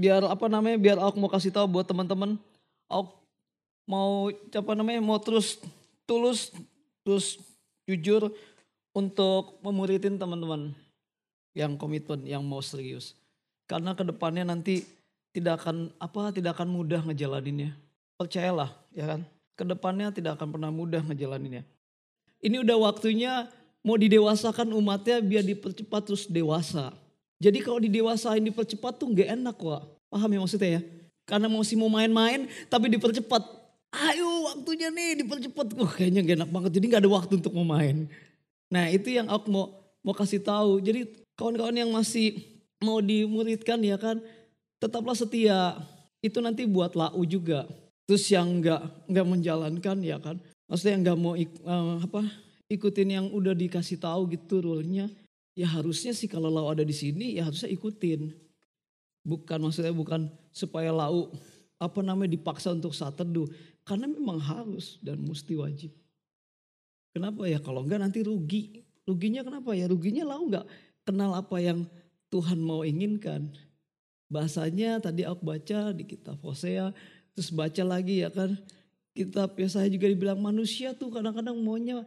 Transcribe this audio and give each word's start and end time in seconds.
biar 0.00 0.24
apa 0.24 0.48
namanya 0.48 0.80
biar 0.80 0.96
aku 0.96 1.20
mau 1.20 1.28
kasih 1.28 1.52
tahu 1.52 1.68
buat 1.68 1.84
teman-teman. 1.84 2.40
Aku 2.88 3.12
mau 3.84 4.32
apa 4.32 4.72
namanya 4.72 5.04
mau 5.04 5.20
terus 5.20 5.60
tulus 6.08 6.48
terus 7.04 7.36
jujur 7.84 8.32
untuk 8.96 9.60
memuridin 9.60 10.16
teman-teman 10.16 10.72
yang 11.52 11.76
komitmen 11.76 12.24
yang 12.24 12.40
mau 12.40 12.64
serius. 12.64 13.12
Karena 13.68 13.92
ke 13.92 14.02
depannya 14.02 14.48
nanti 14.48 14.88
tidak 15.36 15.62
akan 15.62 15.92
apa 16.00 16.32
tidak 16.32 16.56
akan 16.56 16.72
mudah 16.72 17.04
ngejalaninnya. 17.04 17.76
Percayalah 18.16 18.72
ya 18.96 19.04
kan? 19.04 19.20
Ke 19.52 19.68
depannya 19.68 20.08
tidak 20.08 20.40
akan 20.40 20.48
pernah 20.56 20.72
mudah 20.72 21.04
ngejalaninnya. 21.04 21.62
Ini 22.40 22.64
udah 22.64 22.76
waktunya 22.80 23.52
mau 23.84 24.00
didewasakan 24.00 24.72
umatnya 24.72 25.20
biar 25.20 25.44
dipercepat 25.44 26.08
terus 26.08 26.24
dewasa 26.24 26.96
jadi 27.40 27.58
kalau 27.64 27.80
didewasain 27.80 28.44
dipercepat 28.44 29.00
tuh 29.00 29.08
nggak 29.08 29.32
enak 29.32 29.56
kok. 29.56 29.96
Paham 30.12 30.28
ya 30.28 30.38
maksudnya 30.44 30.70
ya? 30.76 30.82
Karena 31.24 31.48
masih 31.48 31.80
mau 31.80 31.88
main-main 31.88 32.44
tapi 32.68 32.92
dipercepat. 32.92 33.40
Ayo 33.90 34.28
waktunya 34.44 34.92
nih 34.92 35.24
dipercepat. 35.24 35.72
Wah 35.80 35.88
kayaknya 35.88 36.20
gak 36.20 36.36
enak 36.44 36.50
banget. 36.52 36.70
Jadi 36.76 36.84
gak 36.92 37.00
ada 37.00 37.10
waktu 37.10 37.32
untuk 37.40 37.56
mau 37.56 37.64
main. 37.64 38.06
Nah 38.68 38.92
itu 38.92 39.08
yang 39.08 39.26
aku 39.32 39.48
mau 39.48 39.66
mau 40.04 40.12
kasih 40.12 40.44
tahu. 40.44 40.84
Jadi 40.84 41.08
kawan-kawan 41.34 41.74
yang 41.80 41.90
masih 41.90 42.44
mau 42.84 43.00
dimuridkan 43.00 43.80
ya 43.80 43.96
kan. 43.96 44.20
Tetaplah 44.76 45.16
setia. 45.16 45.80
Itu 46.20 46.44
nanti 46.44 46.68
buat 46.68 46.92
lau 46.92 47.24
juga. 47.24 47.64
Terus 48.04 48.28
yang 48.28 48.60
nggak 48.60 49.08
nggak 49.08 49.26
menjalankan 49.26 49.96
ya 50.04 50.20
kan. 50.20 50.36
Maksudnya 50.68 50.92
yang 50.92 51.02
nggak 51.08 51.18
mau 51.18 51.34
uh, 51.34 51.96
apa 52.04 52.22
ikutin 52.70 53.08
yang 53.10 53.26
udah 53.32 53.56
dikasih 53.56 53.98
tahu 53.98 54.30
gitu 54.30 54.62
rule-nya 54.62 55.10
ya 55.60 55.68
harusnya 55.68 56.16
sih 56.16 56.24
kalau 56.24 56.48
lau 56.48 56.72
ada 56.72 56.80
di 56.80 56.96
sini 56.96 57.36
ya 57.36 57.44
harusnya 57.44 57.68
ikutin. 57.68 58.32
Bukan 59.20 59.60
maksudnya 59.60 59.92
bukan 59.92 60.32
supaya 60.48 60.88
lau 60.88 61.28
apa 61.76 62.00
namanya 62.00 62.32
dipaksa 62.32 62.72
untuk 62.72 62.96
saat 62.96 63.20
teduh. 63.20 63.44
Karena 63.84 64.08
memang 64.08 64.40
harus 64.40 64.96
dan 65.04 65.20
mesti 65.20 65.52
wajib. 65.60 65.92
Kenapa 67.12 67.44
ya 67.44 67.60
kalau 67.60 67.84
enggak 67.84 68.00
nanti 68.00 68.24
rugi. 68.24 68.80
Ruginya 69.04 69.44
kenapa 69.44 69.76
ya? 69.76 69.84
Ruginya 69.84 70.24
lau 70.24 70.48
enggak 70.48 70.64
kenal 71.04 71.36
apa 71.36 71.60
yang 71.60 71.84
Tuhan 72.32 72.62
mau 72.62 72.80
inginkan. 72.86 73.52
Bahasanya 74.30 75.02
tadi 75.02 75.26
aku 75.26 75.42
baca 75.42 75.90
di 75.90 76.06
kitab 76.06 76.38
Hosea, 76.40 76.94
terus 77.34 77.50
baca 77.50 77.82
lagi 77.82 78.22
ya 78.22 78.30
kan. 78.30 78.56
Kitab 79.10 79.58
ya 79.58 79.66
saya 79.66 79.90
juga 79.90 80.06
dibilang 80.06 80.38
manusia 80.38 80.94
tuh 80.94 81.10
kadang-kadang 81.10 81.58
maunya 81.58 82.06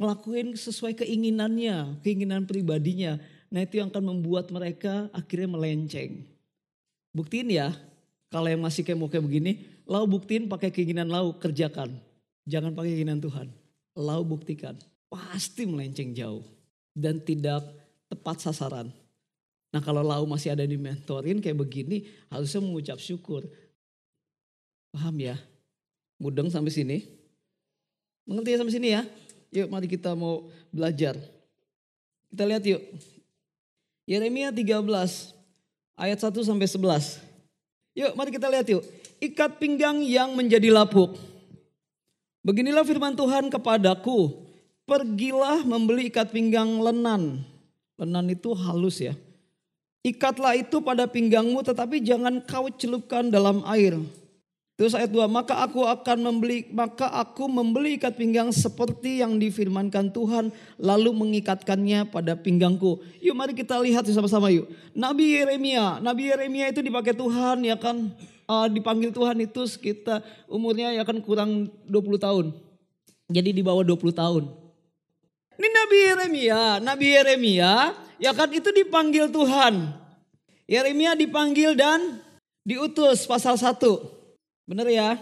ngelakuin 0.00 0.56
sesuai 0.56 0.96
keinginannya, 0.96 2.00
keinginan 2.00 2.48
pribadinya. 2.48 3.20
Nah 3.52 3.60
itu 3.60 3.84
yang 3.84 3.92
akan 3.92 4.16
membuat 4.16 4.48
mereka 4.48 5.12
akhirnya 5.12 5.52
melenceng. 5.52 6.24
Buktiin 7.12 7.52
ya, 7.52 7.76
kalau 8.32 8.48
yang 8.48 8.64
masih 8.64 8.80
kayak 8.80 8.96
kayak 8.96 9.24
begini, 9.28 9.52
lau 9.84 10.08
buktiin 10.08 10.48
pakai 10.48 10.72
keinginan 10.72 11.12
lau, 11.12 11.36
kerjakan. 11.36 11.92
Jangan 12.48 12.72
pakai 12.72 12.96
keinginan 12.96 13.20
Tuhan. 13.20 13.52
Lau 13.92 14.24
buktikan, 14.24 14.80
pasti 15.12 15.68
melenceng 15.68 16.16
jauh. 16.16 16.48
Dan 16.96 17.20
tidak 17.20 17.60
tepat 18.08 18.40
sasaran. 18.40 18.88
Nah 19.70 19.80
kalau 19.84 20.00
lau 20.00 20.24
masih 20.24 20.56
ada 20.56 20.64
di 20.64 20.80
mentorin 20.80 21.44
kayak 21.44 21.60
begini, 21.60 22.08
harusnya 22.32 22.64
mengucap 22.64 22.96
syukur. 22.98 23.44
Paham 24.90 25.20
ya? 25.20 25.36
Mudeng 26.16 26.48
sampai 26.48 26.72
sini? 26.72 26.98
Mengerti 28.24 28.50
ya 28.54 28.58
sampai 28.64 28.74
sini 28.74 28.88
ya? 28.96 29.02
Yuk 29.50 29.66
mari 29.66 29.90
kita 29.90 30.14
mau 30.14 30.46
belajar. 30.70 31.18
Kita 32.30 32.46
lihat 32.46 32.62
yuk. 32.62 32.82
Yeremia 34.06 34.54
13 34.54 34.86
ayat 35.98 36.18
1 36.18 36.30
sampai 36.46 36.66
11. 36.66 37.18
Yuk 37.98 38.12
mari 38.14 38.30
kita 38.30 38.46
lihat 38.46 38.66
yuk. 38.70 38.82
Ikat 39.18 39.58
pinggang 39.58 40.00
yang 40.06 40.32
menjadi 40.38 40.70
lapuk. 40.70 41.18
Beginilah 42.46 42.86
firman 42.86 43.18
Tuhan 43.18 43.50
kepadaku. 43.52 44.48
Pergilah 44.88 45.62
membeli 45.62 46.10
ikat 46.10 46.34
pinggang 46.34 46.80
lenan. 46.80 47.42
Lenan 48.00 48.26
itu 48.32 48.54
halus 48.56 48.98
ya. 49.02 49.14
Ikatlah 50.00 50.56
itu 50.56 50.80
pada 50.80 51.04
pinggangmu 51.04 51.60
tetapi 51.60 52.00
jangan 52.00 52.40
kau 52.48 52.72
celupkan 52.72 53.28
dalam 53.28 53.60
air 53.68 54.00
Terus 54.80 54.96
ayat 54.96 55.12
2, 55.12 55.28
maka 55.28 55.60
aku 55.60 55.84
akan 55.84 56.24
membeli 56.24 56.64
maka 56.72 57.12
aku 57.12 57.44
membeli 57.52 58.00
ikat 58.00 58.16
pinggang 58.16 58.48
seperti 58.48 59.20
yang 59.20 59.36
difirmankan 59.36 60.08
Tuhan 60.08 60.48
lalu 60.80 61.12
mengikatkannya 61.12 62.08
pada 62.08 62.32
pinggangku. 62.32 62.96
Yuk 63.20 63.36
mari 63.36 63.52
kita 63.52 63.76
lihat 63.76 64.08
sama-sama 64.08 64.48
yuk. 64.48 64.72
Nabi 64.96 65.36
Yeremia, 65.36 66.00
Nabi 66.00 66.32
Yeremia 66.32 66.72
itu 66.72 66.80
dipakai 66.80 67.12
Tuhan 67.12 67.60
ya 67.60 67.76
kan 67.76 68.08
uh, 68.48 68.72
dipanggil 68.72 69.12
Tuhan 69.12 69.36
itu 69.44 69.68
sekitar 69.68 70.24
umurnya 70.48 70.96
ya 70.96 71.04
kan 71.04 71.20
kurang 71.20 71.68
20 71.84 72.16
tahun. 72.16 72.46
Jadi 73.28 73.52
di 73.52 73.60
bawah 73.60 73.84
20 73.84 74.00
tahun. 74.16 74.48
Ini 75.60 75.68
Nabi 75.76 75.98
Yeremia, 76.08 76.60
Nabi 76.80 77.06
Yeremia 77.20 77.72
ya 78.16 78.32
kan 78.32 78.48
itu 78.48 78.72
dipanggil 78.72 79.28
Tuhan. 79.28 79.92
Yeremia 80.64 81.12
dipanggil 81.20 81.76
dan 81.76 82.24
diutus 82.64 83.28
pasal 83.28 83.60
1. 83.60 84.19
Benar 84.70 84.86
ya? 84.86 85.18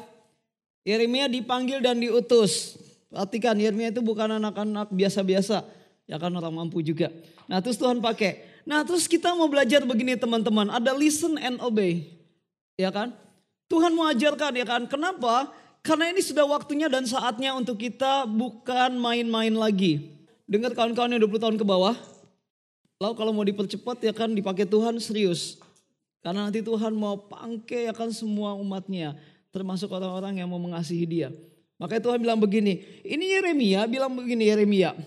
Yeremia 0.85 1.25
dipanggil 1.25 1.81
dan 1.81 1.97
diutus. 1.97 2.77
Perhatikan 3.09 3.57
Yeremia 3.57 3.89
itu 3.89 4.05
bukan 4.05 4.37
anak-anak 4.37 4.93
biasa-biasa. 4.93 5.65
Ya 6.05 6.21
kan 6.21 6.29
orang 6.37 6.53
mampu 6.53 6.85
juga. 6.85 7.09
Nah 7.49 7.65
terus 7.65 7.81
Tuhan 7.81 8.05
pakai. 8.05 8.45
Nah 8.69 8.85
terus 8.85 9.09
kita 9.09 9.33
mau 9.33 9.49
belajar 9.49 9.89
begini 9.89 10.21
teman-teman. 10.21 10.69
Ada 10.69 10.93
listen 10.93 11.41
and 11.41 11.57
obey. 11.65 12.13
Ya 12.77 12.93
kan? 12.93 13.17
Tuhan 13.73 13.97
mau 13.97 14.05
ajarkan 14.13 14.53
ya 14.53 14.69
kan. 14.69 14.85
Kenapa? 14.85 15.49
Karena 15.81 16.13
ini 16.13 16.21
sudah 16.21 16.45
waktunya 16.45 16.93
dan 16.93 17.09
saatnya 17.09 17.57
untuk 17.57 17.81
kita 17.81 18.29
bukan 18.29 19.01
main-main 19.01 19.57
lagi. 19.57 20.13
Dengar 20.45 20.77
kawan-kawan 20.77 21.17
yang 21.17 21.25
20 21.25 21.41
tahun 21.41 21.57
ke 21.57 21.65
bawah. 21.65 21.97
Lalu 23.01 23.15
kalau 23.17 23.33
mau 23.33 23.45
dipercepat 23.49 23.97
ya 24.05 24.13
kan 24.13 24.29
dipakai 24.37 24.69
Tuhan 24.69 25.01
serius. 25.01 25.57
Karena 26.21 26.53
nanti 26.53 26.61
Tuhan 26.61 26.93
mau 26.93 27.17
pangke 27.17 27.89
ya 27.89 27.97
kan 27.97 28.13
semua 28.13 28.53
umatnya 28.53 29.17
termasuk 29.55 29.89
orang-orang 29.93 30.41
yang 30.43 30.49
mau 30.49 30.61
mengasihi 30.61 31.05
dia. 31.09 31.29
Makanya 31.79 32.03
Tuhan 32.11 32.19
bilang 32.19 32.41
begini, 32.43 32.83
ini 33.07 33.39
Yeremia 33.39 33.87
bilang 33.87 34.11
begini 34.19 34.51
Yeremia, 34.51 34.99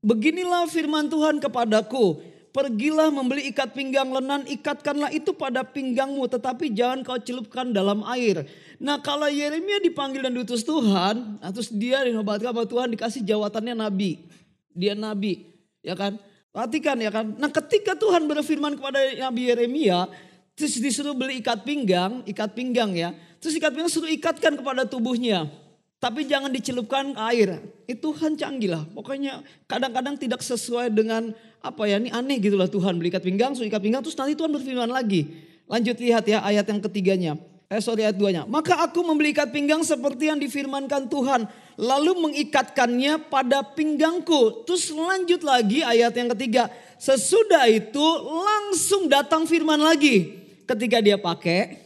beginilah 0.00 0.64
firman 0.72 1.12
Tuhan 1.12 1.36
kepadaku, 1.36 2.16
pergilah 2.48 3.12
membeli 3.12 3.52
ikat 3.52 3.76
pinggang 3.76 4.08
lenan, 4.08 4.48
ikatkanlah 4.48 5.12
itu 5.12 5.36
pada 5.36 5.60
pinggangmu, 5.60 6.24
tetapi 6.30 6.72
jangan 6.72 7.04
kau 7.04 7.20
celupkan 7.20 7.76
dalam 7.76 8.00
air. 8.08 8.48
Nah 8.80 9.04
kalau 9.04 9.28
Yeremia 9.28 9.84
dipanggil 9.84 10.24
dan 10.24 10.32
diutus 10.32 10.64
Tuhan, 10.64 11.44
nah 11.44 11.50
terus 11.52 11.68
dia 11.68 12.00
dinobatkan 12.06 12.56
sama 12.56 12.64
Tuhan 12.64 12.88
dikasih 12.96 13.20
jawatannya 13.20 13.76
nabi. 13.76 14.24
Dia 14.72 14.96
nabi, 14.96 15.44
ya 15.84 15.92
kan? 15.92 16.16
Perhatikan 16.54 16.96
ya 17.02 17.10
kan. 17.10 17.34
Nah 17.34 17.50
ketika 17.50 17.98
Tuhan 17.98 18.30
berfirman 18.30 18.78
kepada 18.78 19.02
Nabi 19.28 19.50
Yeremia, 19.50 20.06
terus 20.54 20.78
disuruh 20.78 21.12
beli 21.12 21.42
ikat 21.42 21.66
pinggang, 21.66 22.22
ikat 22.24 22.54
pinggang 22.54 22.94
ya. 22.94 23.10
Terus 23.44 23.60
ikat 23.60 23.76
pinggang 23.76 23.92
suruh 23.92 24.08
ikatkan 24.08 24.56
kepada 24.56 24.88
tubuhnya. 24.88 25.52
Tapi 26.00 26.24
jangan 26.24 26.48
dicelupkan 26.48 27.12
air. 27.28 27.60
Itu 27.84 28.16
Tuhan 28.16 28.40
canggih 28.40 28.72
lah. 28.72 28.88
Pokoknya 28.88 29.44
kadang-kadang 29.68 30.16
tidak 30.16 30.40
sesuai 30.40 30.88
dengan 30.88 31.36
apa 31.60 31.84
ya. 31.84 32.00
Ini 32.00 32.08
aneh 32.08 32.40
gitu 32.40 32.56
lah 32.56 32.72
Tuhan 32.72 32.96
beli 32.96 33.12
ikat 33.12 33.20
pinggang, 33.20 33.52
suruh 33.52 33.68
ikat 33.68 33.84
pinggang. 33.84 34.00
Terus 34.00 34.16
nanti 34.16 34.32
Tuhan 34.32 34.48
berfirman 34.48 34.88
lagi. 34.88 35.28
Lanjut 35.68 36.00
lihat 36.00 36.24
ya 36.24 36.40
ayat 36.40 36.64
yang 36.72 36.80
ketiganya. 36.80 37.36
Eh 37.68 37.84
sorry 37.84 38.08
ayat 38.08 38.16
duanya. 38.16 38.48
Maka 38.48 38.80
aku 38.80 39.04
membeli 39.04 39.36
ikat 39.36 39.52
pinggang 39.52 39.84
seperti 39.84 40.32
yang 40.32 40.40
difirmankan 40.40 41.12
Tuhan. 41.12 41.44
Lalu 41.76 42.16
mengikatkannya 42.24 43.28
pada 43.28 43.60
pinggangku. 43.60 44.64
Terus 44.64 44.88
lanjut 44.88 45.44
lagi 45.44 45.84
ayat 45.84 46.16
yang 46.16 46.32
ketiga. 46.32 46.72
Sesudah 46.96 47.68
itu 47.68 48.04
langsung 48.24 49.04
datang 49.04 49.44
firman 49.44 49.84
lagi. 49.84 50.32
Ketika 50.64 51.04
dia 51.04 51.20
pakai, 51.20 51.83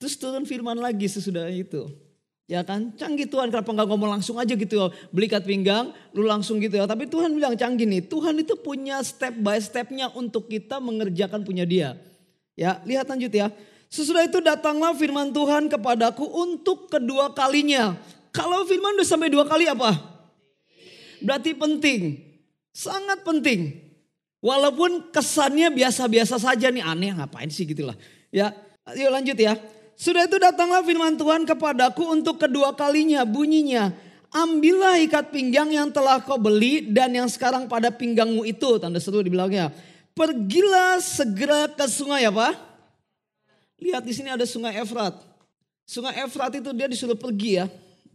Terus 0.00 0.16
turun 0.16 0.48
firman 0.48 0.80
lagi 0.80 1.04
sesudah 1.04 1.52
itu. 1.52 1.92
Ya 2.50 2.66
kan, 2.66 2.90
canggih 2.98 3.30
Tuhan 3.30 3.52
kenapa 3.52 3.70
nggak 3.70 3.88
ngomong 3.94 4.10
langsung 4.18 4.40
aja 4.40 4.56
gitu 4.56 4.74
ya. 4.74 4.88
Beli 5.14 5.30
pinggang, 5.30 5.94
lu 6.16 6.26
langsung 6.26 6.58
gitu 6.58 6.80
ya. 6.80 6.88
Tapi 6.88 7.06
Tuhan 7.06 7.30
bilang 7.30 7.54
canggih 7.54 7.86
nih, 7.86 8.02
Tuhan 8.08 8.34
itu 8.42 8.58
punya 8.58 8.98
step 9.06 9.38
by 9.38 9.60
stepnya 9.60 10.10
untuk 10.16 10.50
kita 10.50 10.82
mengerjakan 10.82 11.46
punya 11.46 11.62
dia. 11.62 11.94
Ya, 12.58 12.82
lihat 12.88 13.06
lanjut 13.06 13.30
ya. 13.30 13.54
Sesudah 13.86 14.26
itu 14.26 14.42
datanglah 14.42 14.96
firman 14.98 15.30
Tuhan 15.30 15.70
kepadaku 15.70 16.26
untuk 16.26 16.90
kedua 16.90 17.30
kalinya. 17.36 17.94
Kalau 18.34 18.66
firman 18.66 18.98
udah 18.98 19.06
sampai 19.06 19.30
dua 19.30 19.46
kali 19.46 19.70
apa? 19.70 19.94
Berarti 21.22 21.54
penting. 21.54 22.18
Sangat 22.74 23.22
penting. 23.22 23.78
Walaupun 24.40 25.12
kesannya 25.12 25.68
biasa-biasa 25.70 26.40
saja 26.40 26.72
nih 26.72 26.82
aneh 26.82 27.12
ngapain 27.14 27.52
sih 27.52 27.68
gitulah. 27.68 27.94
Ya, 28.32 28.50
yuk 28.96 29.12
lanjut 29.12 29.38
ya. 29.38 29.54
Sudah 30.00 30.24
itu 30.24 30.40
datanglah 30.40 30.80
firman 30.80 31.12
Tuhan 31.20 31.44
kepadaku 31.44 32.08
untuk 32.08 32.40
kedua 32.40 32.72
kalinya 32.72 33.20
bunyinya. 33.28 33.92
Ambillah 34.32 34.96
ikat 35.04 35.28
pinggang 35.28 35.68
yang 35.68 35.92
telah 35.92 36.24
kau 36.24 36.40
beli 36.40 36.88
dan 36.88 37.12
yang 37.12 37.28
sekarang 37.28 37.68
pada 37.68 37.92
pinggangmu 37.92 38.48
itu. 38.48 38.80
Tanda 38.80 38.96
seru 38.96 39.20
di 39.20 39.28
belakangnya. 39.28 39.68
Pergilah 40.16 41.04
segera 41.04 41.68
ke 41.68 41.84
sungai 41.84 42.24
apa? 42.24 42.56
Lihat 43.76 44.00
di 44.00 44.16
sini 44.16 44.32
ada 44.32 44.48
sungai 44.48 44.80
Efrat. 44.80 45.20
Sungai 45.84 46.16
Efrat 46.24 46.56
itu 46.56 46.72
dia 46.72 46.88
disuruh 46.88 47.18
pergi 47.18 47.60
ya. 47.60 47.68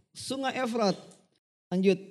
Sungai 0.10 0.58
Efrat. 0.58 0.98
Lanjut. 1.70 2.02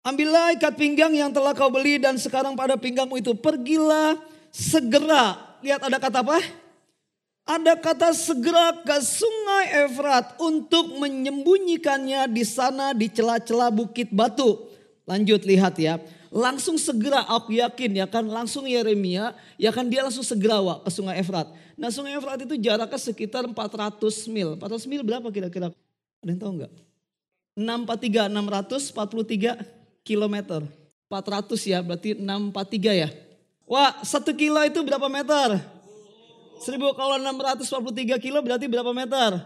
Ambillah 0.00 0.56
ikat 0.56 0.80
pinggang 0.80 1.12
yang 1.12 1.28
telah 1.28 1.52
kau 1.52 1.68
beli 1.68 2.00
dan 2.00 2.16
sekarang 2.16 2.56
pada 2.56 2.80
pinggangmu 2.80 3.20
itu. 3.20 3.36
Pergilah 3.36 4.16
segera. 4.48 5.36
Lihat 5.60 5.84
ada 5.92 6.00
kata 6.00 6.24
apa? 6.24 6.40
Ada 7.48 7.74
kata 7.74 8.14
segera 8.14 8.72
ke 8.84 8.96
sungai 9.02 9.86
Efrat 9.88 10.38
untuk 10.38 10.96
menyembunyikannya 11.00 12.30
di 12.30 12.44
sana 12.46 12.94
di 12.94 13.10
celah-celah 13.10 13.74
bukit 13.74 14.12
batu. 14.14 14.70
Lanjut 15.08 15.42
lihat 15.42 15.74
ya. 15.80 15.98
Langsung 16.30 16.78
segera 16.78 17.26
aku 17.26 17.58
yakin 17.58 17.90
ya 17.90 18.06
kan 18.06 18.22
langsung 18.22 18.62
Yeremia 18.62 19.34
ya 19.58 19.74
kan 19.74 19.90
dia 19.90 20.06
langsung 20.06 20.22
segera 20.22 20.62
wa, 20.62 20.78
ke 20.78 20.90
sungai 20.94 21.18
Efrat. 21.18 21.50
Nah 21.74 21.90
sungai 21.90 22.14
Efrat 22.14 22.38
itu 22.46 22.54
jaraknya 22.54 23.00
sekitar 23.02 23.42
400 23.42 23.98
mil. 24.30 24.54
400 24.54 24.86
mil 24.86 25.02
berapa 25.02 25.26
kira-kira? 25.34 25.74
Ada 26.22 26.30
yang 26.30 26.38
tahu 26.38 26.52
nggak? 26.62 26.72
643, 27.58 28.30
643 28.30 30.06
kilometer. 30.06 30.62
400 31.10 31.58
ya 31.66 31.82
berarti 31.82 32.14
643 32.14 33.02
ya. 33.02 33.08
Wah 33.66 33.98
satu 34.06 34.30
kilo 34.30 34.62
itu 34.62 34.78
berapa 34.86 35.10
meter? 35.10 35.58
1000 36.60 36.76
kalau 36.92 37.16
643 37.16 38.20
kilo 38.20 38.44
berarti 38.44 38.68
berapa 38.68 38.92
meter? 38.92 39.40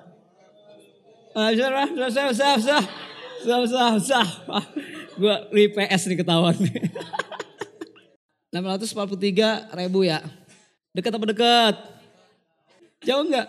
Ah, 1.34 1.50
sah, 1.54 1.86
sah, 2.10 2.30
sah, 2.30 2.56
sah, 2.58 2.84
sah, 3.42 3.62
sah, 3.70 3.94
sah. 4.02 4.28
Gue 5.14 5.34
nih 5.54 6.18
ketahuan. 6.18 6.58
643 8.50 8.58
ribu 9.78 10.02
ya. 10.02 10.22
Dekat 10.94 11.14
apa 11.14 11.26
dekat? 11.30 11.74
Jauh 13.06 13.22
enggak? 13.26 13.46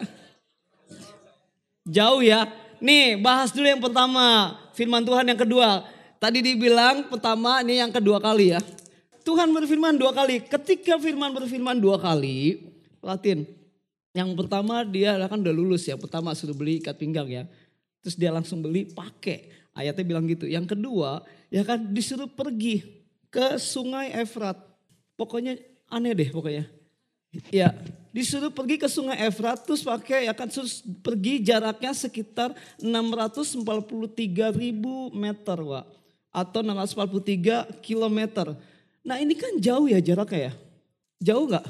Jauh 1.90 2.22
ya. 2.22 2.50
Nih 2.82 3.18
bahas 3.18 3.50
dulu 3.50 3.66
yang 3.66 3.82
pertama. 3.82 4.58
Firman 4.78 5.02
Tuhan 5.02 5.26
yang 5.26 5.38
kedua. 5.42 5.86
Tadi 6.22 6.42
dibilang 6.42 7.06
pertama 7.06 7.62
ini 7.66 7.82
yang 7.82 7.94
kedua 7.94 8.18
kali 8.22 8.54
ya. 8.54 8.62
Tuhan 9.26 9.50
berfirman 9.50 9.98
dua 9.98 10.14
kali. 10.14 10.42
Ketika 10.42 11.02
firman 11.02 11.34
berfirman 11.34 11.78
dua 11.82 11.98
kali. 11.98 12.75
Latin. 13.06 13.46
Yang 14.18 14.34
pertama 14.34 14.82
dia 14.82 15.14
kan 15.30 15.38
udah 15.38 15.54
lulus 15.54 15.86
ya. 15.86 15.94
Pertama 15.94 16.34
suruh 16.34 16.58
beli 16.58 16.82
ikat 16.82 16.98
pinggang 16.98 17.30
ya. 17.30 17.46
Terus 18.02 18.18
dia 18.18 18.34
langsung 18.34 18.66
beli 18.66 18.90
pakai. 18.90 19.54
Ayatnya 19.78 20.08
bilang 20.08 20.26
gitu. 20.26 20.50
Yang 20.50 20.74
kedua, 20.74 21.22
ya 21.54 21.62
kan 21.62 21.78
disuruh 21.94 22.32
pergi 22.32 22.82
ke 23.30 23.62
sungai 23.62 24.10
Efrat. 24.16 24.56
Pokoknya 25.20 25.60
aneh 25.92 26.16
deh 26.16 26.32
pokoknya. 26.34 26.66
Ya, 27.52 27.76
disuruh 28.16 28.48
pergi 28.48 28.80
ke 28.80 28.88
sungai 28.88 29.20
Efrat 29.28 29.68
terus 29.68 29.84
pakai 29.84 30.24
ya 30.24 30.32
kan 30.32 30.48
terus 30.48 30.80
pergi 31.04 31.44
jaraknya 31.44 31.92
sekitar 31.92 32.56
643 32.80 33.60
ribu 34.56 35.12
meter, 35.12 35.60
Wak. 35.60 35.84
Atau 36.32 36.64
643 36.64 37.84
kilometer. 37.84 38.56
Nah 39.04 39.20
ini 39.20 39.36
kan 39.36 39.60
jauh 39.60 39.92
ya 39.92 40.00
jaraknya 40.00 40.52
ya. 40.52 40.54
Jauh 41.20 41.44
nggak? 41.52 41.68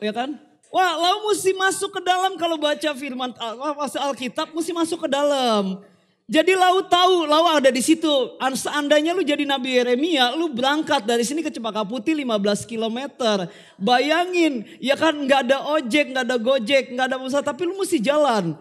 Ya 0.00 0.12
kan? 0.12 0.36
Wah, 0.68 0.92
lalu 0.98 1.32
mesti 1.32 1.56
masuk 1.56 1.88
ke 1.96 2.00
dalam 2.04 2.36
kalau 2.36 2.60
baca 2.60 2.90
firman 2.92 3.32
Alkitab 3.96 4.52
mesti 4.52 4.74
masuk 4.76 5.06
ke 5.06 5.08
dalam. 5.08 5.80
Jadi 6.26 6.58
lau 6.58 6.82
tahu, 6.82 7.22
lau 7.22 7.46
ada 7.46 7.70
di 7.70 7.78
situ. 7.78 8.10
Seandainya 8.36 9.14
lu 9.14 9.22
jadi 9.22 9.46
Nabi 9.46 9.78
Yeremia, 9.78 10.34
lu 10.34 10.50
berangkat 10.50 11.06
dari 11.06 11.22
sini 11.22 11.38
ke 11.38 11.54
Cempaka 11.54 11.86
Putih 11.86 12.18
15 12.18 12.66
km. 12.66 12.98
Bayangin, 13.78 14.66
ya 14.82 14.98
kan 14.98 15.14
nggak 15.14 15.46
ada 15.46 15.62
ojek, 15.78 16.10
nggak 16.10 16.24
ada 16.26 16.36
gojek, 16.42 16.84
nggak 16.98 17.06
ada 17.14 17.16
usaha, 17.22 17.46
tapi 17.46 17.62
lu 17.62 17.78
mesti 17.78 18.02
jalan. 18.02 18.58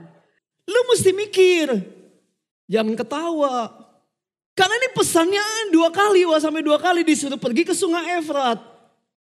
Lu 0.70 0.80
mesti 0.94 1.10
mikir, 1.10 1.74
jangan 2.70 2.94
ketawa. 2.94 3.74
Karena 4.54 4.74
ini 4.86 4.90
pesannya 4.94 5.44
dua 5.74 5.90
kali, 5.90 6.22
wah 6.30 6.38
sampai 6.38 6.62
dua 6.62 6.78
kali 6.78 7.02
disuruh 7.02 7.42
pergi 7.42 7.66
ke 7.66 7.74
Sungai 7.74 8.22
Efrat. 8.22 8.62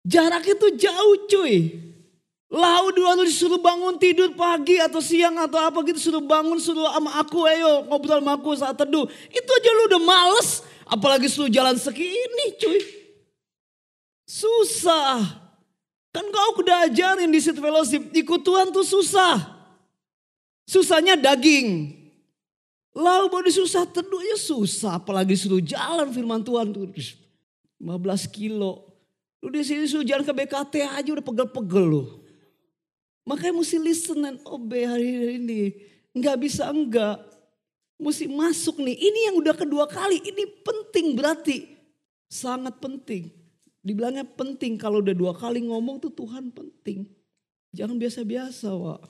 Jarak 0.04 0.44
itu 0.44 0.76
jauh 0.76 1.16
cuy. 1.32 1.87
Lau 2.48 2.88
dulu 2.96 3.28
disuruh 3.28 3.60
bangun 3.60 4.00
tidur 4.00 4.32
pagi 4.32 4.80
atau 4.80 5.04
siang 5.04 5.36
atau 5.36 5.60
apa 5.60 5.84
gitu 5.84 6.00
suruh 6.08 6.24
bangun 6.24 6.56
suruh 6.56 6.88
sama 6.96 7.20
aku 7.20 7.44
ayo 7.44 7.84
ngobrol 7.84 8.24
sama 8.24 8.40
aku 8.40 8.56
saat 8.56 8.72
teduh. 8.72 9.04
Itu 9.28 9.50
aja 9.52 9.70
lu 9.76 9.82
udah 9.92 10.00
males 10.00 10.64
apalagi 10.88 11.28
suruh 11.28 11.52
jalan 11.52 11.76
segini 11.76 12.56
cuy. 12.56 12.80
Susah. 14.24 15.44
Kan 16.08 16.24
kau 16.32 16.64
udah 16.64 16.88
ajarin 16.88 17.28
di 17.28 17.36
situ 17.36 17.60
fellowship 17.60 18.08
ikut 18.16 18.40
Tuhan 18.40 18.72
tuh 18.72 18.84
susah. 18.84 19.44
Susahnya 20.64 21.20
daging. 21.20 22.00
Lau 22.96 23.28
baru 23.28 23.52
susah 23.52 23.84
teduh 23.84 24.24
ya 24.24 24.40
susah 24.40 24.96
apalagi 24.96 25.36
suruh 25.36 25.60
jalan 25.60 26.08
firman 26.16 26.40
Tuhan 26.40 26.72
tuh 26.72 26.88
15 26.96 27.84
kilo. 28.32 28.88
Lu 29.44 29.52
di 29.52 29.60
sini 29.60 29.84
suruh 29.84 30.00
jalan 30.00 30.24
ke 30.24 30.32
BKT 30.32 30.74
aja 30.88 31.08
udah 31.12 31.20
pegel-pegel 31.20 31.84
lu. 31.84 32.27
Makanya 33.28 33.60
mesti 33.60 33.76
listen 33.76 34.24
and 34.24 34.40
obey 34.48 34.88
hari 34.88 35.36
ini. 35.36 35.76
Enggak 36.16 36.40
bisa 36.40 36.64
enggak. 36.72 37.20
Mesti 38.00 38.24
masuk 38.24 38.80
nih. 38.80 38.96
Ini 38.96 39.20
yang 39.28 39.36
udah 39.36 39.52
kedua 39.52 39.84
kali. 39.84 40.16
Ini 40.24 40.64
penting 40.64 41.12
berarti. 41.12 41.68
Sangat 42.32 42.80
penting. 42.80 43.28
Dibilangnya 43.84 44.24
penting. 44.24 44.80
Kalau 44.80 45.04
udah 45.04 45.12
dua 45.12 45.36
kali 45.36 45.60
ngomong 45.68 46.00
tuh 46.00 46.08
Tuhan 46.08 46.48
penting. 46.56 47.04
Jangan 47.76 48.00
biasa-biasa 48.00 48.72
Wak. 48.72 49.04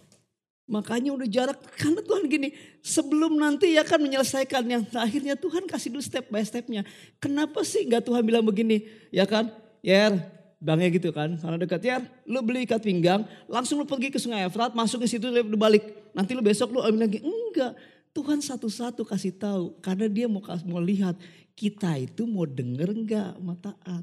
Makanya 0.66 1.14
udah 1.14 1.28
jarak. 1.30 1.62
Karena 1.78 2.02
Tuhan 2.02 2.26
gini. 2.26 2.50
Sebelum 2.82 3.38
nanti 3.38 3.78
ya 3.78 3.86
kan 3.86 4.02
menyelesaikan 4.02 4.66
yang 4.66 4.82
akhirnya 4.98 5.38
Tuhan 5.38 5.70
kasih 5.70 5.94
dulu 5.94 6.02
step 6.02 6.26
by 6.26 6.42
stepnya. 6.42 6.82
Kenapa 7.22 7.62
sih 7.62 7.86
enggak 7.86 8.02
Tuhan 8.02 8.26
bilang 8.26 8.42
begini? 8.42 8.82
Ya 9.14 9.30
kan? 9.30 9.54
Yer 9.78 10.37
Bangnya 10.58 10.90
gitu 10.90 11.14
kan, 11.14 11.38
karena 11.38 11.54
dekat 11.54 11.82
ya, 11.86 12.02
lu 12.26 12.42
beli 12.42 12.66
ikat 12.66 12.82
pinggang, 12.82 13.22
langsung 13.46 13.78
lu 13.78 13.86
pergi 13.86 14.10
ke 14.10 14.18
sungai 14.18 14.42
Efrat, 14.42 14.74
masuk 14.74 15.06
ke 15.06 15.06
situ, 15.06 15.30
lu 15.30 15.54
balik. 15.54 15.86
Nanti 16.10 16.34
lu 16.34 16.42
besok 16.42 16.74
lu 16.74 16.82
ambil 16.82 17.06
lagi, 17.06 17.22
enggak. 17.22 17.78
Tuhan 18.10 18.42
satu-satu 18.42 19.06
kasih 19.06 19.38
tahu, 19.38 19.78
karena 19.78 20.10
dia 20.10 20.26
mau 20.26 20.42
mau 20.66 20.82
lihat 20.82 21.14
kita 21.54 21.94
itu 22.02 22.26
mau 22.26 22.42
denger 22.42 22.90
enggak, 22.90 23.38
mau 23.38 23.54
taat. 23.54 24.02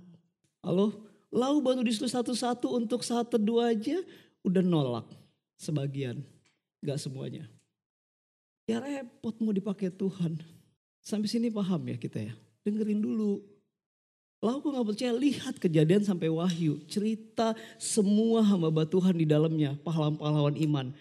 Halo, 0.64 0.96
lau 1.28 1.60
baru 1.60 1.84
disuruh 1.84 2.08
satu-satu 2.08 2.72
untuk 2.72 3.04
saat 3.04 3.28
teduh 3.28 3.60
aja, 3.60 4.00
udah 4.40 4.64
nolak 4.64 5.12
sebagian, 5.60 6.24
enggak 6.80 7.04
semuanya. 7.04 7.52
Ya 8.64 8.80
repot 8.80 9.36
mau 9.44 9.52
dipakai 9.52 9.92
Tuhan. 9.92 10.40
Sampai 11.04 11.28
sini 11.28 11.52
paham 11.52 11.84
ya 11.92 12.00
kita 12.00 12.18
ya, 12.18 12.34
dengerin 12.64 13.04
dulu 13.04 13.44
Lalu 14.44 14.56
aku 14.62 14.68
gak 14.76 14.88
percaya, 14.94 15.12
lihat 15.16 15.56
kejadian 15.58 16.04
sampai 16.04 16.28
wahyu. 16.28 16.80
Cerita 16.86 17.56
semua 17.80 18.44
hamba 18.44 18.84
Tuhan 18.86 19.16
di 19.16 19.26
dalamnya, 19.26 19.76
pahlawan-pahlawan 19.82 20.56
iman. 20.60 20.92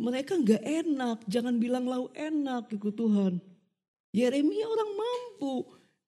Mereka 0.00 0.40
gak 0.42 0.64
enak, 0.64 1.18
jangan 1.28 1.60
bilang 1.60 1.84
lau 1.86 2.08
enak 2.16 2.72
ikut 2.72 2.94
Tuhan. 2.96 3.38
Yeremia 4.10 4.66
orang 4.66 4.90
mampu. 4.96 5.54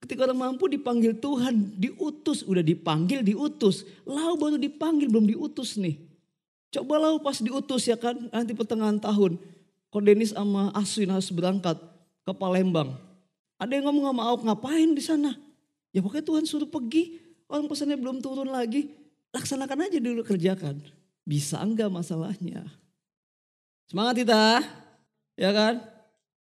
Ketika 0.02 0.26
orang 0.26 0.50
mampu 0.50 0.66
dipanggil 0.66 1.14
Tuhan, 1.14 1.78
diutus. 1.78 2.42
Udah 2.42 2.64
dipanggil, 2.64 3.22
diutus. 3.22 3.86
Lau 4.02 4.34
baru 4.34 4.58
dipanggil, 4.58 5.06
belum 5.06 5.30
diutus 5.30 5.78
nih. 5.78 5.94
Coba 6.72 6.98
lau 6.98 7.20
pas 7.22 7.38
diutus 7.38 7.86
ya 7.86 7.94
kan, 7.94 8.16
nanti 8.32 8.56
pertengahan 8.56 8.98
tahun. 8.98 9.38
Kodenis 9.92 10.32
sama 10.32 10.72
Aswin 10.72 11.12
harus 11.12 11.28
berangkat 11.28 11.76
ke 12.24 12.32
Palembang. 12.32 12.96
Ada 13.60 13.78
yang 13.78 13.92
ngomong 13.92 14.10
sama 14.10 14.22
Auk, 14.32 14.40
ngapain 14.42 14.90
di 14.96 15.04
sana? 15.04 15.36
Ya 15.92 16.00
pokoknya 16.00 16.24
Tuhan 16.24 16.44
suruh 16.48 16.68
pergi, 16.68 17.20
orang 17.46 17.68
pesannya 17.68 18.00
belum 18.00 18.24
turun 18.24 18.48
lagi. 18.48 18.88
Laksanakan 19.32 19.88
aja 19.88 20.00
dulu 20.00 20.24
kerjakan. 20.24 20.80
Bisa 21.22 21.60
enggak 21.60 21.92
masalahnya. 21.92 22.64
Semangat 23.92 24.24
kita, 24.24 24.64
ya 25.36 25.52
kan? 25.52 25.84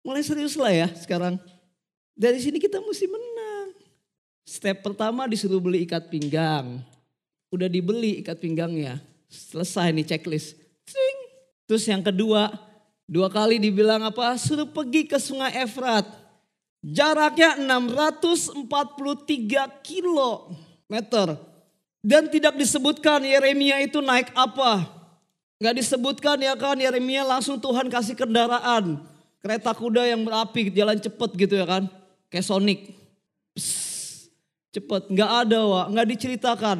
Mulai 0.03 0.27
serius 0.27 0.59
lah 0.59 0.75
ya 0.75 0.91
sekarang. 0.99 1.39
Dari 2.19 2.43
sini 2.43 2.59
kita 2.59 2.83
mesti 2.83 3.07
menang. 3.07 3.79
Step 4.43 4.83
pertama 4.83 5.31
disuruh 5.31 5.63
beli 5.63 5.87
ikat 5.87 6.11
pinggang. 6.11 6.83
Udah 7.55 7.71
dibeli 7.71 8.19
ikat 8.19 8.43
pinggangnya. 8.43 8.99
Selesai 9.31 9.95
nih 9.95 10.03
checklist. 10.03 10.59
Sing. 10.83 11.17
Terus 11.71 11.87
yang 11.87 12.03
kedua, 12.03 12.51
dua 13.07 13.31
kali 13.31 13.63
dibilang 13.63 14.03
apa? 14.03 14.35
Suruh 14.35 14.67
pergi 14.67 15.07
ke 15.07 15.23
sungai 15.23 15.63
Efrat. 15.63 16.18
Jaraknya 16.83 17.59
643 17.59 18.63
kilometer. 19.83 21.27
Dan 21.99 22.31
tidak 22.31 22.55
disebutkan 22.55 23.27
Yeremia 23.27 23.83
itu 23.83 23.99
naik 23.99 24.31
apa. 24.39 24.87
Gak 25.59 25.75
disebutkan 25.75 26.39
ya 26.39 26.55
kan 26.55 26.79
Yeremia 26.79 27.27
langsung 27.27 27.59
Tuhan 27.59 27.91
kasih 27.91 28.15
kendaraan. 28.15 29.03
Kereta 29.43 29.75
kuda 29.75 30.07
yang 30.07 30.23
berapi 30.23 30.71
jalan 30.71 31.03
cepet 31.03 31.31
gitu 31.35 31.59
ya 31.59 31.67
kan. 31.67 31.91
Kayak 32.31 32.47
Sonic. 32.47 32.95
Cepet. 34.71 35.03
Gak 35.11 35.33
ada 35.47 35.59
wak. 35.67 35.87
Gak 35.99 36.09
diceritakan. 36.15 36.79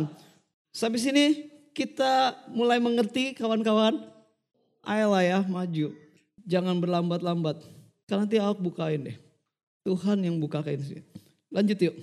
Sampai 0.71 1.03
sini 1.03 1.51
kita 1.75 2.39
mulai 2.55 2.79
mengerti 2.79 3.35
kawan-kawan. 3.35 3.99
ayolah 4.87 5.27
ya 5.27 5.39
maju. 5.43 5.91
Jangan 6.47 6.79
berlambat-lambat. 6.79 7.67
Karena 8.07 8.25
nanti 8.25 8.39
aku 8.39 8.71
bukain 8.71 9.11
deh. 9.11 9.28
Tuhan 9.89 10.21
yang 10.21 10.37
bukain 10.37 10.77
sih. 10.85 11.01
Lanjut 11.49 11.81
yuk. 11.81 11.97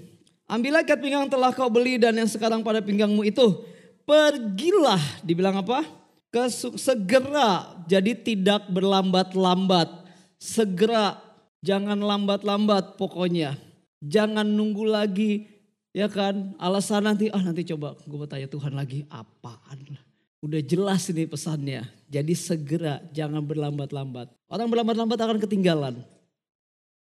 Ambillah 0.49 0.81
ikat 0.81 0.97
pinggang 0.97 1.29
telah 1.29 1.53
kau 1.53 1.69
beli 1.69 2.01
dan 2.01 2.17
yang 2.17 2.29
sekarang 2.29 2.65
pada 2.65 2.81
pinggangmu 2.81 3.21
itu. 3.29 3.61
Pergilah, 4.05 5.01
dibilang 5.21 5.61
apa? 5.61 5.85
Kesuk, 6.29 6.77
segera, 6.77 7.77
jadi 7.89 8.13
tidak 8.13 8.69
berlambat-lambat. 8.69 9.89
Segera, 10.37 11.17
jangan 11.65 11.97
lambat-lambat 11.97 12.97
pokoknya. 13.01 13.57
Jangan 14.05 14.45
nunggu 14.45 14.85
lagi, 14.85 15.49
ya 15.89 16.05
kan? 16.05 16.53
Alasan 16.61 17.09
nanti, 17.09 17.33
ah 17.33 17.41
nanti 17.41 17.65
coba 17.65 17.97
gue 17.97 18.25
tanya 18.29 18.45
Tuhan 18.45 18.77
lagi, 18.77 19.09
apaan. 19.09 19.97
Udah 20.45 20.61
jelas 20.61 21.09
ini 21.09 21.25
pesannya. 21.25 21.89
Jadi 22.05 22.37
segera, 22.37 23.01
jangan 23.09 23.41
berlambat-lambat. 23.41 24.29
Orang 24.45 24.69
berlambat-lambat 24.69 25.17
akan 25.17 25.37
ketinggalan. 25.41 26.05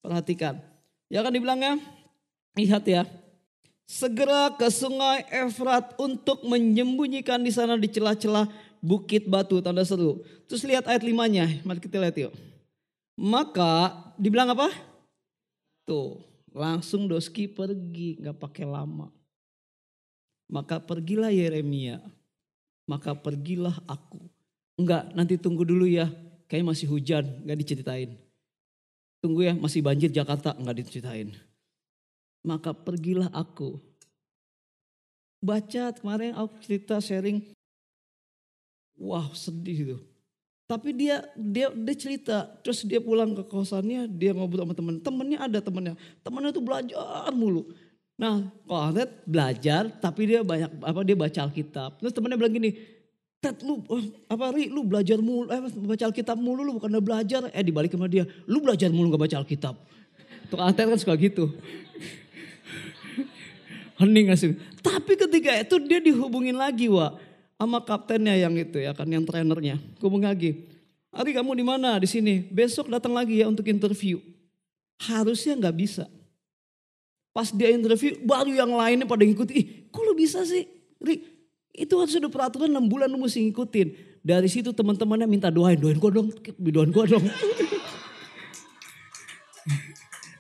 Perhatikan. 0.05 0.70
Ya 1.11 1.19
kan 1.19 1.35
dibilangnya, 1.35 1.75
lihat 2.55 2.87
ya. 2.87 3.03
Segera 3.83 4.55
ke 4.55 4.71
sungai 4.71 5.27
Efrat 5.27 5.99
untuk 5.99 6.47
menyembunyikan 6.47 7.43
di 7.43 7.51
sana 7.51 7.75
di 7.75 7.91
celah-celah 7.91 8.47
bukit 8.79 9.27
batu 9.27 9.59
tanda 9.59 9.83
seru. 9.83 10.23
Terus 10.47 10.63
lihat 10.63 10.87
ayat 10.87 11.03
limanya, 11.03 11.51
mari 11.67 11.83
kita 11.83 11.99
lihat 11.99 12.15
yuk. 12.15 12.31
Maka 13.19 13.91
dibilang 14.15 14.55
apa? 14.55 14.71
Tuh, 15.83 16.23
langsung 16.55 17.11
Doski 17.11 17.51
pergi, 17.51 18.23
nggak 18.23 18.39
pakai 18.39 18.63
lama. 18.63 19.11
Maka 20.47 20.79
pergilah 20.79 21.35
Yeremia 21.35 21.99
maka 22.91 23.15
pergilah 23.15 23.79
aku. 23.87 24.19
Enggak, 24.75 25.15
nanti 25.15 25.39
tunggu 25.39 25.63
dulu 25.63 25.87
ya. 25.87 26.11
Kayaknya 26.51 26.67
masih 26.75 26.87
hujan, 26.91 27.23
enggak 27.47 27.59
diceritain. 27.63 28.19
Tunggu 29.21 29.45
ya, 29.45 29.53
masih 29.53 29.85
banjir 29.85 30.09
Jakarta, 30.09 30.57
enggak 30.57 30.81
diceritain. 30.81 31.29
Maka 32.41 32.73
pergilah 32.73 33.29
aku. 33.29 33.77
Baca 35.41 35.93
kemarin 35.93 36.33
aku 36.33 36.57
cerita 36.61 36.97
sharing. 36.97 37.53
Wah 38.97 39.29
sedih 39.33 39.77
itu. 39.77 39.97
Tapi 40.65 40.95
dia 40.95 41.25
dia 41.35 41.67
dia 41.73 41.95
cerita, 41.97 42.47
terus 42.63 42.81
dia 42.87 43.01
pulang 43.01 43.35
ke 43.35 43.43
kosannya, 43.45 44.07
dia 44.07 44.31
ngobrol 44.31 44.63
sama 44.63 44.73
temen. 44.77 44.95
Temennya 45.03 45.39
ada 45.43 45.59
temennya, 45.59 45.93
temennya 46.23 46.49
tuh 46.55 46.63
belajar 46.63 47.29
mulu. 47.35 47.69
Nah, 48.21 48.53
Ted 48.93 49.09
belajar 49.25 49.89
tapi 49.97 50.29
dia 50.29 50.45
banyak 50.45 50.69
apa 50.85 51.01
dia 51.01 51.17
baca 51.17 51.39
Alkitab. 51.43 51.99
Terus 51.99 52.13
temannya 52.13 52.37
bilang 52.37 52.53
gini, 52.53 52.71
Ted 53.41 53.65
lu 53.65 53.81
oh, 53.89 53.98
apa 54.29 54.53
Ri 54.53 54.69
lu 54.69 54.86
belajar 54.86 55.17
mulu 55.17 55.50
eh, 55.50 55.57
baca 55.65 56.03
Alkitab 56.13 56.38
mulu 56.38 56.62
lu 56.62 56.77
bukan 56.77 56.93
belajar. 57.01 57.50
Eh 57.50 57.65
dibalik 57.65 57.89
sama 57.89 58.05
dia, 58.05 58.29
lu 58.45 58.62
belajar 58.62 58.93
mulu 58.93 59.10
gak 59.17 59.25
baca 59.25 59.38
Alkitab. 59.41 59.74
Tuh 60.53 60.62
Ted 60.77 60.86
kan 60.86 61.00
suka 61.01 61.17
gitu. 61.17 61.50
Hening 63.98 64.29
asli. 64.29 64.53
Tapi 64.86 65.17
ketika 65.17 65.57
itu 65.57 65.75
dia 65.81 65.98
dihubungin 65.98 66.53
lagi 66.53 66.86
wa 66.86 67.17
sama 67.57 67.81
kaptennya 67.81 68.38
yang 68.38 68.53
itu 68.53 68.77
ya 68.77 68.93
kan 68.93 69.10
yang 69.10 69.25
trenernya. 69.25 69.81
Hubungi 69.98 70.29
lagi. 70.29 70.51
Ari 71.10 71.33
kamu 71.33 71.57
di 71.57 71.65
mana? 71.65 71.98
Di 71.98 72.05
sini. 72.05 72.45
Besok 72.45 72.93
datang 72.93 73.17
lagi 73.17 73.41
ya 73.41 73.50
untuk 73.50 73.65
interview. 73.65 74.21
Harusnya 75.01 75.57
nggak 75.57 75.75
bisa. 75.81 76.05
Pas 77.33 77.50
dia 77.50 77.74
interview 77.74 78.21
baru 78.21 78.53
yang 78.53 78.69
lainnya 78.69 79.10
pada 79.10 79.25
ngikutin. 79.25 79.55
Ih 79.57 79.65
kok 79.89 80.01
lu 80.05 80.13
bisa 80.13 80.45
sih? 80.45 80.69
Ri, 81.01 81.25
itu 81.71 81.93
harus 81.95 82.15
ada 82.19 82.27
peraturan 82.27 82.67
6 82.67 82.91
bulan 82.91 83.07
lu 83.07 83.19
mesti 83.23 83.47
ngikutin. 83.47 83.87
Dari 84.21 84.49
situ 84.51 84.75
teman-temannya 84.75 85.25
minta 85.25 85.49
doain, 85.49 85.79
doain 85.79 85.97
gua 85.97 86.11
dong, 86.11 86.29
doain 86.59 86.91
gua 86.91 87.07
dong. 87.07 87.23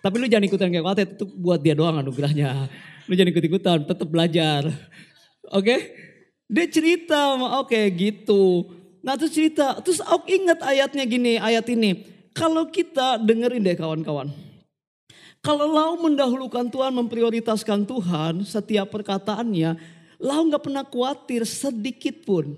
Tapi 0.03 0.15
lu 0.17 0.25
jangan 0.25 0.45
ikutan 0.49 0.69
kayak 0.73 0.85
Watet, 0.85 1.09
itu 1.15 1.25
buat 1.29 1.61
dia 1.61 1.77
doang 1.77 2.01
anugerahnya. 2.01 2.67
Lu 3.05 3.13
jangan 3.13 3.31
ikut-ikutan, 3.31 3.85
tetap 3.85 4.07
belajar. 4.09 4.65
Oke? 5.57 5.65
Okay? 5.65 5.79
Dia 6.51 6.67
cerita, 6.67 7.39
oke 7.39 7.71
okay, 7.71 7.87
gitu. 7.95 8.67
Nah 8.99 9.15
terus 9.15 9.31
cerita, 9.31 9.79
terus 9.79 10.03
aku 10.03 10.27
ingat 10.27 10.59
ayatnya 10.59 11.07
gini, 11.07 11.39
ayat 11.39 11.63
ini. 11.71 12.03
Kalau 12.35 12.67
kita 12.67 13.23
dengerin 13.23 13.63
deh 13.63 13.79
kawan-kawan. 13.79 14.35
Kalau 15.39 15.71
lau 15.71 15.95
mendahulukan 15.95 16.67
Tuhan, 16.67 16.91
memprioritaskan 16.91 17.87
Tuhan, 17.87 18.43
setiap 18.43 18.91
perkataannya, 18.91 19.79
lau 20.21 20.45
nggak 20.45 20.61
pernah 20.61 20.85
khawatir 20.85 21.41
sedikit 21.43 22.21
pun. 22.23 22.53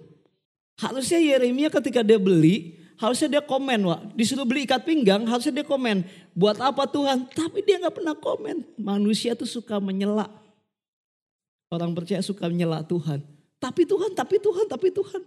Harusnya 0.75 1.17
Yeremia 1.24 1.72
ketika 1.72 2.03
dia 2.03 2.20
beli, 2.20 2.75
harusnya 3.00 3.39
dia 3.39 3.43
komen, 3.43 3.79
Wak. 3.88 4.01
Disuruh 4.20 4.43
beli 4.43 4.67
ikat 4.67 4.84
pinggang, 4.84 5.24
harusnya 5.24 5.63
dia 5.63 5.65
komen. 5.65 6.03
Buat 6.36 6.60
apa 6.60 6.84
Tuhan? 6.86 7.32
Tapi 7.32 7.63
dia 7.63 7.79
nggak 7.79 7.96
pernah 7.96 8.15
komen. 8.17 8.75
Manusia 8.75 9.32
tuh 9.34 9.48
suka 9.48 9.79
menyela. 9.79 10.27
Orang 11.72 11.96
percaya 11.96 12.20
suka 12.20 12.51
menyela 12.51 12.84
Tuhan. 12.84 13.24
Tapi 13.58 13.88
Tuhan, 13.88 14.12
tapi 14.12 14.36
Tuhan, 14.38 14.65
tapi 14.67 14.88
Tuhan. 14.91 15.22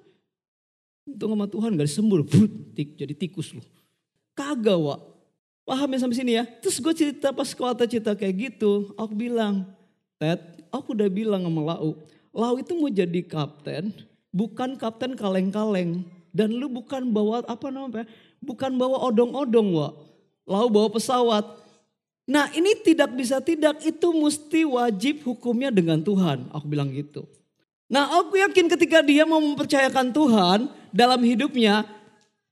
Itu 1.06 1.24
sama 1.24 1.46
Tuhan 1.46 1.78
gak 1.78 1.86
disembur, 1.86 2.26
jadi 2.74 3.14
tikus 3.14 3.54
lu. 3.54 3.62
Kagak, 4.34 4.76
Wak. 4.76 5.00
Paham 5.66 5.88
ya 5.94 5.98
sampai 6.02 6.18
sini 6.18 6.32
ya? 6.38 6.44
Terus 6.62 6.78
gue 6.78 6.94
cerita 6.94 7.34
pas 7.34 7.46
kuota 7.50 7.86
cerita 7.86 8.14
kayak 8.14 8.34
gitu, 8.54 8.94
aku 8.94 9.14
bilang, 9.14 9.66
Ted, 10.18 10.38
aku 10.70 10.94
udah 10.94 11.10
bilang 11.10 11.42
sama 11.42 11.74
Lau, 11.74 11.98
Lau 12.36 12.60
itu 12.60 12.76
mau 12.76 12.92
jadi 12.92 13.24
kapten, 13.24 13.96
bukan 14.28 14.76
kapten 14.76 15.16
kaleng-kaleng. 15.16 16.04
Dan 16.36 16.52
lu 16.52 16.68
bukan 16.68 17.08
bawa 17.16 17.40
apa 17.48 17.72
namanya, 17.72 18.04
bukan 18.44 18.76
bawa 18.76 19.08
odong-odong 19.08 19.72
wa. 19.72 19.96
Lau 20.44 20.68
bawa 20.68 20.92
pesawat. 20.92 21.48
Nah 22.28 22.52
ini 22.52 22.76
tidak 22.84 23.16
bisa 23.16 23.40
tidak, 23.40 23.80
itu 23.80 24.12
mesti 24.12 24.68
wajib 24.68 25.24
hukumnya 25.24 25.72
dengan 25.72 26.04
Tuhan. 26.04 26.52
Aku 26.52 26.68
bilang 26.68 26.92
gitu. 26.92 27.24
Nah 27.88 28.20
aku 28.20 28.36
yakin 28.36 28.68
ketika 28.68 29.00
dia 29.00 29.24
mau 29.24 29.40
mempercayakan 29.40 30.12
Tuhan 30.12 30.68
dalam 30.92 31.24
hidupnya, 31.24 31.88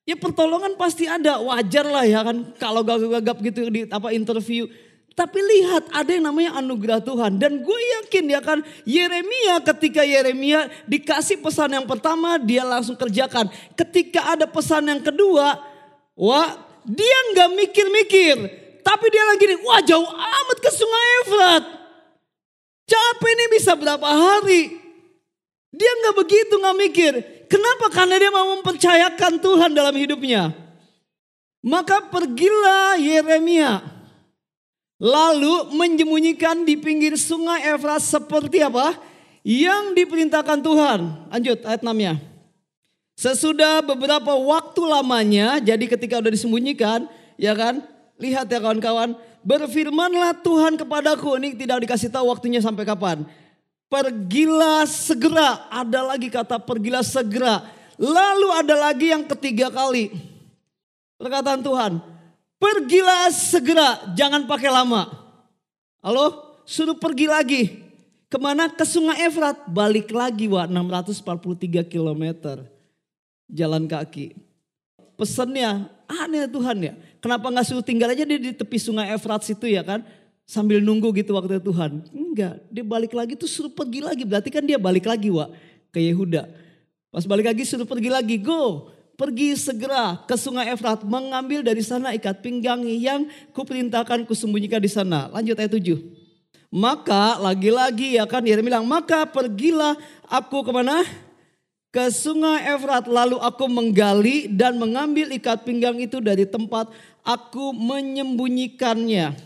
Ya 0.05 0.21
pertolongan 0.21 0.77
pasti 0.77 1.09
ada, 1.09 1.41
wajar 1.41 1.89
lah 1.89 2.05
ya 2.05 2.21
kan 2.21 2.53
kalau 2.61 2.85
gagap-gagap 2.85 3.37
gitu 3.41 3.61
di 3.73 3.81
apa 3.89 4.13
interview. 4.13 4.69
Tapi 5.15 5.39
lihat 5.39 5.95
ada 5.95 6.11
yang 6.11 6.27
namanya 6.27 6.59
anugerah 6.59 6.99
Tuhan. 6.99 7.39
Dan 7.39 7.63
gue 7.63 7.81
yakin 8.03 8.35
ya 8.35 8.43
kan 8.43 8.59
Yeremia 8.83 9.63
ketika 9.63 10.03
Yeremia 10.03 10.67
dikasih 10.91 11.39
pesan 11.39 11.71
yang 11.71 11.87
pertama 11.87 12.35
dia 12.35 12.67
langsung 12.67 12.99
kerjakan. 12.99 13.47
Ketika 13.79 14.35
ada 14.35 14.51
pesan 14.51 14.91
yang 14.91 14.99
kedua, 14.99 15.55
wah 16.19 16.59
dia 16.83 17.19
nggak 17.31 17.51
mikir-mikir. 17.55 18.37
Tapi 18.83 19.07
dia 19.09 19.25
lagi 19.25 19.45
nih, 19.49 19.59
wah 19.63 19.81
jauh 19.87 20.11
amat 20.13 20.59
ke 20.61 20.71
sungai 20.75 21.07
Efrat. 21.25 21.65
Capek 22.85 23.31
ini 23.33 23.45
bisa 23.55 23.73
berapa 23.79 24.05
hari. 24.05 24.77
Dia 25.71 25.93
nggak 26.03 26.17
begitu 26.21 26.55
nggak 26.59 26.79
mikir. 26.91 27.13
Kenapa? 27.47 27.87
Karena 27.89 28.19
dia 28.19 28.35
mau 28.35 28.51
mempercayakan 28.59 29.39
Tuhan 29.39 29.71
dalam 29.73 29.95
hidupnya. 29.95 30.51
Maka 31.65 32.03
pergilah 32.11 32.99
Yeremia. 32.99 33.81
Lalu 35.03 35.75
menyembunyikan 35.75 36.63
di 36.63 36.79
pinggir 36.79 37.19
sungai 37.19 37.67
Efrat 37.75 38.01
seperti 38.03 38.63
apa? 38.63 38.95
Yang 39.45 39.99
diperintahkan 39.99 40.59
Tuhan. 40.65 41.01
Lanjut 41.29 41.59
ayat 41.67 41.83
6-nya. 41.83 42.15
Sesudah 43.15 43.85
beberapa 43.85 44.35
waktu 44.35 44.83
lamanya, 44.83 45.63
jadi 45.63 45.85
ketika 45.87 46.19
udah 46.19 46.33
disembunyikan, 46.33 47.07
ya 47.39 47.55
kan? 47.55 47.85
Lihat 48.19 48.51
ya 48.51 48.59
kawan-kawan, 48.63 49.15
berfirmanlah 49.43 50.43
Tuhan 50.43 50.79
kepadaku. 50.79 51.39
Ini 51.39 51.55
tidak 51.55 51.87
dikasih 51.87 52.11
tahu 52.11 52.31
waktunya 52.31 52.59
sampai 52.63 52.87
kapan 52.87 53.23
Pergilah 53.95 54.91
segera. 54.91 55.71
Ada 55.71 56.03
lagi 56.03 56.27
kata 56.27 56.59
pergilah 56.59 57.07
segera. 57.07 57.63
Lalu 57.95 58.49
ada 58.51 58.75
lagi 58.91 59.15
yang 59.15 59.23
ketiga 59.23 59.71
kali. 59.71 60.11
Perkataan 61.15 61.63
Tuhan. 61.63 62.03
Pergilah 62.65 63.29
segera. 63.29 63.89
Jangan 64.17 64.49
pakai 64.49 64.73
lama. 64.73 65.13
Halo? 66.01 66.57
Suruh 66.65 66.97
pergi 66.97 67.29
lagi. 67.29 67.63
Ke 68.33 68.41
mana? 68.41 68.73
Ke 68.73 68.89
sungai 68.89 69.29
Efrat. 69.29 69.69
Balik 69.69 70.09
lagi 70.09 70.49
wah 70.49 70.65
643 70.65 71.85
km. 71.85 72.25
Jalan 73.53 73.85
kaki. 73.85 74.33
Pesannya 75.21 75.93
aneh 76.09 76.49
Tuhan 76.49 76.77
ya. 76.81 76.97
Kenapa 77.21 77.53
gak 77.53 77.69
suruh 77.69 77.85
tinggal 77.85 78.17
aja 78.17 78.25
dia 78.25 78.41
di 78.41 78.57
tepi 78.57 78.81
sungai 78.81 79.13
Efrat 79.13 79.45
situ 79.45 79.69
ya 79.69 79.85
kan 79.85 80.01
sambil 80.49 80.81
nunggu 80.81 81.13
gitu 81.21 81.37
waktu 81.37 81.61
Tuhan. 81.61 82.01
Enggak, 82.17 82.65
dia 82.73 82.85
balik 82.85 83.13
lagi 83.13 83.37
tuh 83.37 83.49
suruh 83.49 83.73
pergi 83.73 84.01
lagi. 84.01 84.25
Berarti 84.25 84.49
kan 84.49 84.65
dia 84.65 84.81
balik 84.81 85.05
lagi 85.05 85.29
Wak 85.29 85.53
ke 85.93 86.01
Yehuda. 86.01 86.49
Pas 87.13 87.29
balik 87.29 87.45
lagi 87.45 87.63
suruh 87.69 87.85
pergi 87.85 88.09
lagi, 88.09 88.41
go. 88.41 88.89
Pergi 89.15 89.55
segera 89.55 90.19
ke 90.27 90.35
sungai 90.35 90.75
Efrat 90.75 91.07
mengambil 91.07 91.63
dari 91.63 91.87
sana 91.87 92.11
ikat 92.15 92.43
pinggang 92.43 92.83
yang 92.83 93.31
kuperintahkan 93.55 94.27
kusembunyikan 94.27 94.83
di 94.83 94.91
sana. 94.91 95.31
Lanjut 95.31 95.55
ayat 95.55 95.71
7. 95.71 96.03
Maka 96.75 97.39
lagi-lagi 97.39 98.19
ya 98.19 98.27
kan 98.27 98.43
dia 98.43 98.59
bilang 98.59 98.83
maka 98.83 99.23
pergilah 99.31 99.95
aku 100.27 100.67
ke 100.67 100.73
mana? 100.75 101.07
ke 101.95 102.11
sungai 102.11 102.75
Efrat. 102.75 103.07
Lalu 103.07 103.39
aku 103.39 103.71
menggali 103.71 104.51
dan 104.51 104.75
mengambil 104.75 105.31
ikat 105.31 105.63
pinggang 105.63 105.95
itu 106.03 106.19
dari 106.19 106.43
tempat 106.43 106.91
aku 107.23 107.71
menyembunyikannya. 107.71 109.39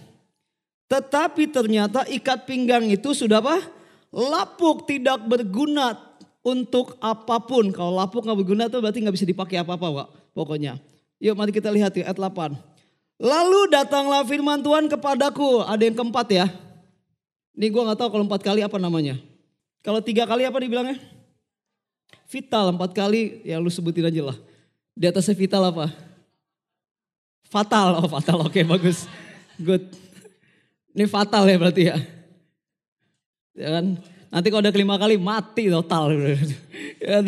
Tetapi 0.89 1.53
ternyata 1.53 2.09
ikat 2.09 2.49
pinggang 2.49 2.89
itu 2.89 3.13
sudah 3.13 3.45
apa? 3.45 3.61
Lapuk 4.09 4.89
tidak 4.89 5.21
berguna 5.29 5.93
untuk 6.42 6.97
apa 7.02 7.42
pun. 7.42 7.71
Kalau 7.75 7.95
lapuk 7.95 8.25
nggak 8.25 8.38
berguna 8.38 8.64
itu 8.66 8.78
berarti 8.78 8.99
nggak 9.02 9.16
bisa 9.16 9.26
dipakai 9.28 9.61
apa-apa 9.61 9.87
Pak. 10.04 10.09
Pokoknya. 10.35 10.78
Yuk 11.18 11.35
mari 11.35 11.50
kita 11.50 11.68
lihat 11.71 11.95
yuk 11.99 12.07
ayat 12.07 12.18
8. 12.18 12.54
Lalu 13.18 13.61
datanglah 13.75 14.23
firman 14.23 14.62
Tuhan 14.62 14.87
kepadaku. 14.87 15.66
Ada 15.66 15.83
yang 15.90 15.97
keempat 15.99 16.26
ya. 16.30 16.47
Ini 17.59 17.75
gue 17.75 17.83
nggak 17.83 17.99
tahu 17.99 18.09
kalau 18.14 18.25
empat 18.25 18.42
kali 18.47 18.62
apa 18.62 18.78
namanya. 18.78 19.18
Kalau 19.83 19.99
tiga 19.99 20.23
kali 20.30 20.47
apa 20.47 20.62
dibilangnya? 20.62 20.99
Vital 22.30 22.71
empat 22.71 22.95
kali 22.95 23.42
ya 23.42 23.59
lu 23.59 23.66
sebutin 23.66 24.07
aja 24.07 24.30
lah. 24.30 24.38
Di 24.95 25.11
atasnya 25.11 25.35
vital 25.35 25.62
apa? 25.66 25.90
Fatal, 27.49 27.99
oh 27.99 28.07
fatal 28.07 28.45
oke 28.45 28.52
okay, 28.52 28.62
bagus. 28.62 29.09
Good. 29.59 29.90
Ini 30.95 31.09
fatal 31.09 31.49
ya 31.49 31.57
berarti 31.57 31.83
ya. 31.88 31.97
Ya 33.59 33.68
kan? 33.75 33.99
Nanti 34.29 34.47
kalau 34.53 34.61
udah 34.61 34.75
kelima 34.75 35.01
kali 35.01 35.17
mati 35.17 35.73
total. 35.73 36.13
ya, 37.01 37.25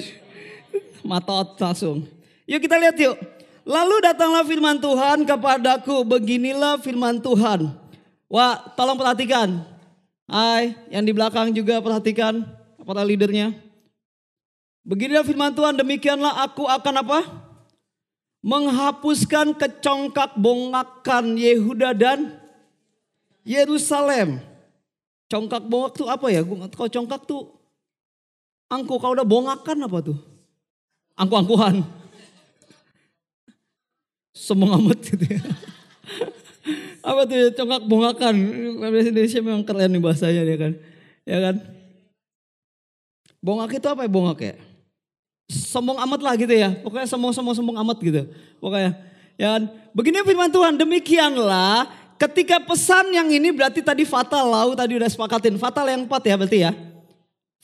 matot 1.00 1.56
langsung. 1.56 2.04
Yuk 2.44 2.60
kita 2.60 2.76
lihat 2.76 2.96
yuk. 3.00 3.16
Lalu 3.64 3.96
datanglah 4.04 4.44
firman 4.44 4.76
Tuhan 4.80 5.24
kepadaku. 5.24 6.04
Beginilah 6.04 6.80
firman 6.80 7.20
Tuhan. 7.20 7.72
Wah 8.28 8.60
tolong 8.76 9.00
perhatikan. 9.00 9.64
Hai 10.28 10.76
yang 10.92 11.02
di 11.02 11.12
belakang 11.14 11.50
juga 11.56 11.80
perhatikan. 11.80 12.44
Para 12.84 13.06
leadernya. 13.06 13.54
Beginilah 14.82 15.22
firman 15.22 15.54
Tuhan, 15.54 15.76
demikianlah 15.76 16.42
aku 16.42 16.66
akan 16.66 16.94
apa? 17.04 17.20
Menghapuskan 18.40 19.52
kecongkak 19.54 20.34
bongakan 20.34 21.36
Yehuda 21.36 21.92
dan 21.92 22.40
Yerusalem. 23.44 24.49
Congkak 25.30 25.62
bongak 25.62 25.92
tuh 25.94 26.10
apa 26.10 26.26
ya? 26.28 26.42
Kalau 26.44 26.90
congkak 26.90 27.22
tuh 27.22 27.54
angku. 28.66 28.98
Kalau 28.98 29.14
udah 29.14 29.26
bongakan 29.26 29.86
apa 29.86 29.98
tuh? 30.02 30.18
Angku-angkuhan. 31.14 31.86
Semua 34.34 34.74
amat 34.74 34.98
gitu 35.06 35.24
ya. 35.24 35.42
apa 37.06 37.20
tuh 37.30 37.36
ya? 37.38 37.48
congkak 37.54 37.82
bongakan? 37.86 38.34
Bahasa 38.82 39.08
Indonesia 39.14 39.40
memang 39.40 39.62
keren 39.62 39.90
nih 39.94 40.02
bahasanya 40.02 40.42
dia 40.42 40.58
kan. 40.58 40.72
Ya 41.22 41.38
kan? 41.38 41.56
Bongak 43.38 43.78
itu 43.78 43.86
apa 43.86 44.04
ya 44.04 44.10
bongak 44.10 44.40
ya? 44.42 44.54
sombong 45.50 45.98
amat 45.98 46.20
lah 46.22 46.34
gitu 46.38 46.54
ya. 46.54 46.70
Pokoknya 46.78 47.06
sombong-sombong 47.10 47.54
sombong 47.58 47.78
amat 47.82 47.98
gitu. 47.98 48.22
Pokoknya 48.62 48.94
ya 49.34 49.58
kan? 49.58 49.62
Begini 49.90 50.22
firman 50.22 50.50
Tuhan, 50.54 50.78
demikianlah 50.78 51.90
ketika 52.20 52.60
pesan 52.60 53.16
yang 53.16 53.32
ini 53.32 53.48
berarti 53.48 53.80
tadi 53.80 54.04
fatal 54.04 54.44
lau 54.44 54.76
tadi 54.76 55.00
udah 55.00 55.08
sepakatin. 55.08 55.56
Fatal 55.56 55.88
yang 55.88 56.04
empat 56.04 56.22
ya 56.28 56.34
berarti 56.36 56.58
ya. 56.68 56.72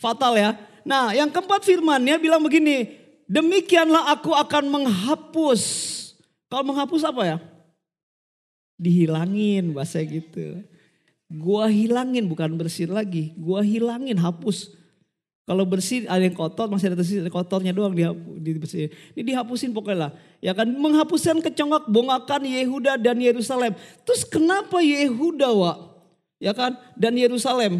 Fatal 0.00 0.32
ya. 0.32 0.56
Nah 0.80 1.12
yang 1.12 1.28
keempat 1.28 1.60
firmannya 1.68 2.16
bilang 2.16 2.40
begini, 2.40 2.96
demikianlah 3.28 4.16
aku 4.16 4.32
akan 4.32 4.64
menghapus. 4.72 5.62
Kalau 6.48 6.64
menghapus 6.64 7.04
apa 7.04 7.22
ya? 7.26 7.38
Dihilangin 8.80 9.76
bahasa 9.76 10.00
gitu. 10.00 10.64
Gua 11.26 11.66
hilangin 11.66 12.22
bukan 12.30 12.54
bersih 12.54 12.86
lagi, 12.86 13.34
gua 13.34 13.60
hilangin 13.60 14.14
hapus. 14.14 14.72
Kalau 15.46 15.62
bersih 15.62 16.10
ada 16.10 16.18
yang 16.18 16.34
kotor 16.34 16.66
masih 16.66 16.90
ada 16.90 16.98
tersisa 16.98 17.22
kotornya 17.30 17.70
doang 17.70 17.94
dibersihin. 18.42 18.90
Ini 19.14 19.22
dihapusin 19.22 19.70
pokoknya 19.70 20.10
lah. 20.10 20.12
Ya 20.42 20.50
kan 20.50 20.66
menghapuskan 20.66 21.38
kecongak 21.38 21.86
bongakan 21.86 22.42
Yehuda 22.42 22.98
dan 22.98 23.22
Yerusalem. 23.22 23.78
Terus 24.02 24.26
kenapa 24.26 24.82
Yehuda 24.82 25.54
wa? 25.54 26.02
Ya 26.42 26.50
kan 26.50 26.74
dan 26.98 27.14
Yerusalem 27.14 27.78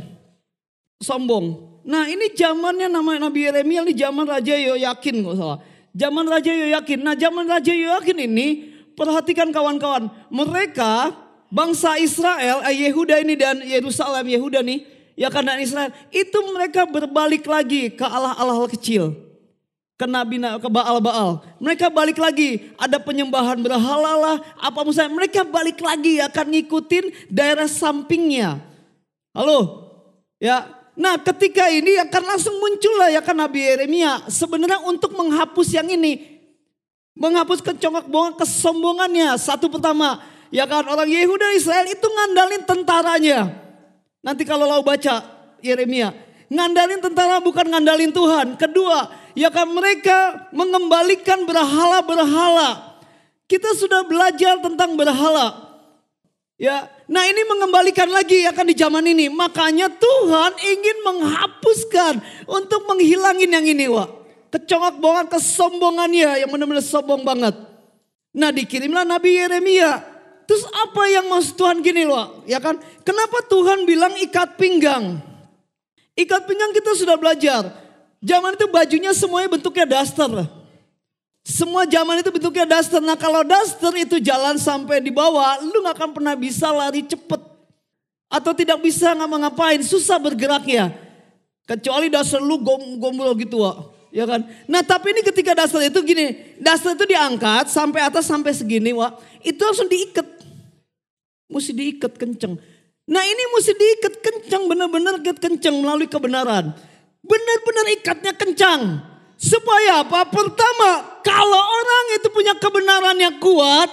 sombong. 1.02 1.74
Nah 1.82 2.06
ini 2.06 2.30
zamannya 2.38 2.86
nama 2.86 3.18
Nabi 3.18 3.50
Yeremia 3.50 3.82
ini 3.82 3.98
zaman 3.98 4.30
Raja 4.30 4.54
Yoyakin 4.54 5.26
nggak 5.26 5.34
salah. 5.34 5.58
Zaman 5.90 6.24
Raja 6.30 6.54
Yoyakin. 6.54 7.02
Nah 7.02 7.18
zaman 7.18 7.50
Raja 7.50 7.74
Yoyakin 7.74 8.30
ini 8.30 8.78
perhatikan 8.94 9.50
kawan-kawan. 9.50 10.06
Mereka 10.30 11.18
bangsa 11.50 11.98
Israel, 11.98 12.62
eh, 12.62 12.86
Yehuda 12.86 13.26
ini 13.26 13.34
dan 13.34 13.58
Yerusalem, 13.58 14.30
Yehuda 14.30 14.62
nih 14.62 14.95
ya 15.18 15.32
karena 15.32 15.58
Israel 15.58 15.90
itu 16.12 16.38
mereka 16.52 16.84
berbalik 16.86 17.48
lagi 17.48 17.90
ke 17.90 18.04
Allah-Allah 18.04 18.68
kecil 18.70 19.26
ke 19.96 20.04
nabi 20.04 20.36
ke 20.38 20.68
Baal-Baal. 20.68 21.40
Mereka 21.56 21.88
balik 21.88 22.20
lagi, 22.20 22.68
ada 22.76 23.00
penyembahan 23.00 23.56
berhala 23.64 24.12
lah, 24.14 24.36
apa 24.60 24.84
misalnya 24.84 25.12
mereka 25.16 25.40
balik 25.42 25.80
lagi 25.80 26.20
akan 26.20 26.46
ngikutin 26.52 27.32
daerah 27.32 27.64
sampingnya. 27.64 28.60
Halo? 29.32 29.88
Ya. 30.36 30.68
Nah, 30.96 31.20
ketika 31.20 31.68
ini 31.68 32.00
akan 32.08 32.22
langsung 32.24 32.56
muncul 32.56 32.96
lah 32.96 33.12
ya 33.12 33.20
kan 33.20 33.36
Nabi 33.36 33.60
Yeremia 33.60 34.24
sebenarnya 34.32 34.80
untuk 34.84 35.12
menghapus 35.12 35.76
yang 35.76 35.88
ini. 35.92 36.40
Menghapus 37.16 37.64
kecongkak 37.64 38.08
bonga 38.08 38.36
kesombongannya. 38.40 39.36
Satu 39.40 39.68
pertama, 39.72 40.20
ya 40.48 40.64
kan 40.68 40.84
orang 40.84 41.08
Yehuda 41.08 41.52
Israel 41.56 41.84
itu 41.88 42.04
ngandalin 42.04 42.64
tentaranya. 42.64 43.65
Nanti 44.26 44.42
kalau 44.42 44.66
lau 44.66 44.82
baca 44.82 45.22
Yeremia, 45.62 46.10
ngandalin 46.50 46.98
tentara 46.98 47.38
bukan 47.38 47.62
ngandalin 47.70 48.10
Tuhan. 48.10 48.58
Kedua, 48.58 49.06
ya 49.38 49.54
kan 49.54 49.70
mereka 49.70 50.50
mengembalikan 50.50 51.46
berhala-berhala. 51.46 52.98
Kita 53.46 53.70
sudah 53.78 54.02
belajar 54.02 54.58
tentang 54.58 54.98
berhala. 54.98 55.78
Ya, 56.58 56.90
nah 57.06 57.22
ini 57.22 57.46
mengembalikan 57.46 58.10
lagi 58.10 58.42
ya 58.42 58.50
kan 58.50 58.66
di 58.66 58.74
zaman 58.74 59.06
ini. 59.06 59.30
Makanya 59.30 59.94
Tuhan 59.94 60.58
ingin 60.58 60.96
menghapuskan 61.06 62.18
untuk 62.50 62.82
menghilangin 62.90 63.54
yang 63.54 63.62
ini, 63.62 63.86
Wak. 63.86 64.10
Kecongak 64.50 64.98
bongan 64.98 65.30
kesombongannya 65.30 66.42
yang 66.42 66.50
benar-benar 66.50 66.82
sombong 66.82 67.22
banget. 67.22 67.54
Nah 68.34 68.50
dikirimlah 68.50 69.06
Nabi 69.06 69.38
Yeremia 69.38 70.15
Terus 70.46 70.62
apa 70.70 71.02
yang 71.10 71.26
maksud 71.26 71.58
Tuhan 71.58 71.82
gini 71.82 72.06
loh, 72.06 72.46
ya 72.46 72.62
kan? 72.62 72.78
Kenapa 73.02 73.42
Tuhan 73.50 73.82
bilang 73.82 74.14
ikat 74.14 74.54
pinggang? 74.54 75.18
Ikat 76.14 76.46
pinggang 76.46 76.70
kita 76.70 76.94
sudah 76.94 77.18
belajar. 77.18 77.66
Zaman 78.22 78.54
itu 78.54 78.66
bajunya 78.70 79.10
semuanya 79.10 79.50
bentuknya 79.52 79.84
daster. 79.98 80.30
Semua 81.46 81.86
zaman 81.86 82.22
itu 82.22 82.30
bentuknya 82.30 82.66
daster. 82.66 83.02
Nah 83.02 83.18
kalau 83.18 83.42
daster 83.42 83.90
itu 83.98 84.22
jalan 84.22 84.58
sampai 84.58 85.02
di 85.02 85.10
bawah, 85.10 85.62
lu 85.62 85.82
gak 85.82 85.98
akan 85.98 86.10
pernah 86.14 86.34
bisa 86.38 86.70
lari 86.70 87.02
cepet. 87.06 87.38
Atau 88.26 88.50
tidak 88.54 88.82
bisa 88.82 89.14
ngapa 89.14 89.36
ngapain, 89.46 89.82
susah 89.82 90.18
bergeraknya. 90.18 90.90
Kecuali 91.66 92.06
daster 92.10 92.38
lu 92.38 92.62
gombol 92.62 93.34
gitu 93.38 93.62
wak. 93.62 93.94
Ya 94.14 94.24
kan? 94.26 94.46
Nah 94.70 94.82
tapi 94.82 95.10
ini 95.10 95.22
ketika 95.22 95.54
daster 95.54 95.82
itu 95.86 95.98
gini, 96.06 96.54
daster 96.62 96.94
itu 96.94 97.04
diangkat 97.04 97.68
sampai 97.70 98.06
atas 98.06 98.26
sampai 98.30 98.54
segini 98.54 98.94
wak. 98.94 99.18
Itu 99.42 99.60
langsung 99.62 99.90
diikat. 99.90 100.35
Mesti 101.46 101.72
diikat 101.72 102.18
kenceng. 102.18 102.58
Nah 103.06 103.22
ini 103.22 103.42
mesti 103.54 103.72
diikat 103.72 104.18
kencang, 104.18 104.66
benar-benar 104.66 105.22
ikat 105.22 105.38
kencang 105.38 105.78
melalui 105.78 106.10
kebenaran. 106.10 106.74
Benar-benar 107.22 107.86
ikatnya 107.94 108.32
kencang. 108.34 108.80
Supaya 109.38 110.02
apa? 110.02 110.26
Pertama, 110.26 111.20
kalau 111.22 111.62
orang 111.62 112.06
itu 112.18 112.28
punya 112.34 112.58
kebenaran 112.58 113.14
yang 113.20 113.36
kuat, 113.38 113.86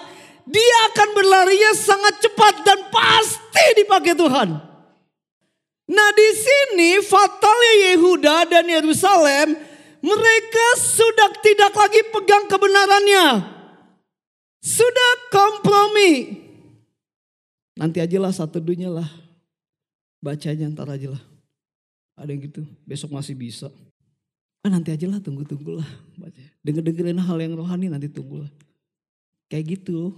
dia 0.50 0.78
akan 0.92 1.10
berlarinya 1.14 1.72
sangat 1.78 2.20
cepat 2.26 2.66
dan 2.66 2.80
pasti 2.90 3.66
dipakai 3.80 4.18
Tuhan. 4.18 4.50
Nah 5.84 6.10
di 6.16 6.30
sini 6.34 6.92
fatalnya 7.04 7.74
Yehuda 7.92 8.38
dan 8.50 8.66
Yerusalem, 8.66 9.56
mereka 10.04 10.68
sudah 10.80 11.32
tidak 11.40 11.72
lagi 11.76 12.02
pegang 12.12 12.50
kebenarannya. 12.50 13.28
Sudah 14.64 15.12
kompromi. 15.30 16.43
Nanti 17.74 17.98
aja 18.02 18.18
lah 18.22 18.30
satu 18.30 18.62
dunia 18.62 18.90
lah. 18.90 19.10
Baca 20.22 20.48
aja 20.48 20.64
ntar 20.70 20.88
aja 20.88 21.14
lah. 21.14 21.24
Ada 22.14 22.30
yang 22.30 22.46
gitu, 22.46 22.62
besok 22.86 23.10
masih 23.10 23.34
bisa. 23.34 23.74
Ah, 24.64 24.72
nanti 24.72 24.94
aja 24.94 25.10
lah, 25.10 25.20
tunggu-tunggu 25.20 25.82
lah. 25.82 25.90
Denger-dengerin 26.64 27.20
hal 27.20 27.38
yang 27.42 27.58
rohani 27.58 27.92
nanti 27.92 28.08
tunggu 28.08 28.46
lah. 28.46 28.52
Kayak 29.52 29.82
gitu. 29.82 30.16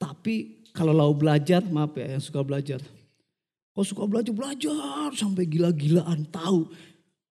Tapi 0.00 0.66
kalau 0.74 0.90
lau 0.90 1.12
belajar, 1.14 1.62
maaf 1.62 1.94
ya 1.94 2.16
yang 2.16 2.24
suka 2.24 2.42
belajar. 2.42 2.82
Kau 3.76 3.84
suka 3.84 4.08
belajar, 4.08 4.32
belajar 4.32 5.12
sampai 5.12 5.44
gila-gilaan 5.44 6.24
tahu. 6.32 6.72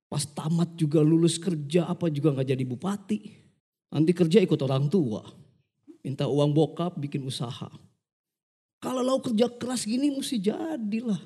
Pas 0.06 0.24
tamat 0.24 0.78
juga 0.78 1.02
lulus 1.02 1.42
kerja 1.42 1.90
apa 1.90 2.08
juga 2.08 2.38
gak 2.38 2.54
jadi 2.54 2.64
bupati. 2.64 3.20
Nanti 3.90 4.14
kerja 4.14 4.40
ikut 4.40 4.60
orang 4.62 4.86
tua. 4.88 5.26
Minta 6.06 6.30
uang 6.30 6.54
bokap 6.54 6.96
bikin 7.02 7.26
usaha. 7.26 7.68
Kalau 8.84 9.02
lau 9.02 9.20
kerja 9.24 9.50
keras 9.50 9.88
gini 9.88 10.12
mesti 10.14 10.38
jadilah. 10.38 11.20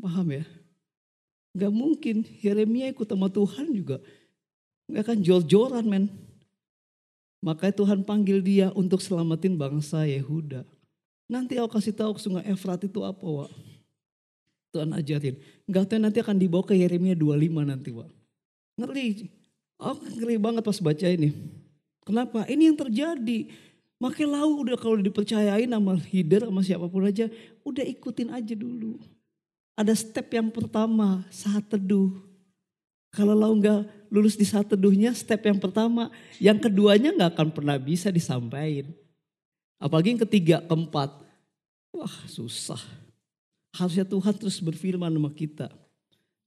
Paham 0.00 0.28
ya? 0.34 0.44
Gak 1.52 1.72
mungkin 1.72 2.24
Yeremia 2.40 2.90
ikut 2.90 3.06
sama 3.06 3.28
Tuhan 3.28 3.70
juga. 3.70 4.00
Nggak 4.88 5.04
kan 5.04 5.18
jor-joran 5.20 5.84
men. 5.86 6.04
Makanya 7.42 7.74
Tuhan 7.74 8.00
panggil 8.06 8.38
dia 8.40 8.70
untuk 8.72 9.02
selamatin 9.02 9.58
bangsa 9.58 10.06
Yehuda. 10.06 10.62
Nanti 11.26 11.58
aku 11.58 11.80
kasih 11.80 11.96
tahu 11.96 12.14
sungai 12.20 12.46
Efrat 12.46 12.86
itu 12.86 13.02
apa 13.02 13.24
Wak. 13.24 13.50
Tuhan 14.72 14.92
ajarin. 14.94 15.36
Gak 15.68 15.90
tahu 15.90 16.00
nanti 16.00 16.18
akan 16.22 16.36
dibawa 16.38 16.64
ke 16.64 16.76
Yeremia 16.78 17.16
25 17.18 17.66
nanti 17.66 17.90
Wak. 17.92 18.08
Ngeri. 18.80 19.28
Aku 19.82 20.00
ngeri 20.22 20.36
banget 20.38 20.62
pas 20.62 20.78
baca 20.78 21.06
ini. 21.08 21.34
Kenapa? 22.06 22.46
Ini 22.46 22.72
yang 22.72 22.78
terjadi. 22.78 23.50
Makanya 24.02 24.42
lau 24.42 24.66
udah 24.66 24.74
kalau 24.74 24.98
dipercayain 24.98 25.70
sama 25.70 25.94
leader 26.10 26.50
sama 26.50 26.66
siapa 26.66 26.90
pun 26.90 27.06
aja. 27.06 27.30
Udah 27.62 27.86
ikutin 27.86 28.34
aja 28.34 28.58
dulu. 28.58 28.98
Ada 29.78 29.94
step 29.94 30.26
yang 30.34 30.50
pertama 30.50 31.22
saat 31.30 31.70
teduh. 31.70 32.10
Kalau 33.14 33.38
lau 33.38 33.54
nggak 33.54 34.10
lulus 34.10 34.34
di 34.34 34.42
saat 34.42 34.66
teduhnya 34.66 35.14
step 35.14 35.46
yang 35.46 35.62
pertama. 35.62 36.10
Yang 36.42 36.66
keduanya 36.66 37.14
nggak 37.14 37.30
akan 37.38 37.48
pernah 37.54 37.78
bisa 37.78 38.10
disampaikan. 38.10 38.90
Apalagi 39.78 40.18
yang 40.18 40.22
ketiga, 40.26 40.56
keempat. 40.66 41.22
Wah 41.94 42.16
susah. 42.26 42.82
Harusnya 43.70 44.02
Tuhan 44.02 44.34
terus 44.34 44.58
berfirman 44.58 45.14
sama 45.14 45.30
kita. 45.30 45.70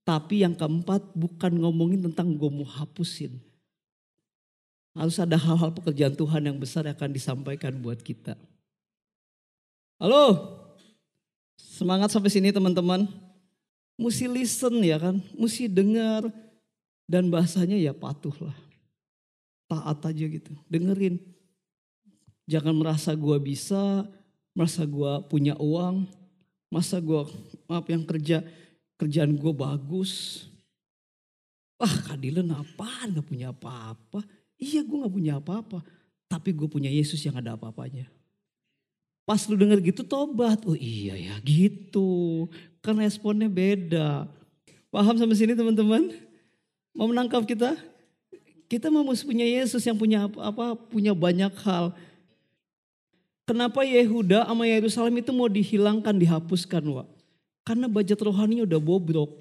Tapi 0.04 0.44
yang 0.44 0.60
keempat 0.60 1.16
bukan 1.16 1.56
ngomongin 1.56 2.04
tentang 2.12 2.36
gue 2.36 2.52
mau 2.52 2.68
hapusin. 2.68 3.45
Harus 4.96 5.20
ada 5.20 5.36
hal-hal 5.36 5.76
pekerjaan 5.76 6.16
Tuhan 6.16 6.48
yang 6.48 6.56
besar 6.56 6.88
yang 6.88 6.96
akan 6.96 7.12
disampaikan 7.12 7.76
buat 7.84 8.00
kita. 8.00 8.40
Halo, 10.00 10.56
semangat 11.60 12.16
sampai 12.16 12.32
sini 12.32 12.56
teman-teman. 12.56 13.04
Mesti 14.00 14.32
listen 14.32 14.80
ya 14.80 14.96
kan, 14.96 15.20
mesti 15.36 15.68
dengar. 15.68 16.32
Dan 17.06 17.28
bahasanya 17.28 17.76
ya 17.76 17.92
patuhlah. 17.92 18.56
Taat 19.68 20.00
aja 20.08 20.26
gitu, 20.26 20.56
dengerin. 20.72 21.20
Jangan 22.48 22.74
merasa 22.74 23.12
gue 23.14 23.38
bisa, 23.44 24.08
merasa 24.56 24.88
gue 24.88 25.12
punya 25.28 25.60
uang, 25.60 26.08
masa 26.72 27.04
gue 27.04 27.28
maaf 27.68 27.86
yang 27.92 28.08
kerja 28.08 28.46
kerjaan 28.96 29.36
gue 29.36 29.54
bagus. 29.54 30.46
Wah 31.76 31.96
kadilan 32.08 32.48
apaan 32.56 33.20
gak 33.20 33.28
punya 33.28 33.52
apa-apa. 33.52 34.24
Iya 34.56 34.84
gue 34.84 34.98
gak 35.04 35.16
punya 35.16 35.34
apa-apa. 35.40 35.84
Tapi 36.26 36.50
gue 36.56 36.68
punya 36.68 36.90
Yesus 36.90 37.22
yang 37.24 37.38
ada 37.38 37.54
apa-apanya. 37.56 38.10
Pas 39.26 39.42
lu 39.50 39.58
denger 39.58 39.82
gitu 39.82 40.06
tobat. 40.06 40.62
Oh 40.70 40.78
iya 40.78 41.18
ya 41.18 41.36
gitu. 41.42 42.46
Kan 42.86 43.02
responnya 43.02 43.50
beda. 43.50 44.30
Paham 44.94 45.18
sampai 45.18 45.36
sini 45.36 45.58
teman-teman? 45.58 46.14
Mau 46.96 47.10
menangkap 47.10 47.44
kita? 47.44 47.76
Kita 48.66 48.90
mau 48.90 49.06
punya 49.06 49.46
Yesus 49.46 49.84
yang 49.86 49.98
punya 49.98 50.26
apa, 50.26 50.74
punya 50.74 51.12
banyak 51.14 51.52
hal. 51.66 51.94
Kenapa 53.46 53.86
Yehuda 53.86 54.50
sama 54.50 54.66
Yerusalem 54.66 55.22
itu 55.22 55.30
mau 55.30 55.46
dihilangkan, 55.46 56.18
dihapuskan, 56.18 56.82
Wak? 56.82 57.08
Karena 57.62 57.86
budget 57.86 58.18
rohaninya 58.22 58.66
udah 58.66 58.82
bobrok. 58.82 59.32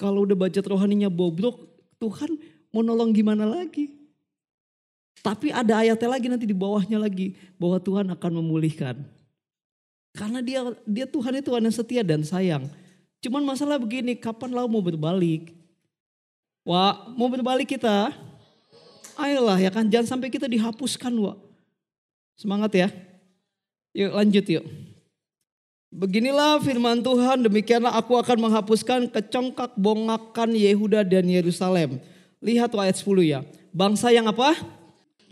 Kalau 0.00 0.24
udah 0.24 0.36
budget 0.36 0.64
rohaninya 0.64 1.12
bobrok, 1.12 1.68
Tuhan 2.00 2.36
mau 2.76 2.84
nolong 2.84 3.16
gimana 3.16 3.48
lagi? 3.48 3.88
Tapi 5.24 5.48
ada 5.48 5.80
ayatnya 5.80 6.12
lagi 6.12 6.28
nanti 6.28 6.44
di 6.44 6.52
bawahnya 6.52 7.00
lagi 7.00 7.32
bahwa 7.56 7.80
Tuhan 7.80 8.04
akan 8.12 8.32
memulihkan. 8.44 9.00
Karena 10.12 10.44
dia 10.44 10.60
dia 10.84 11.08
Tuhan 11.08 11.40
itu 11.40 11.48
Tuhan 11.48 11.64
yang 11.64 11.72
setia 11.72 12.04
dan 12.04 12.20
sayang. 12.20 12.68
Cuman 13.24 13.40
masalah 13.48 13.80
begini, 13.80 14.12
kapan 14.12 14.52
lau 14.52 14.68
mau 14.68 14.84
berbalik? 14.84 15.56
Wah, 16.68 17.08
mau 17.16 17.32
berbalik 17.32 17.80
kita? 17.80 18.12
Ayolah 19.16 19.56
ya 19.56 19.72
kan, 19.72 19.88
jangan 19.88 20.14
sampai 20.14 20.28
kita 20.28 20.44
dihapuskan, 20.44 21.10
Wak. 21.16 21.40
Semangat 22.36 22.76
ya. 22.76 22.88
Yuk 23.96 24.12
lanjut 24.12 24.44
yuk. 24.44 24.64
Beginilah 25.88 26.60
firman 26.60 27.00
Tuhan, 27.00 27.40
demikianlah 27.40 27.96
aku 27.96 28.20
akan 28.20 28.36
menghapuskan 28.36 29.08
kecongkak 29.08 29.72
bongakan 29.80 30.52
Yehuda 30.52 31.00
dan 31.08 31.24
Yerusalem. 31.24 31.96
Lihat 32.44 32.72
ayat 32.76 32.96
10 33.00 33.24
ya. 33.24 33.40
Bangsa 33.72 34.12
yang 34.12 34.28
apa? 34.28 34.56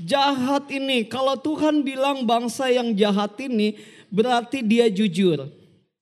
Jahat 0.01 0.69
ini. 0.73 1.07
Kalau 1.07 1.39
Tuhan 1.39 1.85
bilang 1.85 2.27
bangsa 2.27 2.69
yang 2.73 2.93
jahat 2.97 3.39
ini 3.41 3.79
berarti 4.11 4.65
dia 4.65 4.91
jujur. 4.91 5.49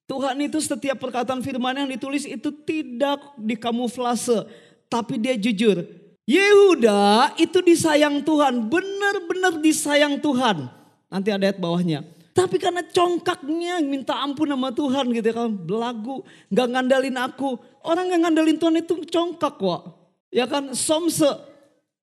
Tuhan 0.06 0.36
itu 0.44 0.60
setiap 0.60 1.00
perkataan 1.00 1.40
firman 1.40 1.72
yang 1.72 1.88
ditulis 1.88 2.28
itu 2.28 2.52
tidak 2.66 3.20
dikamuflase 3.40 4.44
tapi 4.92 5.16
dia 5.16 5.32
jujur. 5.40 5.88
Yehuda 6.28 7.34
itu 7.40 7.58
disayang 7.64 8.22
Tuhan, 8.22 8.70
benar-benar 8.70 9.58
disayang 9.58 10.20
Tuhan. 10.20 10.70
Nanti 11.10 11.28
ada 11.32 11.48
ayat 11.48 11.58
bawahnya. 11.58 12.04
Tapi 12.32 12.56
karena 12.56 12.80
congkaknya 12.80 13.84
minta 13.84 14.16
ampun 14.16 14.48
sama 14.48 14.72
Tuhan 14.72 15.12
gitu 15.12 15.26
ya 15.28 15.36
kan. 15.36 15.52
Belagu, 15.52 16.24
gak 16.48 16.68
ngandalin 16.72 17.16
aku. 17.20 17.60
Orang 17.84 18.08
yang 18.08 18.24
ngandalin 18.24 18.56
Tuhan 18.56 18.80
itu 18.80 19.04
congkak 19.04 19.60
kok. 19.60 20.01
Ya 20.32 20.48
kan, 20.48 20.72
somse. 20.72 21.28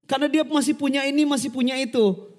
Karena 0.06 0.30
dia 0.30 0.46
masih 0.46 0.78
punya 0.78 1.02
ini, 1.04 1.26
masih 1.26 1.50
punya 1.50 1.74
itu. 1.76 2.30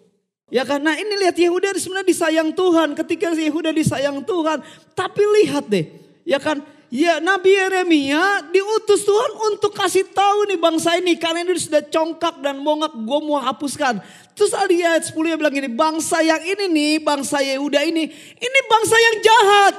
Ya 0.50 0.66
karena 0.66 0.98
ini 0.98 1.14
lihat 1.14 1.38
Yehuda 1.38 1.70
sebenarnya 1.78 2.10
disayang 2.10 2.50
Tuhan. 2.50 2.98
Ketika 2.98 3.30
Yehuda 3.34 3.70
disayang 3.70 4.18
Tuhan. 4.26 4.58
Tapi 4.98 5.22
lihat 5.38 5.70
deh. 5.70 5.86
Ya 6.26 6.42
kan, 6.42 6.58
Ya 6.90 7.22
Nabi 7.22 7.54
Yeremia 7.54 8.50
diutus 8.50 9.06
Tuhan 9.06 9.54
untuk 9.54 9.70
kasih 9.70 10.10
tahu 10.10 10.50
nih 10.50 10.58
bangsa 10.58 10.98
ini. 10.98 11.14
Karena 11.14 11.46
ini 11.46 11.54
sudah 11.54 11.86
congkak 11.86 12.42
dan 12.42 12.58
mongak 12.58 12.90
gue 12.90 13.20
mau 13.22 13.38
hapuskan. 13.38 14.02
Terus 14.34 14.50
di 14.66 14.82
ayat 14.82 15.06
10 15.06 15.14
dia 15.14 15.38
bilang 15.38 15.54
ini. 15.54 15.70
Bangsa 15.70 16.18
yang 16.18 16.42
ini 16.42 16.66
nih 16.66 16.92
bangsa 16.98 17.38
Yehuda 17.38 17.86
ini. 17.86 18.10
Ini 18.34 18.60
bangsa 18.66 18.96
yang 18.98 19.16
jahat. 19.22 19.74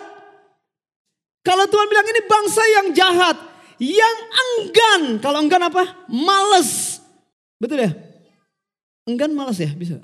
Kalau 1.44 1.68
Tuhan 1.68 1.88
bilang 1.92 2.08
ini 2.08 2.22
bangsa 2.24 2.64
yang 2.80 2.88
jahat. 2.96 3.51
Yang 3.82 4.18
enggan. 4.30 5.02
Kalau 5.18 5.42
enggan 5.42 5.66
apa? 5.66 6.06
Males. 6.06 7.02
Betul 7.58 7.90
ya? 7.90 7.92
Enggan 9.10 9.34
males 9.34 9.58
ya 9.58 9.74
bisa. 9.74 9.98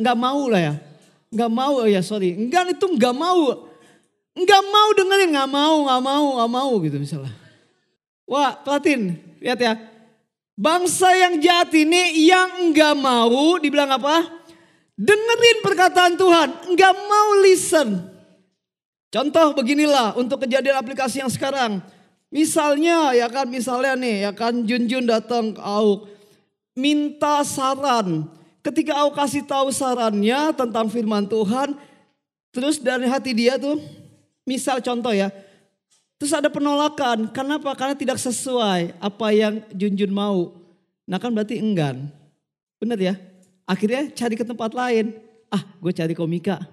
Enggak 0.00 0.16
mau 0.16 0.48
lah 0.48 0.72
ya. 0.72 0.74
Enggak 1.28 1.50
mau 1.52 1.84
oh 1.84 1.88
ya 1.88 2.00
sorry. 2.00 2.32
Enggan 2.32 2.72
itu 2.72 2.88
enggak 2.88 3.12
mau. 3.12 3.68
Nggak 4.38 4.62
mau 4.70 4.88
dengerin, 4.94 5.30
nggak 5.34 5.50
mau, 5.50 5.76
nggak 5.82 6.02
mau, 6.02 6.26
nggak 6.38 6.50
mau 6.54 6.72
gitu 6.86 6.96
misalnya. 7.02 7.34
Wah, 8.22 8.54
perhatiin, 8.54 9.18
lihat 9.42 9.58
ya. 9.58 9.74
Bangsa 10.54 11.10
yang 11.10 11.42
jahat 11.42 11.74
ini 11.74 12.22
yang 12.22 12.70
nggak 12.70 12.94
mau, 12.94 13.58
dibilang 13.58 13.90
apa? 13.90 14.30
Dengerin 14.94 15.58
perkataan 15.58 16.14
Tuhan, 16.14 16.48
nggak 16.70 16.94
mau 17.10 17.28
listen. 17.42 17.98
Contoh 19.10 19.58
beginilah 19.58 20.14
untuk 20.14 20.46
kejadian 20.46 20.78
aplikasi 20.78 21.18
yang 21.18 21.32
sekarang. 21.32 21.82
Misalnya 22.28 23.16
ya 23.16 23.28
kan, 23.32 23.48
misalnya 23.48 23.96
nih 23.96 24.28
ya 24.28 24.32
kan 24.36 24.64
Junjun 24.64 25.08
datang 25.08 25.56
ke 25.56 25.62
Auk. 25.64 26.08
Minta 26.76 27.40
saran. 27.42 28.28
Ketika 28.60 29.00
Auk 29.00 29.16
kasih 29.16 29.46
tahu 29.48 29.72
sarannya 29.72 30.52
tentang 30.52 30.92
firman 30.92 31.24
Tuhan. 31.24 31.72
Terus 32.48 32.80
dari 32.80 33.06
hati 33.06 33.36
dia 33.36 33.60
tuh 33.60 33.76
Misal 34.48 34.80
contoh 34.80 35.12
ya, 35.12 35.28
terus 36.16 36.32
ada 36.32 36.48
penolakan. 36.48 37.28
Kenapa? 37.36 37.76
Karena 37.76 37.92
tidak 37.92 38.16
sesuai 38.16 38.96
apa 38.96 39.28
yang 39.36 39.60
Junjun 39.76 40.08
mau. 40.08 40.56
Nah 41.04 41.20
kan 41.20 41.28
berarti 41.28 41.60
enggan. 41.60 42.08
Bener 42.80 42.96
ya? 42.96 43.14
Akhirnya 43.68 44.08
cari 44.16 44.40
ke 44.40 44.48
tempat 44.48 44.72
lain. 44.72 45.12
Ah 45.52 45.60
gue 45.60 45.92
cari 45.92 46.16
komika. 46.16 46.64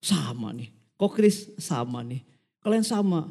Sama 0.00 0.56
nih. 0.56 0.72
Kok 0.96 1.12
Chris 1.12 1.52
sama 1.60 2.00
nih. 2.00 2.24
Kalian 2.64 2.88
sama. 2.88 3.28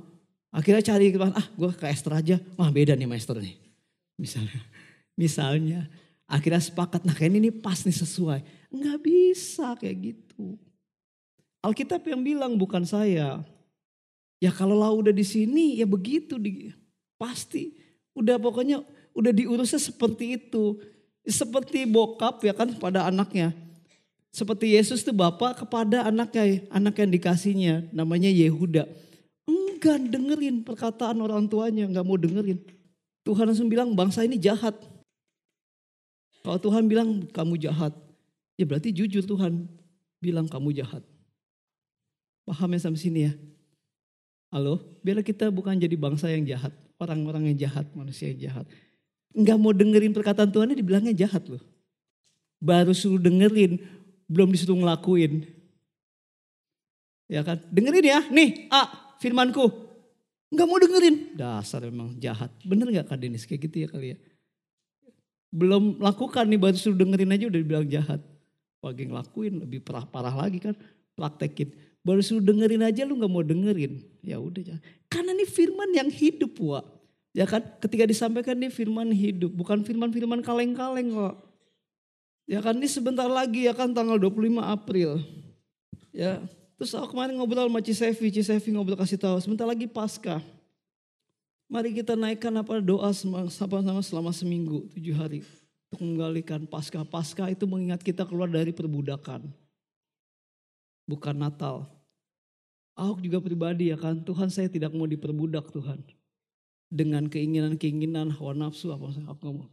Akhirnya 0.53 0.85
cari 0.85 1.09
ah 1.17 1.47
gue 1.57 1.69
ke 1.73 1.89
Esther 1.89 2.13
aja. 2.13 2.37
Wah 2.53 2.69
beda 2.69 2.93
nih 2.93 3.09
master 3.09 3.41
nih. 3.41 3.57
Misalnya. 4.21 4.61
Misalnya. 5.21 5.81
Akhirnya 6.29 6.61
sepakat. 6.61 7.01
Nah 7.09 7.17
kayaknya 7.17 7.49
ini 7.49 7.51
pas 7.51 7.81
nih 7.81 7.97
sesuai. 7.97 8.69
Enggak 8.69 8.97
bisa 9.01 9.73
kayak 9.81 10.13
gitu. 10.13 10.61
Alkitab 11.65 12.05
yang 12.05 12.21
bilang 12.21 12.53
bukan 12.53 12.85
saya. 12.85 13.41
Ya 14.37 14.51
kalau 14.53 14.77
lah 14.77 14.93
udah 14.93 15.09
di 15.09 15.25
sini 15.25 15.81
ya 15.81 15.89
begitu 15.89 16.37
di 16.37 16.69
pasti 17.17 17.73
udah 18.13 18.37
pokoknya 18.37 18.85
udah 19.17 19.31
diurusnya 19.33 19.81
seperti 19.81 20.37
itu. 20.37 20.77
Seperti 21.25 21.89
bokap 21.89 22.45
ya 22.45 22.53
kan 22.53 22.77
pada 22.77 23.09
anaknya. 23.09 23.55
Seperti 24.29 24.77
Yesus 24.77 25.05
tuh 25.05 25.13
bapak 25.13 25.65
kepada 25.65 26.09
anaknya, 26.09 26.65
anak 26.73 26.97
yang 26.99 27.09
dikasihnya 27.09 27.73
namanya 27.93 28.27
Yehuda. 28.27 28.89
Enggak 29.43 29.99
dengerin 30.07 30.63
perkataan 30.63 31.19
orang 31.19 31.47
tuanya, 31.51 31.83
enggak 31.83 32.07
mau 32.07 32.15
dengerin. 32.15 32.59
Tuhan 33.23 33.47
langsung 33.47 33.67
bilang 33.67 33.91
bangsa 33.95 34.23
ini 34.23 34.39
jahat. 34.39 34.75
Kalau 36.43 36.59
Tuhan 36.59 36.87
bilang 36.91 37.23
kamu 37.31 37.55
jahat, 37.59 37.95
ya 38.59 38.67
berarti 38.67 38.91
jujur 38.91 39.23
Tuhan 39.23 39.67
bilang 40.19 40.47
kamu 40.47 40.75
jahat. 40.75 41.03
Paham 42.43 42.75
ya 42.75 42.79
sampai 42.83 42.99
sini 42.99 43.19
ya? 43.31 43.33
Halo, 44.51 44.99
biar 45.01 45.23
kita 45.23 45.47
bukan 45.49 45.79
jadi 45.79 45.95
bangsa 45.95 46.27
yang 46.31 46.43
jahat, 46.43 46.75
orang-orang 46.99 47.51
yang 47.51 47.67
jahat, 47.67 47.87
manusia 47.95 48.31
yang 48.31 48.51
jahat. 48.51 48.67
nggak 49.33 49.57
mau 49.57 49.73
dengerin 49.73 50.13
perkataan 50.13 50.53
Tuhan 50.53 50.77
dibilangnya 50.77 51.09
jahat 51.25 51.41
loh. 51.49 51.63
Baru 52.61 52.93
suruh 52.93 53.17
dengerin, 53.17 53.81
belum 54.29 54.53
disuruh 54.53 54.77
ngelakuin. 54.77 55.49
Ya 57.25 57.41
kan? 57.41 57.57
Dengerin 57.73 58.05
ya, 58.05 58.19
nih 58.29 58.69
A, 58.69 59.02
firmanku. 59.23 59.71
Nggak 60.51 60.67
mau 60.67 60.77
dengerin. 60.77 61.15
Dasar 61.39 61.87
memang 61.87 62.19
jahat. 62.19 62.51
Bener 62.67 62.91
nggak 62.91 63.07
Kak 63.07 63.17
Denis? 63.17 63.47
Kayak 63.47 63.71
gitu 63.71 63.75
ya 63.83 63.87
kali 63.87 64.07
ya. 64.13 64.17
Belum 65.53 65.95
lakukan 66.03 66.43
nih, 66.43 66.59
baru 66.59 66.75
suruh 66.75 66.97
dengerin 66.97 67.31
aja 67.31 67.45
udah 67.47 67.59
dibilang 67.63 67.87
jahat. 67.87 68.21
Pagi 68.83 69.07
ngelakuin, 69.07 69.63
lebih 69.63 69.79
parah, 69.79 70.03
parah 70.03 70.35
lagi 70.35 70.59
kan. 70.59 70.75
Praktekin. 71.15 71.71
Baru 72.03 72.19
suruh 72.19 72.43
dengerin 72.43 72.83
aja 72.83 73.07
lu 73.07 73.15
nggak 73.15 73.31
mau 73.31 73.41
dengerin. 73.41 74.03
Ya 74.19 74.37
udah. 74.37 74.77
Karena 75.07 75.31
ini 75.31 75.47
firman 75.47 75.89
yang 75.95 76.11
hidup, 76.11 76.59
Wak. 76.59 76.85
Ya 77.33 77.49
kan? 77.49 77.63
Ketika 77.81 78.05
disampaikan 78.05 78.59
ini 78.59 78.69
firman 78.69 79.09
hidup, 79.09 79.49
bukan 79.55 79.81
firman-firman 79.81 80.45
kaleng-kaleng 80.45 81.15
kok. 81.15 81.35
Ya 82.43 82.59
kan 82.59 82.75
ini 82.77 82.91
sebentar 82.91 83.25
lagi 83.25 83.65
ya 83.65 83.73
kan 83.73 83.95
tanggal 83.95 84.19
25 84.19 84.59
April. 84.59 85.23
Ya, 86.13 86.43
terus 86.83 86.99
aku 86.99 87.15
kemarin 87.15 87.39
ngobrol 87.39 87.71
sama 87.71 87.79
Cisevi, 87.79 88.27
Cisevi 88.27 88.75
ngobrol 88.75 88.99
kasih 88.99 89.15
tahu 89.15 89.39
sebentar 89.39 89.63
lagi 89.63 89.87
pasca. 89.87 90.43
Mari 91.71 91.95
kita 91.95 92.19
naikkan 92.19 92.51
apa 92.59 92.83
doa 92.83 93.07
sama-sama 93.15 94.03
selama 94.03 94.35
seminggu, 94.35 94.83
tujuh 94.91 95.15
hari. 95.15 95.47
Untuk 95.87 96.03
menggalikan 96.03 96.67
pasca. 96.67 96.99
Pasca 97.07 97.47
itu 97.47 97.63
mengingat 97.63 98.03
kita 98.03 98.27
keluar 98.27 98.51
dari 98.51 98.75
perbudakan. 98.75 99.47
Bukan 101.07 101.39
Natal. 101.39 101.87
Aku 102.99 103.23
juga 103.23 103.39
pribadi 103.39 103.87
ya 103.87 103.95
kan, 103.95 104.19
Tuhan 104.19 104.51
saya 104.51 104.67
tidak 104.67 104.91
mau 104.91 105.07
diperbudak 105.07 105.71
Tuhan. 105.71 106.03
Dengan 106.91 107.31
keinginan-keinginan, 107.31 108.35
hawa 108.35 108.59
nafsu, 108.59 108.91
apa 108.91 109.07
aku 109.07 109.23
nggak 109.23 109.55
mau. 109.55 109.71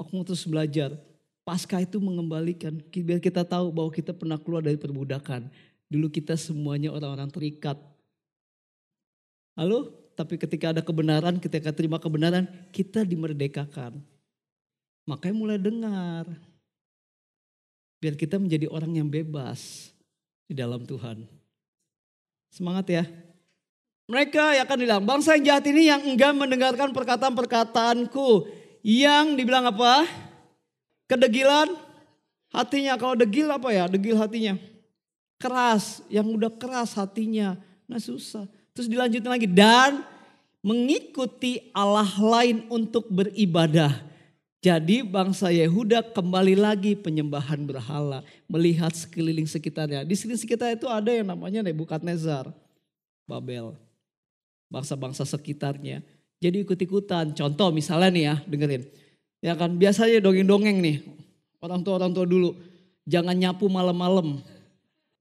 Aku 0.00 0.08
mau 0.16 0.24
terus 0.24 0.48
belajar 0.48 0.96
Pasca 1.48 1.80
itu 1.80 1.96
mengembalikan, 1.96 2.76
biar 2.92 3.24
kita 3.24 3.40
tahu 3.40 3.72
bahwa 3.72 3.88
kita 3.88 4.12
pernah 4.12 4.36
keluar 4.36 4.60
dari 4.60 4.76
perbudakan. 4.76 5.48
Dulu 5.88 6.12
kita 6.12 6.36
semuanya 6.36 6.92
orang-orang 6.92 7.32
terikat. 7.32 7.80
Halo? 9.56 9.96
Tapi 10.12 10.36
ketika 10.36 10.76
ada 10.76 10.84
kebenaran, 10.84 11.40
ketika 11.40 11.72
terima 11.72 11.96
kebenaran, 11.96 12.44
kita 12.68 13.00
dimerdekakan. 13.00 13.96
Makanya 15.08 15.36
mulai 15.40 15.56
dengar. 15.56 16.28
Biar 17.96 18.12
kita 18.20 18.36
menjadi 18.36 18.68
orang 18.68 19.00
yang 19.00 19.08
bebas 19.08 19.88
di 20.44 20.52
dalam 20.52 20.84
Tuhan. 20.84 21.24
Semangat 22.52 22.92
ya. 22.92 23.08
Mereka 24.04 24.52
yang 24.52 24.68
akan 24.68 24.78
bilang, 24.84 25.02
bangsa 25.08 25.32
yang 25.40 25.48
jahat 25.48 25.64
ini 25.64 25.88
yang 25.88 26.04
enggak 26.04 26.36
mendengarkan 26.36 26.92
perkataan-perkataanku. 26.92 28.52
Yang 28.84 29.26
dibilang 29.40 29.64
apa? 29.64 30.27
Kedegilan 31.08 31.72
hatinya. 32.52 32.94
Kalau 33.00 33.16
degil 33.16 33.48
apa 33.48 33.72
ya? 33.72 33.88
Degil 33.88 34.14
hatinya. 34.14 34.60
Keras. 35.40 36.04
Yang 36.12 36.36
udah 36.36 36.52
keras 36.52 36.92
hatinya. 36.94 37.56
Nah 37.88 37.96
susah. 37.96 38.44
Terus 38.76 38.86
dilanjutin 38.92 39.32
lagi. 39.32 39.48
Dan 39.48 40.04
mengikuti 40.60 41.72
Allah 41.72 42.12
lain 42.20 42.68
untuk 42.68 43.08
beribadah. 43.08 44.04
Jadi 44.58 45.06
bangsa 45.06 45.54
Yehuda 45.54 46.02
kembali 46.12 46.58
lagi 46.58 46.92
penyembahan 46.98 47.64
berhala. 47.64 48.20
Melihat 48.44 48.92
sekeliling 48.92 49.48
sekitarnya. 49.48 50.04
Di 50.04 50.12
sekeliling 50.12 50.44
sekitar 50.44 50.76
itu 50.76 50.84
ada 50.90 51.08
yang 51.08 51.24
namanya 51.24 51.64
Nebukadnezar. 51.64 52.52
Babel. 53.24 53.72
Bangsa-bangsa 54.68 55.24
sekitarnya. 55.24 56.04
Jadi 56.36 56.68
ikut-ikutan. 56.68 57.32
Contoh 57.32 57.72
misalnya 57.72 58.10
nih 58.12 58.24
ya 58.28 58.34
dengerin. 58.44 58.82
Ya 59.38 59.54
kan 59.54 59.78
biasanya 59.78 60.18
dongeng-dongeng 60.18 60.78
nih. 60.82 60.96
Orang 61.62 61.82
tua 61.86 61.98
orang 62.02 62.10
tua 62.10 62.26
dulu. 62.26 62.58
Jangan 63.06 63.34
nyapu 63.38 63.70
malam-malam. 63.70 64.42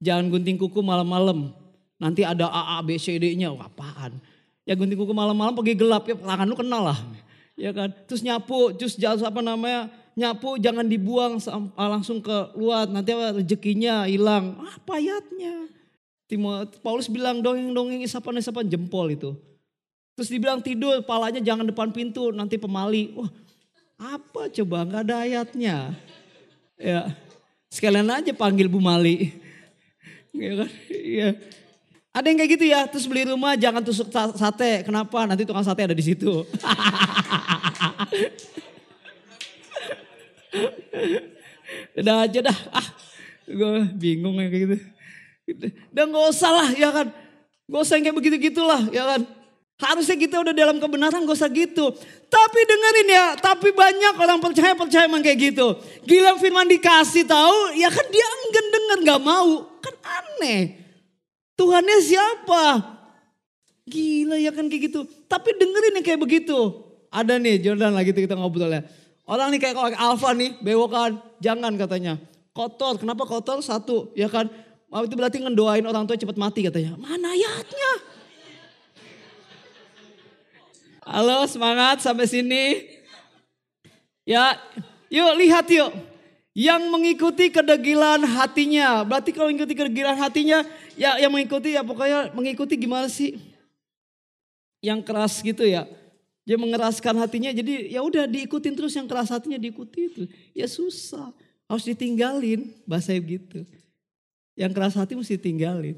Jangan 0.01 0.29
gunting 0.29 0.57
kuku 0.57 0.81
malam-malam. 0.81 1.53
Nanti 1.97 2.21
ada 2.21 2.45
A, 2.49 2.77
A, 2.77 2.85
B, 2.85 2.97
C, 3.01 3.17
D-nya. 3.17 3.53
Apaan? 3.53 4.21
Ya 4.67 4.77
gunting 4.77 4.99
kuku 4.99 5.13
malam-malam 5.13 5.55
pergi 5.57 5.73
gelap 5.77 6.05
ya 6.05 6.17
tangan 6.17 6.45
lu 6.45 6.57
kenal 6.57 6.93
lah. 6.93 6.99
Ya 7.57 7.73
kan. 7.73 7.89
Terus 8.05 8.21
nyapu, 8.21 8.73
terus 8.77 8.93
jangan 8.97 9.33
apa 9.33 9.41
namanya 9.41 9.89
nyapu 10.17 10.57
jangan 10.57 10.85
dibuang 10.89 11.37
langsung 11.77 12.21
ke 12.21 12.37
luar 12.57 12.89
nanti 12.89 13.13
rezekinya 13.13 14.09
hilang. 14.09 14.57
Apa 14.61 14.97
ayatnya? 14.97 15.69
Paulus 16.83 17.07
bilang 17.07 17.39
dongeng-dongeng 17.39 18.03
isapan-isapan 18.03 18.67
jempol 18.67 19.07
itu. 19.07 19.31
Terus 20.17 20.27
dibilang 20.33 20.59
tidur, 20.59 20.99
palanya 21.05 21.39
jangan 21.39 21.63
depan 21.63 21.93
pintu, 21.93 22.33
nanti 22.35 22.59
pemali. 22.59 23.13
Wah, 23.15 23.29
apa 23.97 24.45
coba 24.53 24.85
nggak 24.85 25.03
ada 25.09 25.25
ayatnya. 25.25 25.97
Ya. 26.77 27.17
Sekalian 27.73 28.07
aja 28.13 28.31
panggil 28.31 28.69
Bu 28.69 28.77
Mali. 28.77 29.33
Ya 30.31 30.53
kan? 30.63 30.69
Iya. 30.89 31.33
Ada 32.13 32.33
yang 32.33 32.37
kayak 32.41 32.51
gitu 32.57 32.65
ya, 32.65 32.89
terus 32.89 33.05
beli 33.05 33.29
rumah 33.29 33.53
jangan 33.57 33.81
tusuk 33.85 34.09
sate. 34.13 34.81
Kenapa? 34.85 35.25
Nanti 35.29 35.45
tukang 35.45 35.65
sate 35.65 35.85
ada 35.85 35.93
di 35.93 36.01
situ. 36.01 36.45
udah 41.97 42.25
aja 42.25 42.39
dah. 42.41 42.57
Ah, 42.73 42.87
gue 43.45 43.85
bingung 43.97 44.41
ya 44.41 44.49
kayak 44.49 44.63
gitu. 44.65 44.77
Dan 45.93 46.09
gak 46.09 46.25
usah 46.33 46.51
lah 46.53 46.73
ya 46.73 46.89
kan. 46.89 47.07
Gak 47.69 47.81
usah 47.85 48.01
yang 48.01 48.09
kayak 48.09 48.17
begitu-gitulah 48.17 48.89
ya 48.89 49.03
kan. 49.05 49.21
Harusnya 49.77 50.17
kita 50.17 50.41
udah 50.41 50.57
dalam 50.57 50.81
kebenaran 50.81 51.21
gak 51.21 51.37
usah 51.37 51.53
gitu. 51.53 51.93
Tapi 52.27 52.59
dengerin 52.65 53.09
ya, 53.13 53.25
tapi 53.37 53.69
banyak 53.69 54.17
orang 54.17 54.41
percaya 54.41 54.73
percaya 54.73 55.05
emang 55.05 55.21
kayak 55.21 55.53
gitu. 55.53 55.77
Gila 56.01 56.33
firman 56.41 56.65
dikasih 56.65 57.29
tahu, 57.29 57.77
ya 57.77 57.85
kan 57.93 58.05
dia 58.09 58.25
enggan 58.25 58.65
denger 58.73 58.99
gak 59.05 59.21
mau. 59.21 59.69
Kan 59.77 59.95
aneh. 60.01 60.81
Tuhannya 61.53 61.97
siapa? 62.01 62.63
Gila 63.85 64.41
ya 64.41 64.49
kan 64.49 64.65
kayak 64.65 64.89
gitu. 64.89 65.05
Tapi 65.29 65.53
dengerin 65.61 66.01
yang 66.01 66.05
kayak 66.05 66.21
begitu. 66.25 66.57
Ada 67.13 67.37
nih 67.37 67.61
Jordan 67.61 67.93
lagi 67.93 68.17
kita 68.17 68.33
ngobrol 68.33 68.73
ya. 68.73 68.81
Orang 69.29 69.53
nih 69.53 69.61
kayak 69.61 69.93
Alfa 69.93 70.33
nih, 70.33 70.57
bewokan. 70.57 71.21
Jangan 71.37 71.77
katanya. 71.77 72.17
Kotor, 72.49 72.97
kenapa 72.97 73.29
kotor? 73.29 73.61
Satu, 73.61 74.09
ya 74.17 74.25
kan. 74.25 74.49
Itu 75.05 75.13
berarti 75.13 75.37
ngedoain 75.37 75.85
orang 75.85 76.09
tua 76.09 76.17
cepat 76.17 76.33
mati 76.33 76.65
katanya. 76.65 76.97
Mana 76.97 77.37
ayatnya? 77.37 78.16
Halo 81.07 81.47
semangat 81.47 82.03
sampai 82.03 82.27
sini. 82.27 82.83
Ya 84.27 84.59
yuk 85.07 85.31
lihat 85.39 85.63
yuk. 85.71 85.95
Yang 86.51 86.83
mengikuti 86.91 87.47
kedegilan 87.47 88.27
hatinya. 88.27 89.07
Berarti 89.07 89.31
kalau 89.31 89.47
mengikuti 89.47 89.71
kedegilan 89.71 90.19
hatinya 90.19 90.67
ya 90.99 91.15
yang 91.15 91.31
mengikuti 91.31 91.79
ya 91.79 91.81
pokoknya 91.87 92.35
mengikuti 92.35 92.75
gimana 92.75 93.07
sih? 93.07 93.39
Yang 94.83 95.07
keras 95.07 95.39
gitu 95.39 95.63
ya. 95.63 95.87
Dia 96.43 96.59
mengeraskan 96.59 97.15
hatinya 97.23 97.55
jadi 97.55 97.87
ya 97.87 98.03
udah 98.03 98.27
diikutin 98.27 98.75
terus 98.75 98.91
yang 98.91 99.07
keras 99.07 99.31
hatinya 99.31 99.55
diikuti 99.55 100.11
itu. 100.11 100.23
Ya 100.51 100.67
susah. 100.67 101.31
Harus 101.71 101.87
ditinggalin 101.87 102.67
bahasa 102.83 103.15
gitu. 103.15 103.63
Yang 104.59 104.71
keras 104.75 104.95
hati 104.99 105.15
mesti 105.15 105.39
tinggalin. 105.39 105.95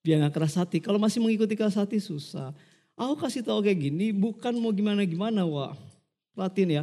Biar 0.00 0.24
gak 0.28 0.36
keras 0.36 0.56
hati. 0.56 0.80
Kalau 0.80 0.96
masih 0.96 1.20
mengikuti 1.20 1.56
keras 1.56 1.76
hati 1.76 2.00
susah. 2.00 2.56
Aku 2.94 3.18
kasih 3.18 3.42
tahu 3.42 3.58
kayak 3.66 3.90
gini 3.90 4.14
bukan 4.14 4.54
mau 4.62 4.70
gimana-gimana 4.70 5.42
wah. 5.42 5.74
Latin 6.38 6.82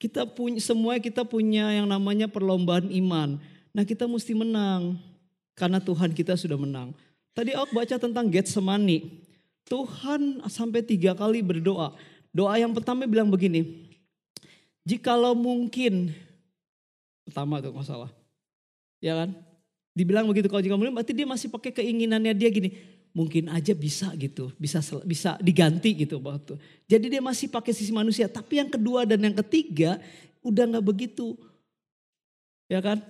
Kita 0.00 0.24
punya 0.26 0.58
semua 0.58 0.98
kita 0.98 1.22
punya 1.22 1.70
yang 1.76 1.86
namanya 1.86 2.26
perlombaan 2.26 2.88
iman. 2.88 3.36
Nah 3.72 3.84
kita 3.84 4.08
mesti 4.08 4.32
menang 4.32 4.96
karena 5.52 5.78
Tuhan 5.78 6.16
kita 6.16 6.34
sudah 6.34 6.56
menang. 6.56 6.96
Tadi 7.32 7.52
aku 7.56 7.72
baca 7.76 7.96
tentang 7.96 8.28
Getsemani. 8.28 9.24
Tuhan 9.68 10.42
sampai 10.48 10.84
tiga 10.84 11.16
kali 11.16 11.40
berdoa. 11.40 11.94
Doa 12.32 12.56
yang 12.56 12.72
pertama 12.72 13.04
bilang 13.04 13.28
begini. 13.28 13.88
Jikalau 14.82 15.36
mungkin. 15.36 16.12
Pertama 17.28 17.62
tuh 17.62 17.72
masalah. 17.72 18.10
Ya 18.98 19.14
kan? 19.14 19.36
Dibilang 19.92 20.24
begitu 20.24 20.48
kalau 20.48 20.64
jika 20.64 20.74
mungkin 20.74 20.96
berarti 20.96 21.12
dia 21.12 21.28
masih 21.28 21.52
pakai 21.52 21.70
keinginannya 21.70 22.32
dia 22.32 22.48
gini 22.48 22.72
mungkin 23.12 23.52
aja 23.52 23.76
bisa 23.76 24.08
gitu, 24.16 24.50
bisa 24.56 24.80
bisa 25.04 25.36
diganti 25.38 25.92
gitu 25.92 26.16
waktu. 26.20 26.56
Jadi 26.88 27.12
dia 27.12 27.22
masih 27.22 27.52
pakai 27.52 27.72
sisi 27.76 27.92
manusia, 27.92 28.26
tapi 28.26 28.58
yang 28.58 28.72
kedua 28.72 29.04
dan 29.04 29.20
yang 29.20 29.36
ketiga 29.44 30.00
udah 30.40 30.64
nggak 30.76 30.84
begitu, 30.84 31.36
ya 32.66 32.80
kan? 32.80 33.04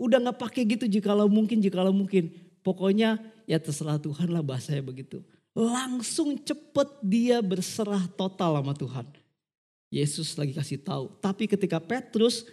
Udah 0.00 0.18
nggak 0.18 0.40
pakai 0.40 0.64
gitu 0.64 0.88
jikalau 0.88 1.28
mungkin, 1.28 1.60
jikalau 1.60 1.92
mungkin. 1.92 2.32
Pokoknya 2.64 3.20
ya 3.44 3.60
terserah 3.60 4.00
Tuhan 4.00 4.32
lah 4.32 4.40
bahasanya 4.40 4.82
begitu. 4.82 5.20
Langsung 5.52 6.40
cepet 6.40 6.88
dia 7.04 7.44
berserah 7.44 8.08
total 8.16 8.58
sama 8.58 8.74
Tuhan. 8.74 9.06
Yesus 9.88 10.36
lagi 10.36 10.52
kasih 10.52 10.80
tahu. 10.80 11.10
Tapi 11.18 11.48
ketika 11.48 11.80
Petrus, 11.80 12.44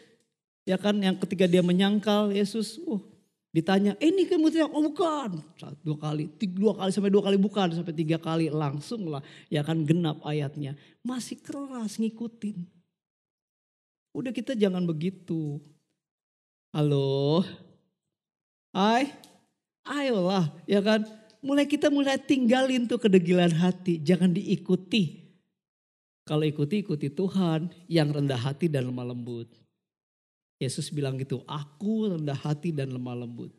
ya 0.64 0.80
kan 0.80 0.96
yang 0.98 1.16
ketika 1.20 1.46
dia 1.46 1.62
menyangkal 1.62 2.32
Yesus, 2.32 2.80
oh 2.88 3.15
Ditanya, 3.56 3.96
eh 4.04 4.12
ini 4.12 4.28
kamu 4.28 4.52
teriak, 4.52 4.68
oh 4.68 4.84
bukan. 4.84 5.40
Satu, 5.56 5.80
dua 5.80 5.96
kali, 5.96 6.28
tiga, 6.36 6.60
dua 6.60 6.74
kali 6.76 6.92
sampai 6.92 7.08
dua 7.08 7.24
kali 7.24 7.38
bukan, 7.40 7.72
sampai 7.72 7.96
tiga 7.96 8.20
kali 8.20 8.52
langsung 8.52 9.08
lah. 9.08 9.24
Ya 9.48 9.64
kan 9.64 9.88
genap 9.88 10.20
ayatnya. 10.28 10.76
Masih 11.00 11.40
keras 11.40 11.96
ngikutin. 11.96 12.68
Udah 14.12 14.36
kita 14.36 14.60
jangan 14.60 14.84
begitu. 14.84 15.64
Halo. 16.76 17.48
Hai. 18.76 19.16
Ayolah 19.88 20.52
ya 20.68 20.84
kan. 20.84 21.08
Mulai 21.40 21.64
kita 21.64 21.88
mulai 21.88 22.20
tinggalin 22.20 22.92
tuh 22.92 23.00
kedegilan 23.00 23.56
hati. 23.56 24.04
Jangan 24.04 24.36
diikuti. 24.36 25.32
Kalau 26.28 26.44
ikuti, 26.44 26.84
ikuti 26.84 27.08
Tuhan 27.08 27.72
yang 27.88 28.12
rendah 28.12 28.36
hati 28.36 28.68
dan 28.68 28.92
lemah 28.92 29.16
lembut. 29.16 29.48
Yesus 30.66 30.90
bilang 30.90 31.16
gitu, 31.22 31.46
aku 31.46 32.10
rendah 32.18 32.36
hati 32.36 32.74
dan 32.74 32.90
lemah 32.90 33.14
lembut. 33.14 33.54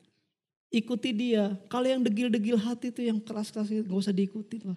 Ikuti 0.74 1.14
dia. 1.14 1.54
Kalau 1.70 1.86
yang 1.86 2.02
degil-degil 2.02 2.58
hati 2.58 2.90
itu 2.90 3.06
yang 3.06 3.22
keras-keras 3.22 3.70
gak 3.70 3.86
usah 3.86 4.10
diikuti 4.10 4.60
lah. 4.66 4.74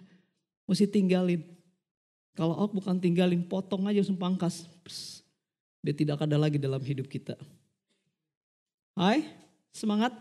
Mesti 0.70 0.86
tinggalin. 0.86 1.42
Kalau 2.38 2.54
aku 2.54 2.78
bukan 2.78 3.02
tinggalin, 3.02 3.42
potong 3.42 3.84
aja 3.90 4.00
langsung 4.00 4.16
pangkas. 4.16 4.70
Pss, 4.86 5.26
dia 5.82 5.90
tidak 5.90 6.22
ada 6.22 6.38
lagi 6.38 6.62
dalam 6.62 6.78
hidup 6.78 7.10
kita. 7.10 7.34
Hai, 8.94 9.26
semangat. 9.74 10.14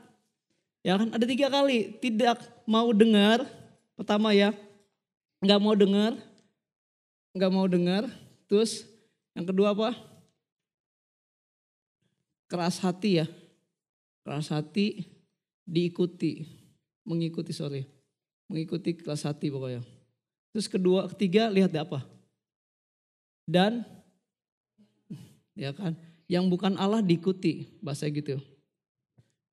Ya 0.82 0.96
kan 0.98 1.12
ada 1.14 1.26
tiga 1.28 1.52
kali 1.54 2.00
tidak 2.02 2.42
mau 2.66 2.90
dengar. 2.96 3.46
Pertama 3.94 4.32
ya, 4.32 4.56
nggak 5.44 5.60
mau 5.60 5.76
dengar, 5.76 6.16
nggak 7.36 7.52
mau 7.52 7.68
dengar. 7.68 8.08
Terus 8.50 8.88
yang 9.38 9.46
kedua 9.46 9.76
apa? 9.76 10.09
Keras 12.50 12.82
hati 12.82 13.24
ya. 13.24 13.28
Keras 14.26 14.50
hati 14.50 15.06
diikuti. 15.64 16.50
Mengikuti 17.06 17.54
sorry. 17.54 17.86
Mengikuti 18.50 18.98
keras 18.98 19.24
hati 19.24 19.54
pokoknya. 19.54 19.86
Terus 20.50 20.66
kedua, 20.66 21.06
ketiga 21.14 21.48
lihat 21.54 21.70
apa. 21.78 22.02
Dan 23.46 23.86
ya 25.54 25.70
kan, 25.74 25.94
yang 26.26 26.50
bukan 26.50 26.74
Allah 26.78 27.06
diikuti, 27.06 27.70
bahasa 27.82 28.10
gitu. 28.10 28.42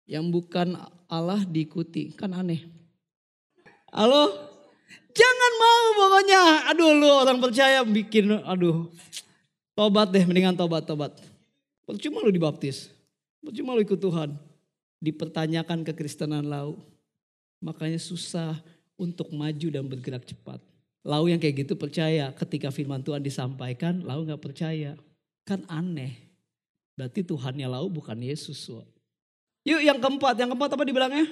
Yang 0.08 0.24
bukan 0.32 0.76
Allah 1.08 1.44
diikuti, 1.44 2.16
kan 2.16 2.32
aneh. 2.32 2.64
Halo? 3.92 4.32
Jangan 5.16 5.52
mau 5.56 5.84
pokoknya. 5.96 6.42
Aduh 6.72 6.92
lu 6.92 7.08
orang 7.08 7.40
percaya 7.40 7.80
bikin, 7.84 8.40
aduh. 8.44 8.88
Tobat 9.76 10.08
deh, 10.12 10.24
mendingan 10.24 10.56
tobat, 10.56 10.88
tobat. 10.88 11.12
Percuma 11.86 12.18
lu 12.20 12.34
dibaptis. 12.34 12.90
Percuma 13.38 13.78
lu 13.78 13.86
ikut 13.86 13.96
Tuhan. 14.02 14.34
Dipertanyakan 14.98 15.86
kekristenan 15.86 16.42
lau. 16.42 16.82
Makanya 17.62 18.02
susah 18.02 18.58
untuk 18.98 19.30
maju 19.30 19.68
dan 19.70 19.86
bergerak 19.86 20.26
cepat. 20.26 20.58
Lau 21.06 21.30
yang 21.30 21.38
kayak 21.38 21.62
gitu 21.62 21.78
percaya 21.78 22.34
ketika 22.34 22.74
firman 22.74 22.98
Tuhan 23.06 23.22
disampaikan, 23.22 24.02
lau 24.02 24.26
gak 24.26 24.42
percaya. 24.42 24.98
Kan 25.46 25.62
aneh. 25.70 26.18
Berarti 26.98 27.22
Tuhannya 27.22 27.70
lau 27.70 27.86
bukan 27.86 28.18
Yesus. 28.18 28.66
Yuk 29.62 29.78
yang 29.78 30.02
keempat, 30.02 30.34
yang 30.42 30.50
keempat 30.50 30.74
apa 30.74 30.82
dibilangnya? 30.82 31.30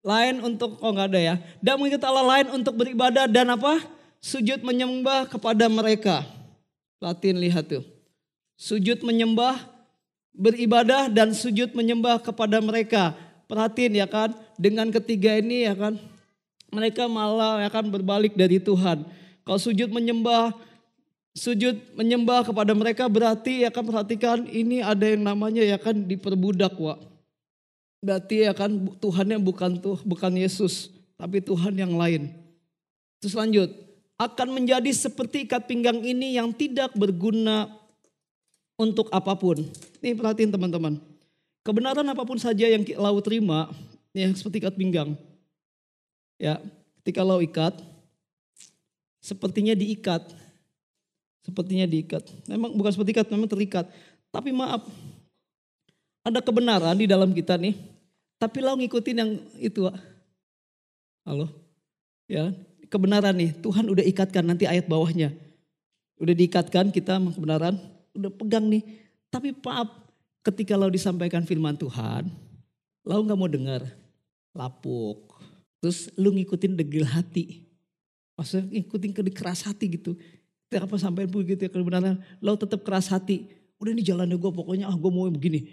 Lain 0.00 0.40
untuk, 0.40 0.80
oh 0.80 0.90
gak 0.96 1.12
ada 1.12 1.20
ya. 1.20 1.34
Dan 1.60 1.76
mengikuti 1.76 2.08
Allah 2.08 2.24
lain 2.24 2.46
untuk 2.56 2.74
beribadah 2.80 3.28
dan 3.28 3.52
apa? 3.52 3.84
Sujud 4.24 4.64
menyembah 4.64 5.28
kepada 5.28 5.68
mereka. 5.68 6.24
Latin 7.02 7.36
lihat 7.36 7.68
tuh. 7.68 7.84
Sujud 8.56 9.02
menyembah 9.02 9.71
beribadah 10.32 11.12
dan 11.12 11.36
sujud 11.36 11.76
menyembah 11.76 12.20
kepada 12.20 12.58
mereka. 12.58 13.16
Perhatiin 13.46 14.00
ya 14.00 14.08
kan, 14.08 14.32
dengan 14.56 14.88
ketiga 14.88 15.36
ini 15.36 15.68
ya 15.68 15.76
kan, 15.76 16.00
mereka 16.72 17.04
malah 17.04 17.60
ya 17.60 17.68
kan 17.68 17.84
berbalik 17.92 18.32
dari 18.32 18.56
Tuhan. 18.56 19.04
Kalau 19.44 19.60
sujud 19.60 19.92
menyembah, 19.92 20.56
sujud 21.36 21.76
menyembah 21.92 22.48
kepada 22.48 22.72
mereka 22.72 23.04
berarti 23.12 23.68
ya 23.68 23.70
kan 23.72 23.84
perhatikan 23.84 24.48
ini 24.48 24.80
ada 24.80 25.04
yang 25.04 25.20
namanya 25.20 25.60
ya 25.60 25.76
kan 25.76 25.92
diperbudak 26.08 26.72
wa. 26.80 26.96
Berarti 28.02 28.48
ya 28.48 28.56
kan 28.56 28.72
Tuhannya 28.98 29.38
bukan 29.38 29.78
tuh 29.78 30.00
bukan 30.02 30.32
Yesus, 30.34 30.90
tapi 31.20 31.44
Tuhan 31.44 31.76
yang 31.76 31.94
lain. 31.94 32.32
Terus 33.20 33.36
lanjut, 33.36 33.70
akan 34.18 34.48
menjadi 34.50 34.90
seperti 34.90 35.46
ikat 35.46 35.68
pinggang 35.68 36.02
ini 36.02 36.34
yang 36.40 36.50
tidak 36.50 36.94
berguna 36.96 37.81
untuk 38.82 39.06
apa 39.14 39.38
pun. 39.38 39.62
Nih 40.02 40.18
perhatiin 40.18 40.50
teman-teman. 40.50 40.98
Kebenaran 41.62 42.02
apa 42.10 42.26
pun 42.26 42.34
saja 42.42 42.66
yang 42.66 42.82
lau 42.98 43.22
terima, 43.22 43.70
yang 44.10 44.34
seperti 44.34 44.58
ikat 44.58 44.74
pinggang. 44.74 45.14
Ya, 46.42 46.58
ketika 46.98 47.22
lau 47.22 47.38
ikat, 47.38 47.78
sepertinya 49.22 49.78
diikat. 49.78 50.26
Sepertinya 51.46 51.86
diikat. 51.86 52.26
Memang 52.50 52.74
bukan 52.74 52.90
seperti 52.90 53.14
ikat, 53.14 53.30
memang 53.30 53.46
terikat. 53.46 53.86
Tapi 54.34 54.50
maaf, 54.50 54.82
ada 56.26 56.42
kebenaran 56.42 56.98
di 56.98 57.06
dalam 57.06 57.30
kita 57.30 57.54
nih. 57.54 57.78
Tapi 58.42 58.58
lau 58.58 58.74
ngikutin 58.74 59.16
yang 59.22 59.30
itu. 59.62 59.86
Halo? 61.22 61.46
Ya, 62.26 62.50
kebenaran 62.90 63.38
nih. 63.38 63.54
Tuhan 63.62 63.86
udah 63.86 64.02
ikatkan 64.02 64.42
nanti 64.42 64.66
ayat 64.66 64.90
bawahnya. 64.90 65.30
Udah 66.18 66.34
diikatkan 66.34 66.90
kita 66.90 67.22
kebenaran 67.22 67.78
udah 68.16 68.32
pegang 68.32 68.68
nih. 68.68 68.82
Tapi 69.32 69.56
maaf, 69.64 69.88
ketika 70.44 70.76
lo 70.76 70.92
disampaikan 70.92 71.44
firman 71.48 71.76
Tuhan, 71.76 72.28
lo 73.04 73.14
nggak 73.24 73.38
mau 73.38 73.48
dengar, 73.48 73.82
lapuk. 74.52 75.32
Terus 75.82 76.12
lu 76.14 76.30
ngikutin 76.36 76.78
degil 76.78 77.02
hati. 77.08 77.66
Maksudnya 78.38 78.80
ngikutin 78.80 79.10
ke 79.12 79.22
keras 79.34 79.66
hati 79.66 79.98
gitu. 79.98 80.14
Apa 80.72 80.96
sampai 80.96 81.28
begitu 81.28 81.68
ya 81.68 81.70
kebenaran, 81.72 82.22
lo 82.40 82.56
tetap 82.56 82.80
keras 82.80 83.12
hati. 83.12 83.50
Udah 83.76 83.92
ini 83.92 84.00
jalannya 84.00 84.38
gue 84.38 84.52
pokoknya 84.54 84.88
ah 84.88 84.96
gue 84.96 85.10
mau 85.10 85.28
begini. 85.28 85.68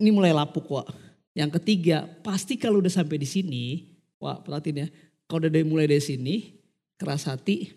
Ini 0.00 0.10
mulai 0.10 0.34
lapuk 0.34 0.66
wak. 0.66 0.90
Yang 1.34 1.60
ketiga, 1.60 2.06
pasti 2.22 2.58
kalau 2.58 2.82
udah 2.82 2.90
sampai 2.90 3.18
di 3.20 3.28
sini, 3.28 3.64
wah 4.18 4.38
perhatiin 4.42 4.80
ya. 4.80 4.88
Kalau 5.26 5.46
udah 5.46 5.62
mulai 5.66 5.86
dari 5.86 6.02
sini, 6.02 6.56
keras 6.98 7.26
hati, 7.30 7.70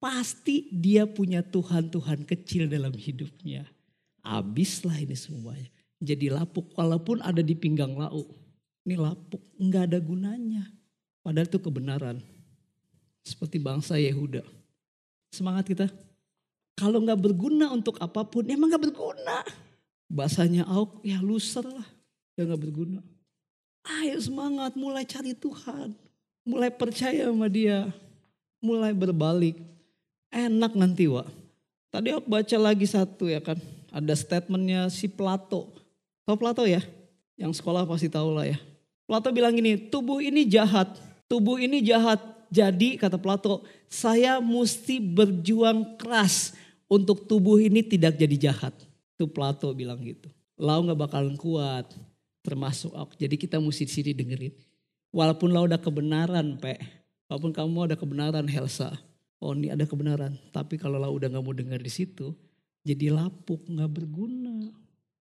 Pasti 0.00 0.72
dia 0.72 1.04
punya 1.04 1.44
Tuhan-Tuhan 1.44 2.24
kecil 2.24 2.72
dalam 2.72 2.96
hidupnya. 2.96 3.68
Habislah 4.24 4.96
ini 4.96 5.12
semuanya. 5.12 5.68
Jadi 6.00 6.32
lapuk 6.32 6.72
walaupun 6.72 7.20
ada 7.20 7.44
di 7.44 7.52
pinggang 7.52 7.92
lau. 7.92 8.24
Ini 8.88 8.96
lapuk 8.96 9.44
nggak 9.60 9.92
ada 9.92 9.98
gunanya. 10.00 10.64
Padahal 11.20 11.44
itu 11.44 11.60
kebenaran. 11.60 12.16
Seperti 13.20 13.60
bangsa 13.60 14.00
Yehuda. 14.00 14.40
Semangat 15.28 15.68
kita. 15.68 15.86
Kalau 16.80 17.04
nggak 17.04 17.20
berguna 17.20 17.68
untuk 17.68 18.00
apa 18.00 18.24
pun, 18.24 18.48
emang 18.48 18.72
nggak 18.72 18.88
berguna. 18.88 19.44
Bahasanya 20.08 20.64
Auk, 20.64 21.04
ya 21.04 21.20
loser 21.20 21.68
lah. 21.68 21.84
Ya 22.40 22.48
nggak 22.48 22.62
berguna. 22.64 23.04
Ayo 24.00 24.16
semangat, 24.16 24.72
mulai 24.80 25.04
cari 25.04 25.36
Tuhan. 25.36 25.92
Mulai 26.48 26.72
percaya 26.72 27.28
sama 27.28 27.52
dia. 27.52 27.92
Mulai 28.64 28.96
berbalik. 28.96 29.60
Enak 30.30 30.78
nanti 30.78 31.10
Wak. 31.10 31.26
Tadi 31.90 32.14
aku 32.14 32.30
baca 32.30 32.56
lagi 32.56 32.86
satu 32.86 33.26
ya 33.26 33.42
kan. 33.42 33.58
Ada 33.90 34.14
statementnya 34.14 34.86
si 34.86 35.10
Plato. 35.10 35.74
Tahu 36.22 36.38
Plato 36.38 36.62
ya? 36.62 36.78
Yang 37.34 37.58
sekolah 37.58 37.82
pasti 37.82 38.06
tahu 38.06 38.38
lah 38.38 38.46
ya. 38.46 38.58
Plato 39.10 39.34
bilang 39.34 39.50
gini, 39.50 39.74
tubuh 39.90 40.22
ini 40.22 40.46
jahat. 40.46 40.86
Tubuh 41.26 41.58
ini 41.58 41.82
jahat. 41.82 42.22
Jadi 42.46 42.94
kata 42.94 43.18
Plato, 43.18 43.66
saya 43.90 44.38
mesti 44.38 45.02
berjuang 45.02 45.98
keras 45.98 46.54
untuk 46.86 47.26
tubuh 47.26 47.58
ini 47.58 47.82
tidak 47.82 48.14
jadi 48.14 48.50
jahat. 48.50 48.74
Itu 49.18 49.26
Plato 49.26 49.74
bilang 49.74 49.98
gitu. 50.06 50.30
Lau 50.54 50.86
gak 50.86 51.10
bakalan 51.10 51.34
kuat. 51.34 51.90
Termasuk 52.46 52.94
aku. 52.94 53.18
Jadi 53.18 53.34
kita 53.34 53.58
mesti 53.58 53.82
di 53.82 53.92
sini 53.92 54.10
dengerin. 54.14 54.54
Walaupun 55.10 55.50
lau 55.50 55.66
udah 55.66 55.82
kebenaran, 55.82 56.54
Pe. 56.62 56.78
Walaupun 57.26 57.50
kamu 57.50 57.90
ada 57.90 57.96
kebenaran, 57.98 58.46
Helsa 58.46 58.94
oh 59.40 59.56
ini 59.56 59.72
ada 59.72 59.88
kebenaran. 59.88 60.36
Tapi 60.52 60.76
kalau 60.76 61.00
lah 61.00 61.10
udah 61.10 61.26
nggak 61.32 61.44
mau 61.44 61.56
dengar 61.56 61.80
di 61.80 61.90
situ, 61.90 62.36
jadi 62.84 63.12
lapuk, 63.12 63.64
nggak 63.66 63.90
berguna. 63.90 64.70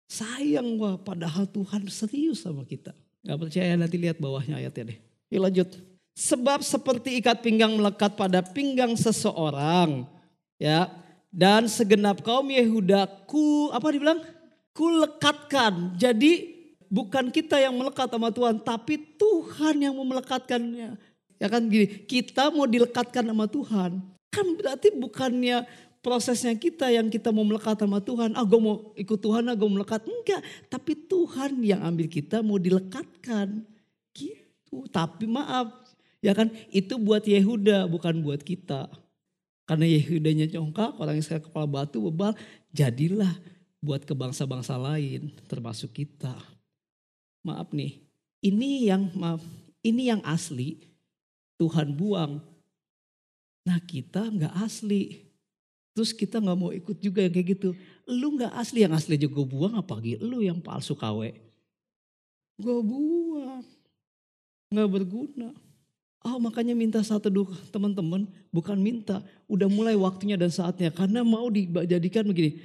Sayang 0.07 0.79
wah, 0.79 0.97
padahal 0.97 1.47
Tuhan 1.51 1.87
serius 1.91 2.43
sama 2.47 2.63
kita. 2.63 2.95
Gak 3.27 3.43
percaya 3.43 3.75
nanti 3.75 3.99
lihat 3.99 4.23
bawahnya 4.23 4.63
ayatnya 4.63 4.95
deh. 4.95 4.99
Yuk 5.35 5.43
lanjut. 5.43 5.69
Sebab 6.15 6.63
seperti 6.63 7.19
ikat 7.19 7.43
pinggang 7.43 7.75
melekat 7.75 8.15
pada 8.15 8.41
pinggang 8.41 8.95
seseorang. 8.95 10.07
Ya, 10.57 10.89
dan 11.35 11.69
segenap 11.69 12.25
kaum 12.25 12.49
Yehuda 12.49 13.29
ku 13.29 13.69
apa 13.75 13.93
dibilang? 13.93 14.23
Ku 14.73 14.89
lekatkan. 14.89 15.99
Jadi 15.99 16.55
bukan 16.87 17.29
kita 17.35 17.61
yang 17.61 17.77
melekat 17.77 18.09
sama 18.09 18.31
Tuhan, 18.33 18.63
tapi 18.63 18.97
Tuhan 19.19 19.77
yang 19.83 19.93
melekatkannya. 19.99 20.97
Ya 21.37 21.53
kan 21.53 21.69
gini, 21.69 22.07
kita 22.09 22.49
mau 22.49 22.65
dilekatkan 22.65 23.25
sama 23.27 23.45
Tuhan. 23.45 24.01
Kan 24.33 24.47
berarti 24.57 24.93
bukannya 24.97 25.69
prosesnya 26.01 26.55
kita 26.55 26.87
yang 26.89 27.11
kita 27.11 27.35
mau 27.35 27.43
melekat 27.43 27.83
sama 27.83 27.99
Tuhan. 27.99 28.39
Ah 28.39 28.47
gue 28.47 28.61
mau 28.63 28.95
ikut 28.97 29.19
Tuhan, 29.21 29.51
ah 29.51 29.57
gue 29.59 29.67
melekat. 29.69 30.07
Enggak, 30.07 30.41
tapi 30.71 30.95
Tuhan 30.95 31.61
yang 31.67 31.83
ambil 31.83 32.07
kita 32.07 32.41
mau 32.41 32.57
dilekatkan. 32.57 33.67
Gitu. 34.15 34.77
Tapi 34.89 35.25
maaf, 35.29 35.75
ya 36.25 36.33
kan 36.33 36.49
itu 36.73 36.97
buat 36.97 37.27
Yehuda 37.27 37.91
bukan 37.91 38.25
buat 38.25 38.41
kita. 38.41 38.89
Karena 39.67 39.83
Yehudanya 39.83 40.47
congkak, 40.47 40.95
orang 41.03 41.19
Israel 41.19 41.43
kepala 41.43 41.67
batu 41.67 41.99
bebal, 41.99 42.39
jadilah 42.71 43.35
buat 43.83 44.07
ke 44.07 44.15
bangsa-bangsa 44.15 44.79
lain 44.79 45.35
termasuk 45.51 45.91
kita. 45.91 46.39
Maaf 47.43 47.75
nih, 47.75 47.99
ini 48.47 48.87
yang 48.87 49.11
maaf, 49.19 49.43
ini 49.83 50.07
yang 50.07 50.23
asli 50.23 50.79
Tuhan 51.57 51.93
buang. 51.97 52.41
Nah 53.67 53.79
kita 53.83 54.29
nggak 54.31 54.55
asli. 54.63 55.27
Terus 55.97 56.13
kita 56.13 56.39
nggak 56.39 56.59
mau 56.61 56.71
ikut 56.71 57.01
juga 57.01 57.25
yang 57.25 57.33
kayak 57.33 57.49
gitu. 57.57 57.69
Lu 58.05 58.37
nggak 58.37 58.53
asli, 58.53 58.85
yang 58.85 58.93
asli 58.93 59.17
juga 59.17 59.41
gue 59.41 59.49
buang 59.49 59.75
apa 59.81 59.97
gitu. 60.05 60.21
Lu 60.23 60.45
yang 60.45 60.61
palsu 60.61 60.93
kawe. 60.93 61.31
Gue 62.61 62.79
buang. 62.85 63.65
Nggak 64.69 64.89
berguna. 64.93 65.51
Oh 66.27 66.37
makanya 66.43 66.77
minta 66.77 67.01
satu 67.01 67.33
dua 67.33 67.49
teman-teman. 67.73 68.29
Bukan 68.53 68.77
minta. 68.77 69.25
Udah 69.49 69.73
mulai 69.73 69.97
waktunya 69.97 70.37
dan 70.37 70.53
saatnya. 70.53 70.93
Karena 70.93 71.25
mau 71.25 71.49
dijadikan 71.49 72.29
begini. 72.29 72.61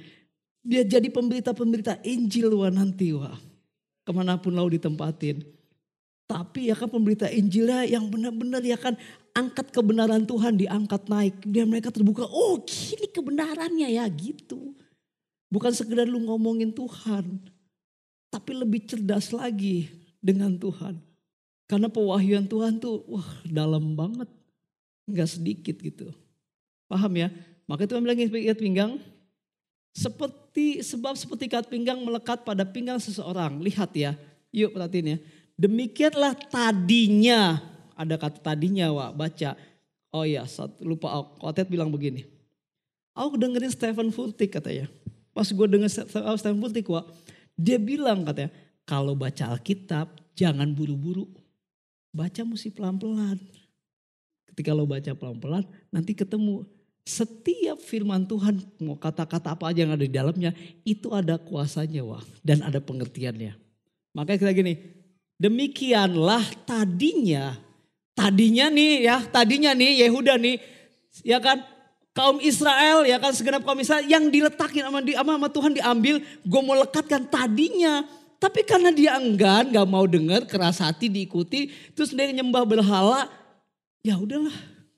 Dia 0.62 0.84
jadi 0.86 1.08
pemberita-pemberita 1.10 2.04
Injil 2.04 2.52
wah 2.52 2.70
nanti 2.70 3.16
wah. 3.16 3.34
Ke 4.04 4.10
mana 4.12 4.36
pun 4.36 4.52
lau 4.54 4.68
ditempatin. 4.68 5.61
Tapi 6.32 6.72
ya 6.72 6.74
kan 6.74 6.88
pemberita 6.88 7.28
Injilnya 7.28 7.84
yang 7.84 8.08
benar-benar 8.08 8.64
ya 8.64 8.80
kan 8.80 8.96
angkat 9.36 9.68
kebenaran 9.68 10.24
Tuhan 10.24 10.56
diangkat 10.56 11.12
naik. 11.12 11.44
Biar 11.44 11.68
mereka 11.68 11.92
terbuka, 11.92 12.24
oh 12.24 12.56
gini 12.64 13.04
kebenarannya 13.12 13.92
ya 13.92 14.08
gitu. 14.08 14.72
Bukan 15.52 15.76
sekedar 15.76 16.08
lu 16.08 16.24
ngomongin 16.24 16.72
Tuhan. 16.72 17.36
Tapi 18.32 18.50
lebih 18.56 18.88
cerdas 18.88 19.28
lagi 19.28 19.92
dengan 20.24 20.56
Tuhan. 20.56 20.96
Karena 21.68 21.92
pewahyuan 21.92 22.48
Tuhan 22.48 22.80
tuh 22.80 23.04
wah 23.04 23.28
dalam 23.44 23.92
banget. 23.92 24.32
Enggak 25.04 25.36
sedikit 25.36 25.76
gitu. 25.84 26.08
Paham 26.88 27.12
ya? 27.12 27.28
Maka 27.68 27.84
Tuhan 27.84 28.00
bilang 28.00 28.16
ikat 28.16 28.56
pinggang. 28.56 28.96
Seperti 29.92 30.80
sebab 30.80 31.12
seperti 31.12 31.52
ikat 31.52 31.68
pinggang 31.68 32.00
melekat 32.00 32.40
pada 32.48 32.64
pinggang 32.64 32.96
seseorang. 32.96 33.60
Lihat 33.60 33.92
ya. 33.92 34.16
Yuk 34.48 34.72
perhatiin 34.72 35.16
ya. 35.16 35.18
Demikianlah 35.56 36.36
tadinya. 36.48 37.60
Ada 37.96 38.16
kata 38.18 38.38
tadinya 38.40 38.90
Wak 38.90 39.10
baca. 39.14 39.50
Oh 40.12 40.24
ya 40.26 40.44
lupa 40.80 41.24
Kotet 41.40 41.68
bilang 41.68 41.92
begini. 41.92 42.28
Aku 43.12 43.36
dengerin 43.36 43.72
Stephen 43.72 44.08
Furtick 44.12 44.56
katanya. 44.56 44.88
Pas 45.32 45.48
gue 45.48 45.66
denger 45.68 45.88
Stephen 46.36 46.60
Furtick 46.60 46.88
Wak. 46.88 47.08
Dia 47.56 47.76
bilang 47.76 48.24
katanya. 48.24 48.52
Kalau 48.82 49.14
baca 49.14 49.54
Alkitab 49.54 50.10
jangan 50.34 50.72
buru-buru. 50.74 51.30
Baca 52.12 52.42
mesti 52.44 52.68
pelan-pelan. 52.68 53.40
Ketika 54.52 54.76
lo 54.76 54.84
baca 54.84 55.16
pelan-pelan 55.16 55.64
nanti 55.88 56.12
ketemu 56.12 56.68
setiap 57.02 57.82
firman 57.82 58.28
Tuhan, 58.28 58.62
mau 58.78 58.94
kata-kata 58.94 59.58
apa 59.58 59.74
aja 59.74 59.82
yang 59.82 59.96
ada 59.96 60.06
di 60.06 60.12
dalamnya, 60.12 60.54
itu 60.86 61.10
ada 61.10 61.34
kuasanya 61.34 62.06
wah 62.06 62.22
dan 62.46 62.62
ada 62.62 62.78
pengertiannya. 62.78 63.58
Makanya 64.14 64.38
kita 64.38 64.52
gini, 64.54 64.74
demikianlah 65.42 66.46
tadinya, 66.62 67.58
tadinya 68.14 68.70
nih 68.70 69.10
ya, 69.10 69.16
tadinya 69.26 69.74
nih 69.74 70.06
Yehuda 70.06 70.38
nih, 70.38 70.62
ya 71.26 71.42
kan 71.42 71.66
kaum 72.14 72.38
Israel 72.38 73.02
ya 73.02 73.18
kan 73.18 73.34
segenap 73.34 73.66
kaum 73.66 73.82
Israel 73.82 74.06
yang 74.06 74.30
diletakin 74.30 74.86
sama, 74.86 75.02
di, 75.02 75.18
sama, 75.18 75.34
sama 75.34 75.48
Tuhan 75.50 75.72
diambil, 75.74 76.22
gue 76.22 76.60
mau 76.62 76.78
lekatkan 76.78 77.26
tadinya. 77.26 78.06
Tapi 78.42 78.66
karena 78.66 78.90
dia 78.90 79.14
enggan, 79.22 79.70
gak 79.70 79.86
mau 79.86 80.02
dengar, 80.02 80.42
keras 80.50 80.82
hati 80.82 81.06
diikuti, 81.06 81.70
terus 81.94 82.10
dia 82.10 82.26
nyembah 82.26 82.66
berhala, 82.66 83.30
ya 84.02 84.18
udahlah, 84.18 84.54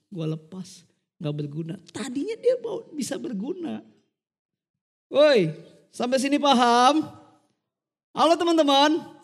gue 0.09 0.25
lepas 0.33 0.81
nggak 1.21 1.35
berguna. 1.45 1.77
Tadinya 1.93 2.33
dia 2.41 2.57
mau 2.57 2.81
bisa 2.89 3.21
berguna. 3.21 3.85
Woi, 5.13 5.53
sampai 5.93 6.17
sini 6.17 6.41
paham? 6.41 7.05
Halo 8.17 8.33
teman-teman. 8.33 9.14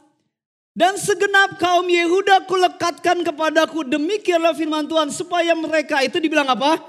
Dan 0.71 0.95
segenap 0.95 1.59
kaum 1.59 1.83
Yehuda 1.83 2.47
kulekatkan 2.47 3.27
kepadaku 3.27 3.83
demikianlah 3.83 4.55
firman 4.55 4.87
Tuhan 4.87 5.11
supaya 5.11 5.51
mereka 5.51 5.99
itu 5.99 6.15
dibilang 6.17 6.47
apa? 6.47 6.79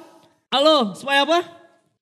Halo, 0.54 0.94
supaya 0.94 1.26
apa? 1.26 1.42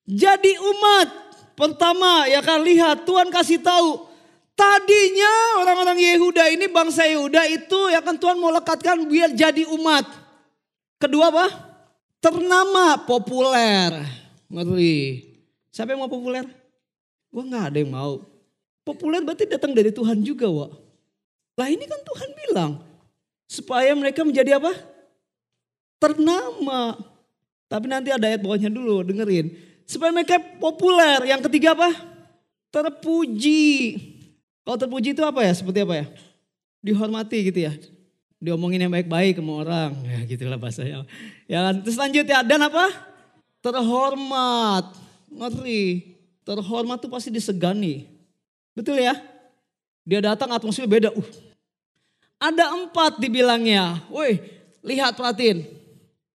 Jadi 0.05 0.57
umat. 0.61 1.09
Pertama 1.57 2.29
ya 2.29 2.41
kan 2.45 2.61
lihat 2.61 3.05
Tuhan 3.05 3.33
kasih 3.33 3.61
tahu. 3.61 4.09
Tadinya 4.53 5.63
orang-orang 5.65 5.97
Yehuda 5.97 6.53
ini 6.53 6.69
bangsa 6.69 7.09
Yehuda 7.09 7.49
itu 7.49 7.79
ya 7.89 8.03
kan 8.05 8.13
Tuhan 8.13 8.37
mau 8.37 8.53
lekatkan 8.53 9.01
biar 9.09 9.33
jadi 9.33 9.65
umat. 9.73 10.05
Kedua 11.01 11.33
apa? 11.33 11.71
ternama 12.21 13.01
populer. 13.01 13.89
Ngeri. 14.47 15.25
Siapa 15.73 15.97
yang 15.97 16.05
mau 16.05 16.11
populer? 16.13 16.45
Wah 17.33 17.43
nggak 17.43 17.65
ada 17.73 17.77
yang 17.81 17.91
mau. 17.91 18.21
Populer 18.85 19.25
berarti 19.25 19.49
datang 19.49 19.73
dari 19.73 19.89
Tuhan 19.89 20.21
juga, 20.21 20.47
Wak. 20.47 20.90
Lah 21.61 21.69
ini 21.69 21.85
kan 21.85 22.01
Tuhan 22.01 22.29
bilang. 22.33 22.71
Supaya 23.45 23.93
mereka 23.93 24.25
menjadi 24.25 24.57
apa? 24.57 24.73
Ternama. 26.01 26.97
Tapi 27.69 27.85
nanti 27.85 28.09
ada 28.09 28.25
ayat 28.25 28.41
bawahnya 28.41 28.73
dulu, 28.73 29.05
dengerin. 29.05 29.53
Supaya 29.85 30.09
mereka 30.09 30.41
populer. 30.57 31.21
Yang 31.29 31.45
ketiga 31.45 31.77
apa? 31.77 31.93
Terpuji. 32.73 33.93
Kalau 34.65 34.77
terpuji 34.81 35.13
itu 35.13 35.21
apa 35.21 35.45
ya? 35.45 35.53
Seperti 35.53 35.85
apa 35.85 36.01
ya? 36.01 36.05
Dihormati 36.81 37.37
gitu 37.45 37.61
ya 37.69 37.77
diomongin 38.41 38.81
yang 38.81 38.91
baik-baik 38.91 39.37
sama 39.37 39.61
orang. 39.61 39.93
Ya 40.01 40.19
gitulah 40.25 40.57
bahasanya. 40.57 41.05
Ya? 41.45 41.69
Terus 41.77 41.95
lanjut 41.95 42.25
ya. 42.25 42.41
Dan 42.41 42.65
apa? 42.65 42.89
Terhormat. 43.61 44.97
Ngeri. 45.29 46.17
Terhormat 46.41 46.97
tuh 46.97 47.13
pasti 47.13 47.29
disegani. 47.29 48.09
Betul 48.73 48.97
ya? 48.97 49.13
Dia 50.01 50.25
datang 50.25 50.49
atmosfer 50.49 50.89
beda. 50.89 51.13
Uh. 51.13 51.50
Ada 52.41 52.73
empat 52.73 53.21
dibilangnya. 53.21 54.01
Woi, 54.09 54.41
lihat 54.81 55.13
perhatiin. 55.13 55.61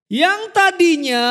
Yang 0.07 0.55
tadinya, 0.55 1.27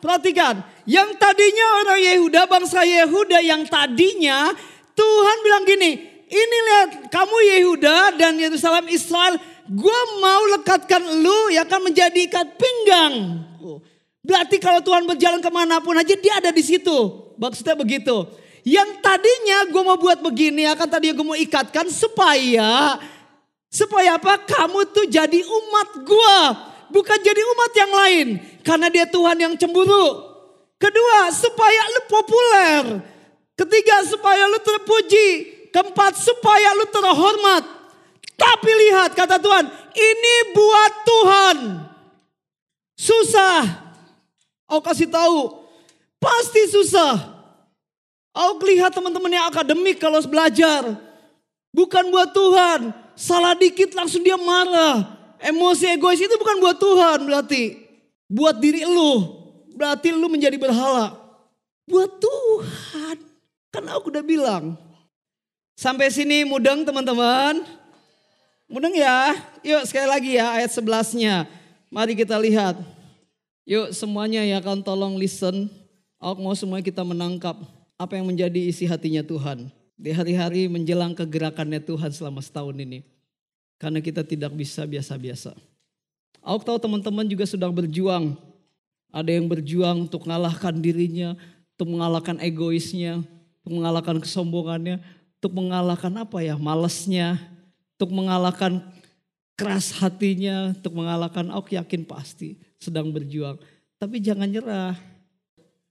perhatikan. 0.00 0.64
Yang 0.88 1.20
tadinya 1.20 1.66
orang 1.84 2.00
Yehuda, 2.00 2.48
bangsa 2.48 2.80
Yehuda 2.88 3.44
yang 3.44 3.68
tadinya 3.68 4.56
Tuhan 4.96 5.36
bilang 5.44 5.64
gini. 5.68 5.90
Ini 6.28 6.56
lihat 6.64 6.90
kamu 7.12 7.36
Yehuda 7.52 8.16
dan 8.16 8.40
Yerusalem 8.40 8.88
Israel 8.88 9.36
gue 9.68 10.00
mau 10.24 10.42
lekatkan 10.56 11.00
lu 11.20 11.52
ya 11.52 11.68
kan 11.68 11.84
menjadi 11.84 12.16
ikat 12.24 12.56
pinggang. 12.56 13.44
Berarti 14.24 14.56
kalau 14.60 14.80
Tuhan 14.80 15.04
berjalan 15.04 15.40
ke 15.40 15.50
mana 15.52 15.80
pun 15.80 15.96
aja 15.96 16.16
dia 16.16 16.40
ada 16.40 16.52
di 16.52 16.64
situ. 16.64 16.96
Maksudnya 17.36 17.76
begitu. 17.76 18.28
Yang 18.64 19.00
tadinya 19.00 19.68
gue 19.72 19.82
mau 19.84 19.96
buat 19.96 20.20
begini 20.20 20.68
akan 20.68 20.88
tadi 20.88 21.12
gue 21.12 21.24
mau 21.24 21.36
ikatkan 21.36 21.88
supaya 21.88 23.00
supaya 23.68 24.16
apa? 24.16 24.40
Kamu 24.44 24.88
tuh 24.92 25.06
jadi 25.08 25.40
umat 25.44 25.88
gue, 26.04 26.38
bukan 26.92 27.18
jadi 27.20 27.40
umat 27.40 27.72
yang 27.76 27.92
lain. 27.92 28.26
Karena 28.64 28.88
dia 28.92 29.04
Tuhan 29.08 29.36
yang 29.38 29.54
cemburu. 29.56 30.28
Kedua, 30.78 31.32
supaya 31.32 31.82
lu 31.94 32.02
populer. 32.06 32.82
Ketiga, 33.58 34.04
supaya 34.06 34.46
lu 34.46 34.58
terpuji. 34.62 35.28
Keempat, 35.72 36.16
supaya 36.16 36.72
lu 36.78 36.86
terhormat. 36.88 37.64
Tapi 38.38 38.70
lihat 38.86 39.18
kata 39.18 39.42
Tuhan, 39.42 39.66
ini 39.92 40.34
buat 40.54 40.92
Tuhan. 41.02 41.56
Susah. 42.94 43.88
Aku 44.68 44.84
kasih 44.84 45.08
tahu, 45.08 45.64
pasti 46.20 46.68
susah. 46.68 47.16
Aku 48.36 48.62
lihat 48.68 48.94
teman-teman 48.94 49.32
yang 49.32 49.48
akademik 49.50 49.98
kalau 49.98 50.20
belajar. 50.28 50.94
Bukan 51.74 52.04
buat 52.12 52.30
Tuhan. 52.30 52.92
Salah 53.18 53.58
dikit 53.58 53.98
langsung 53.98 54.22
dia 54.22 54.38
marah. 54.38 55.18
Emosi 55.42 55.90
egois 55.90 56.22
itu 56.22 56.30
bukan 56.38 56.62
buat 56.62 56.78
Tuhan 56.78 57.26
berarti. 57.26 57.82
Buat 58.30 58.62
diri 58.62 58.86
lu. 58.86 59.42
Berarti 59.74 60.14
lu 60.14 60.30
menjadi 60.30 60.54
berhala. 60.54 61.18
Buat 61.90 62.22
Tuhan. 62.22 63.18
Kan 63.74 63.84
aku 63.90 64.14
udah 64.14 64.22
bilang. 64.22 64.78
Sampai 65.74 66.14
sini 66.14 66.46
mudeng 66.46 66.86
teman-teman. 66.86 67.66
Mudeng 68.70 68.94
ya. 68.94 69.34
Yuk 69.66 69.82
sekali 69.90 70.06
lagi 70.06 70.30
ya 70.38 70.54
ayat 70.54 70.70
11-nya. 70.70 71.50
Mari 71.90 72.14
kita 72.14 72.38
lihat. 72.38 72.78
Yuk 73.66 73.90
semuanya 73.90 74.46
ya 74.46 74.62
kan 74.62 74.78
tolong 74.78 75.18
listen. 75.18 75.66
Aku 76.22 76.38
mau 76.38 76.54
semua 76.54 76.78
kita 76.78 77.02
menangkap 77.02 77.58
apa 77.98 78.14
yang 78.14 78.30
menjadi 78.30 78.70
isi 78.70 78.86
hatinya 78.86 79.26
Tuhan. 79.26 79.74
Di 79.98 80.14
hari-hari 80.14 80.70
menjelang 80.70 81.10
kegerakannya 81.18 81.82
Tuhan 81.82 82.14
selama 82.14 82.38
setahun 82.38 82.78
ini. 82.78 83.02
Karena 83.82 83.98
kita 83.98 84.22
tidak 84.22 84.54
bisa 84.54 84.86
biasa-biasa. 84.86 85.58
Aku 86.38 86.62
tahu 86.62 86.78
teman-teman 86.78 87.26
juga 87.26 87.44
sedang 87.50 87.74
berjuang. 87.74 88.38
Ada 89.10 89.34
yang 89.34 89.50
berjuang 89.50 90.06
untuk 90.06 90.22
mengalahkan 90.24 90.78
dirinya. 90.78 91.34
untuk 91.78 91.94
mengalahkan 91.94 92.42
egoisnya, 92.42 93.22
untuk 93.62 93.78
mengalahkan 93.78 94.18
kesombongannya, 94.18 94.98
untuk 95.38 95.54
mengalahkan 95.54 96.10
apa 96.18 96.42
ya, 96.42 96.58
malesnya, 96.58 97.38
untuk 97.94 98.10
mengalahkan 98.18 98.82
keras 99.54 99.94
hatinya, 99.94 100.74
untuk 100.74 100.90
mengalahkan 100.98 101.46
aku 101.54 101.78
yakin 101.78 102.02
pasti 102.02 102.58
sedang 102.82 103.14
berjuang. 103.14 103.62
Tapi 103.94 104.18
jangan 104.18 104.50
nyerah. 104.50 104.98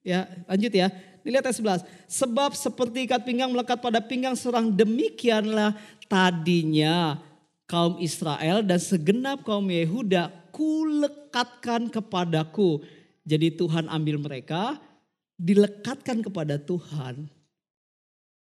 Ya, 0.03 0.27
lanjut 0.51 0.75
ya. 0.75 0.91
Dilihat 1.27 1.43
ayat 1.43 1.83
11. 1.83 2.07
Sebab 2.07 2.55
seperti 2.55 3.03
ikat 3.03 3.27
pinggang 3.27 3.51
melekat 3.51 3.83
pada 3.83 3.99
pinggang 3.99 4.39
serang 4.39 4.71
demikianlah 4.71 5.75
tadinya 6.07 7.19
kaum 7.67 7.99
Israel 7.99 8.63
dan 8.63 8.79
segenap 8.79 9.43
kaum 9.43 9.67
Yehuda 9.67 10.31
kulekatkan 10.55 11.91
kepadaku. 11.91 12.79
Jadi 13.27 13.59
Tuhan 13.59 13.91
ambil 13.91 14.23
mereka, 14.23 14.79
dilekatkan 15.35 16.23
kepada 16.23 16.55
Tuhan. 16.55 17.27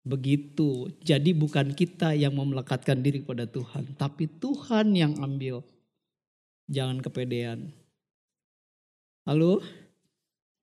Begitu. 0.04 0.92
Jadi 1.00 1.32
bukan 1.32 1.72
kita 1.72 2.12
yang 2.12 2.36
mau 2.36 2.44
melekatkan 2.44 3.00
diri 3.00 3.24
kepada 3.24 3.48
Tuhan, 3.48 3.96
tapi 3.96 4.28
Tuhan 4.28 4.92
yang 4.92 5.16
ambil. 5.24 5.64
Jangan 6.68 7.00
kepedean. 7.00 7.72
Halo? 9.24 9.64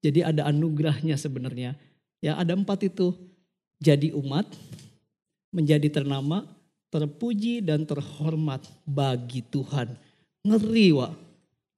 Jadi 0.06 0.22
ada 0.22 0.46
anugerahnya 0.46 1.18
sebenarnya. 1.18 1.74
Ya 2.22 2.38
ada 2.38 2.54
empat 2.54 2.86
itu. 2.86 3.12
Jadi 3.82 4.14
umat, 4.14 4.46
menjadi 5.50 5.90
ternama, 5.90 6.46
terpuji 6.94 7.66
dan 7.66 7.82
terhormat 7.84 8.62
bagi 8.86 9.42
Tuhan. 9.42 9.98
Ngeri 10.46 10.94
wak. 10.94 11.14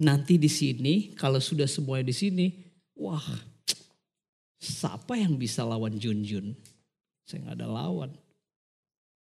Nanti 0.04 0.36
di 0.36 0.52
sini 0.52 1.16
kalau 1.16 1.40
sudah 1.40 1.64
semuanya 1.64 2.12
di 2.12 2.16
sini, 2.16 2.46
wah, 3.00 3.24
siapa 4.60 5.16
yang 5.16 5.40
bisa 5.40 5.64
lawan 5.64 5.96
Junjun? 5.96 6.52
Saya 7.24 7.40
nggak 7.48 7.58
ada 7.64 7.68
lawan. 7.72 8.12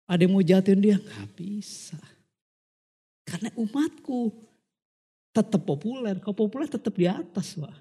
Ada 0.07 0.27
yang 0.27 0.33
mau 0.35 0.47
jatuhin 0.47 0.79
dia 0.79 0.97
nggak 0.99 1.29
bisa. 1.35 1.99
Karena 3.27 3.51
umatku 3.59 4.31
tetap 5.35 5.63
populer. 5.63 6.19
Kalau 6.23 6.35
populer 6.35 6.67
tetap 6.71 6.95
di 6.95 7.07
atas, 7.07 7.59
wah. 7.59 7.75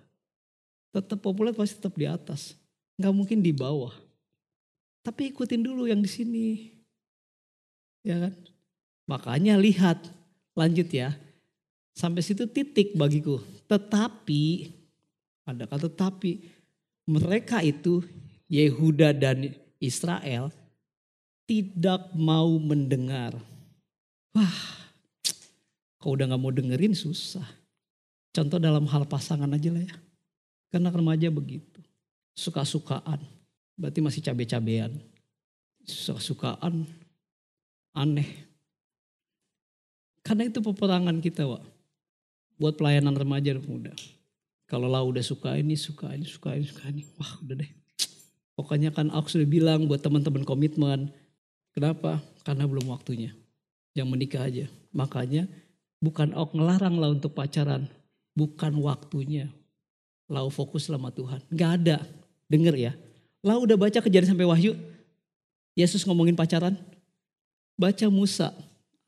Tetap 0.89 1.21
populer 1.21 1.53
pasti 1.53 1.77
tetap 1.77 1.93
di 1.93 2.09
atas. 2.09 2.57
Nggak 2.99 3.15
mungkin 3.15 3.39
di 3.39 3.55
bawah. 3.55 3.95
Tapi 4.99 5.31
ikutin 5.31 5.63
dulu 5.63 5.87
yang 5.87 6.03
di 6.03 6.11
sini. 6.11 6.47
Ya 8.03 8.19
kan? 8.27 8.35
Makanya 9.07 9.55
lihat, 9.55 10.03
lanjut 10.51 10.91
ya. 10.91 11.15
Sampai 11.95 12.21
situ 12.21 12.43
titik 12.51 12.93
bagiku. 12.99 13.39
Tetapi, 13.71 14.69
ada 15.47 15.63
kata 15.63 15.87
tapi, 15.87 16.43
mereka 17.07 17.63
itu 17.63 18.03
Yehuda 18.51 19.15
dan 19.15 19.55
Israel 19.79 20.51
tidak 21.49 22.13
mau 22.13 22.59
mendengar. 22.61 23.33
Wah, 24.35 24.57
kalau 25.97 26.15
udah 26.15 26.25
gak 26.31 26.41
mau 26.41 26.53
dengerin 26.53 26.93
susah. 26.93 27.45
Contoh 28.29 28.61
dalam 28.61 28.85
hal 28.85 29.09
pasangan 29.09 29.49
aja 29.49 29.69
lah 29.73 29.83
ya. 29.83 29.95
Karena 30.69 30.93
remaja 30.93 31.27
begitu. 31.33 31.68
Suka-sukaan. 32.39 33.19
Berarti 33.75 33.99
masih 33.99 34.23
cabe-cabean. 34.23 34.95
Suka-sukaan. 35.83 36.87
Aneh. 37.91 38.47
Karena 40.23 40.47
itu 40.47 40.63
peperangan 40.63 41.19
kita, 41.19 41.43
Wak. 41.43 41.63
Buat 42.55 42.79
pelayanan 42.79 43.15
remaja 43.15 43.55
dan 43.55 43.63
pemuda. 43.63 43.91
Kalau 44.69 44.87
lah 44.87 45.03
udah 45.03 45.23
suka 45.25 45.57
ini, 45.59 45.75
suka 45.75 46.15
ini, 46.15 46.23
suka 46.23 46.55
ini, 46.55 46.65
suka 46.69 46.83
ini. 46.87 47.03
Wah 47.17 47.41
udah 47.43 47.55
deh. 47.59 47.71
Pokoknya 48.53 48.91
kan 48.93 49.09
aku 49.09 49.31
sudah 49.31 49.47
bilang 49.47 49.87
buat 49.89 50.03
teman-teman 50.03 50.45
komitmen. 50.45 51.09
Kenapa? 51.73 52.21
Karena 52.45 52.67
belum 52.69 52.91
waktunya. 52.91 53.33
Yang 53.95 54.07
menikah 54.11 54.45
aja. 54.45 54.67
Makanya 54.93 55.47
bukan 56.03 56.35
aku 56.35 56.59
ngelarang 56.59 57.01
lah 57.01 57.09
untuk 57.09 57.33
pacaran. 57.33 57.89
Bukan 58.37 58.77
waktunya. 58.83 59.49
Lau 60.29 60.51
fokus 60.53 60.85
sama 60.85 61.09
Tuhan. 61.09 61.41
Gak 61.49 61.71
ada. 61.81 61.97
Dengar 62.49 62.73
ya. 62.73 62.97
Lau 63.45 63.63
udah 63.63 63.77
baca 63.77 64.01
kejadian 64.01 64.33
sampai 64.35 64.49
wahyu. 64.49 64.73
Yesus 65.77 66.03
ngomongin 66.03 66.35
pacaran. 66.35 66.75
Baca 67.79 68.05
Musa. 68.11 68.51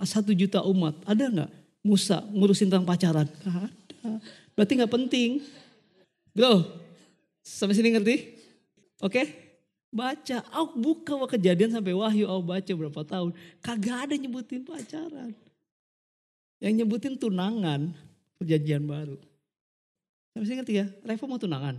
Satu 0.02 0.32
juta 0.32 0.64
umat. 0.64 0.96
Ada 1.04 1.28
nggak 1.28 1.52
Musa 1.82 2.22
ngurusin 2.30 2.70
tentang 2.70 2.86
pacaran? 2.86 3.26
Ada. 3.42 4.22
Berarti 4.54 4.78
gak 4.78 4.94
penting. 4.94 5.42
Bro, 6.38 6.70
sampai 7.42 7.74
sini 7.74 7.98
ngerti? 7.98 8.38
Oke? 9.02 9.26
Baca, 9.92 10.40
aku 10.56 10.80
buka 10.80 11.14
kejadian 11.36 11.76
sampai 11.76 11.92
wahyu, 11.92 12.24
aku 12.24 12.44
baca 12.48 12.72
berapa 12.72 13.02
tahun. 13.04 13.36
Kagak 13.60 14.08
ada 14.08 14.16
nyebutin 14.16 14.64
pacaran. 14.64 15.36
Yang 16.64 16.74
nyebutin 16.80 17.20
tunangan, 17.20 17.92
perjanjian 18.40 18.88
baru. 18.88 19.20
Sampai 20.32 20.46
sini 20.48 20.58
ngerti 20.64 20.74
ya? 20.80 20.86
Reva 21.04 21.26
mau 21.28 21.42
tunangan. 21.42 21.76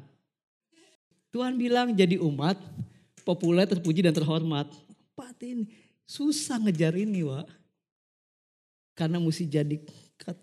Tuhan 1.33 1.57
bilang 1.57 1.97
jadi 1.97 2.21
umat, 2.21 2.61
populer, 3.25 3.65
terpuji 3.65 4.05
dan 4.05 4.13
terhormat. 4.13 4.69
Apa 5.17 5.33
ini? 5.41 5.65
Susah 6.05 6.61
ngejar 6.61 6.93
ini, 6.93 7.25
Wak. 7.25 7.49
Karena 8.93 9.17
mesti 9.17 9.49
jadi 9.49 9.81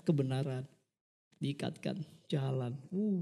kebenaran. 0.01 0.65
Diikatkan 1.37 2.01
jalan. 2.25 2.73
Uh. 2.89 3.21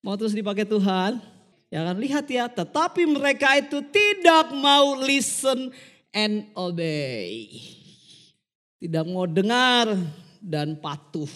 Mau 0.00 0.16
terus 0.16 0.32
dipakai 0.32 0.64
Tuhan? 0.64 1.20
Ya 1.68 1.86
kan 1.86 1.96
lihat 2.00 2.26
ya, 2.26 2.48
tetapi 2.48 3.04
mereka 3.04 3.60
itu 3.60 3.84
tidak 3.92 4.50
mau 4.56 4.96
listen 4.96 5.70
and 6.10 6.48
obey. 6.56 7.62
Tidak 8.80 9.04
mau 9.06 9.28
dengar 9.28 9.92
dan 10.40 10.72
patuh. 10.80 11.28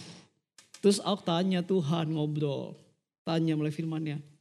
Terus 0.81 0.97
aku 1.05 1.21
tanya 1.23 1.61
Tuhan 1.61 2.17
ngobrol. 2.17 2.73
Tanya 3.23 3.53
mulai 3.53 3.71
firmannya. 3.71 4.34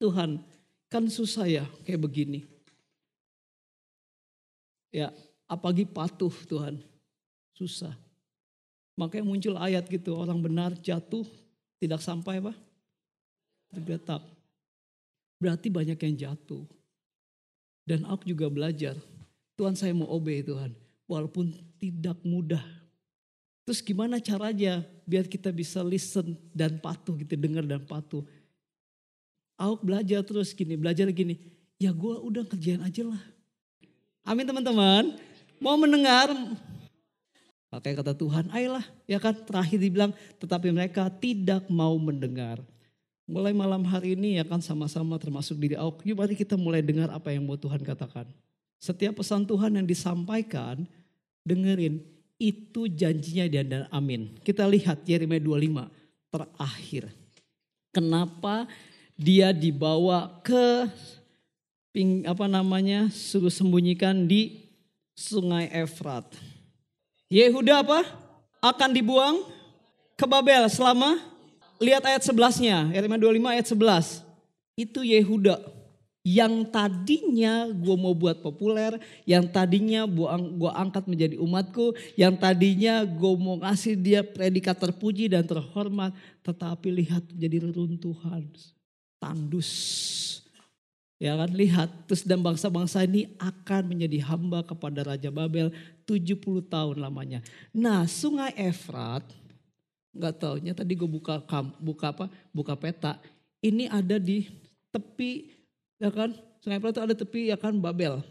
Tuhan 0.00 0.40
kan 0.88 1.04
susah 1.06 1.46
ya 1.46 1.64
kayak 1.84 2.00
begini. 2.00 2.48
Ya 4.90 5.12
apalagi 5.46 5.84
patuh 5.84 6.32
Tuhan. 6.48 6.80
Susah. 7.54 7.92
Makanya 8.96 9.24
muncul 9.24 9.54
ayat 9.60 9.84
gitu, 9.88 10.16
orang 10.16 10.40
benar 10.40 10.72
jatuh 10.80 11.24
tidak 11.80 12.00
sampai 12.04 12.40
apa? 12.40 12.52
Tergeletak. 13.72 14.22
Berarti 15.40 15.72
banyak 15.72 15.96
yang 15.96 16.14
jatuh. 16.16 16.64
Dan 17.84 18.04
aku 18.04 18.28
juga 18.28 18.52
belajar, 18.52 18.94
Tuhan 19.56 19.72
saya 19.72 19.96
mau 19.96 20.08
obey 20.12 20.44
Tuhan. 20.44 20.76
Walaupun 21.08 21.50
tidak 21.80 22.20
mudah. 22.22 22.62
Terus 23.64 23.80
gimana 23.80 24.20
caranya 24.20 24.84
biar 25.08 25.26
kita 25.26 25.48
bisa 25.50 25.80
listen 25.80 26.36
dan 26.52 26.76
patuh 26.78 27.16
gitu, 27.18 27.34
dengar 27.40 27.64
dan 27.64 27.82
patuh. 27.82 28.22
Aku 29.60 29.84
belajar 29.84 30.24
terus 30.24 30.56
gini, 30.56 30.80
belajar 30.80 31.04
gini. 31.12 31.36
Ya 31.76 31.92
gue 31.92 32.14
udah 32.16 32.48
kerjain 32.48 32.80
aja 32.80 33.04
lah. 33.04 33.20
Amin 34.24 34.48
teman-teman. 34.48 35.20
Mau 35.60 35.76
mendengar, 35.76 36.32
Makanya 37.70 38.02
kata 38.02 38.12
Tuhan, 38.18 38.44
ayolah 38.50 38.82
ya 39.06 39.22
kan 39.22 39.30
terakhir 39.30 39.78
dibilang 39.78 40.10
tetapi 40.42 40.74
mereka 40.74 41.06
tidak 41.06 41.70
mau 41.70 41.94
mendengar. 42.02 42.58
Mulai 43.30 43.54
malam 43.54 43.86
hari 43.86 44.18
ini 44.18 44.42
ya 44.42 44.44
kan 44.44 44.58
sama-sama 44.58 45.14
termasuk 45.22 45.54
diri 45.54 45.78
aku, 45.78 46.02
yuk 46.02 46.18
mari 46.18 46.34
kita 46.34 46.58
mulai 46.58 46.82
dengar 46.82 47.14
apa 47.14 47.30
yang 47.30 47.46
mau 47.46 47.54
Tuhan 47.54 47.78
katakan. 47.86 48.26
Setiap 48.82 49.22
pesan 49.22 49.46
Tuhan 49.46 49.78
yang 49.78 49.86
disampaikan, 49.86 50.82
dengerin. 51.46 52.02
Itu 52.40 52.88
janjinya 52.90 53.46
dia 53.46 53.62
dan 53.62 53.84
amin. 53.92 54.34
Kita 54.40 54.66
lihat 54.66 55.06
Yeremia 55.06 55.38
25 55.38 55.86
terakhir. 56.32 57.04
Kenapa 57.92 58.64
dia 59.20 59.52
dibawa 59.52 60.40
ke 60.40 60.88
ping, 61.92 62.24
apa 62.24 62.48
namanya 62.48 63.12
suruh 63.12 63.52
sembunyikan 63.52 64.24
di 64.24 64.64
sungai 65.12 65.68
Efrat. 65.68 66.24
Yehuda 67.28 67.84
apa? 67.84 68.00
Akan 68.64 68.96
dibuang 68.96 69.44
ke 70.16 70.24
Babel 70.24 70.64
selama 70.72 71.20
lihat 71.76 72.00
ayat 72.08 72.24
11-nya, 72.24 72.96
Yeremia 72.96 73.20
25 73.20 73.52
ayat 73.52 73.66
11. 73.68 74.24
Itu 74.80 75.04
Yehuda 75.04 75.60
yang 76.20 76.68
tadinya 76.68 77.68
gue 77.68 77.96
mau 77.96 78.12
buat 78.12 78.44
populer, 78.44 78.96
yang 79.24 79.48
tadinya 79.48 80.04
gue 80.04 80.70
angkat 80.72 81.08
menjadi 81.08 81.36
umatku, 81.40 81.96
yang 82.16 82.36
tadinya 82.36 83.04
gue 83.04 83.32
mau 83.40 83.56
ngasih 83.60 83.96
dia 83.96 84.20
predikat 84.20 84.76
terpuji 84.76 85.32
dan 85.32 85.44
terhormat, 85.48 86.12
tetapi 86.44 86.88
lihat 86.92 87.24
jadi 87.32 87.64
reruntuhan, 87.64 88.48
tandus. 89.20 89.70
Ya 91.20 91.36
kan 91.36 91.52
lihat 91.52 91.92
terus 92.08 92.24
dan 92.24 92.40
bangsa-bangsa 92.40 93.04
ini 93.04 93.28
akan 93.36 93.92
menjadi 93.92 94.24
hamba 94.24 94.64
kepada 94.64 95.04
Raja 95.04 95.28
Babel 95.28 95.68
70 96.08 96.40
tahun 96.64 96.96
lamanya. 96.96 97.44
Nah 97.76 98.08
sungai 98.08 98.56
Efrat 98.56 99.22
nggak 100.10 100.34
taunya 100.42 100.72
tadi 100.74 100.96
gue 100.98 101.06
buka 101.06 101.38
buka 101.78 102.10
apa 102.10 102.26
buka 102.50 102.74
peta 102.74 103.14
ini 103.62 103.86
ada 103.86 104.18
di 104.18 104.50
tepi 104.90 105.60
Ya 106.00 106.08
kan? 106.08 106.32
Sungai 106.64 106.80
Prat 106.80 106.96
itu 106.96 107.02
ada 107.04 107.14
tepi 107.14 107.52
ya 107.52 107.60
kan 107.60 107.76
Babel. 107.76 108.24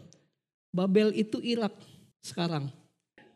Babel 0.74 1.14
itu 1.14 1.38
Irak 1.38 1.70
sekarang. 2.18 2.66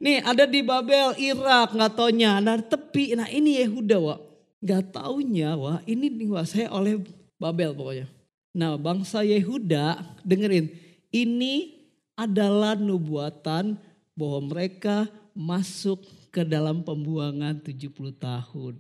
Nih 0.02 0.18
ada 0.26 0.42
di 0.44 0.58
Babel, 0.60 1.14
Irak, 1.16 1.70
nggak 1.70 1.94
taunya. 1.94 2.42
Nah 2.42 2.58
tepi, 2.58 3.14
nah 3.14 3.30
ini 3.30 3.62
Yehuda 3.62 3.96
wah. 4.02 4.18
Nggak 4.58 4.90
taunya 4.90 5.54
wah 5.54 5.78
ini 5.86 6.10
dikuasai 6.10 6.66
oleh 6.66 6.98
Babel 7.38 7.74
pokoknya. 7.74 8.06
Nah 8.54 8.78
bangsa 8.78 9.26
Yehuda 9.26 9.98
dengerin. 10.22 10.70
Ini 11.14 11.74
adalah 12.14 12.78
nubuatan 12.78 13.78
bahwa 14.14 14.40
mereka 14.54 15.10
masuk 15.34 16.02
ke 16.30 16.46
dalam 16.46 16.82
pembuangan 16.82 17.58
70 17.58 18.14
tahun. 18.18 18.74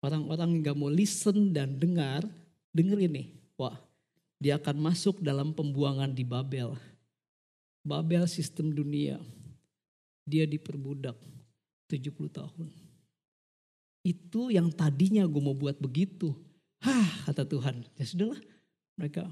Orang-orang 0.00 0.56
yang 0.56 0.72
gak 0.72 0.78
mau 0.80 0.88
listen 0.88 1.52
dan 1.52 1.76
dengar, 1.76 2.24
dengerin 2.72 3.12
nih. 3.20 3.28
Wah 3.60 3.76
dia 4.40 4.56
akan 4.56 4.80
masuk 4.80 5.20
dalam 5.20 5.52
pembuangan 5.52 6.08
di 6.08 6.24
Babel. 6.24 6.72
Babel 7.84 8.24
sistem 8.24 8.72
dunia. 8.72 9.20
Dia 10.24 10.48
diperbudak 10.48 11.16
70 11.92 12.32
tahun. 12.32 12.68
Itu 14.00 14.48
yang 14.48 14.72
tadinya 14.72 15.28
gue 15.28 15.42
mau 15.44 15.52
buat 15.52 15.76
begitu. 15.76 16.32
Hah 16.80 17.28
kata 17.28 17.44
Tuhan. 17.44 17.84
Ya 17.96 18.04
sudahlah 18.08 18.40
mereka 18.96 19.28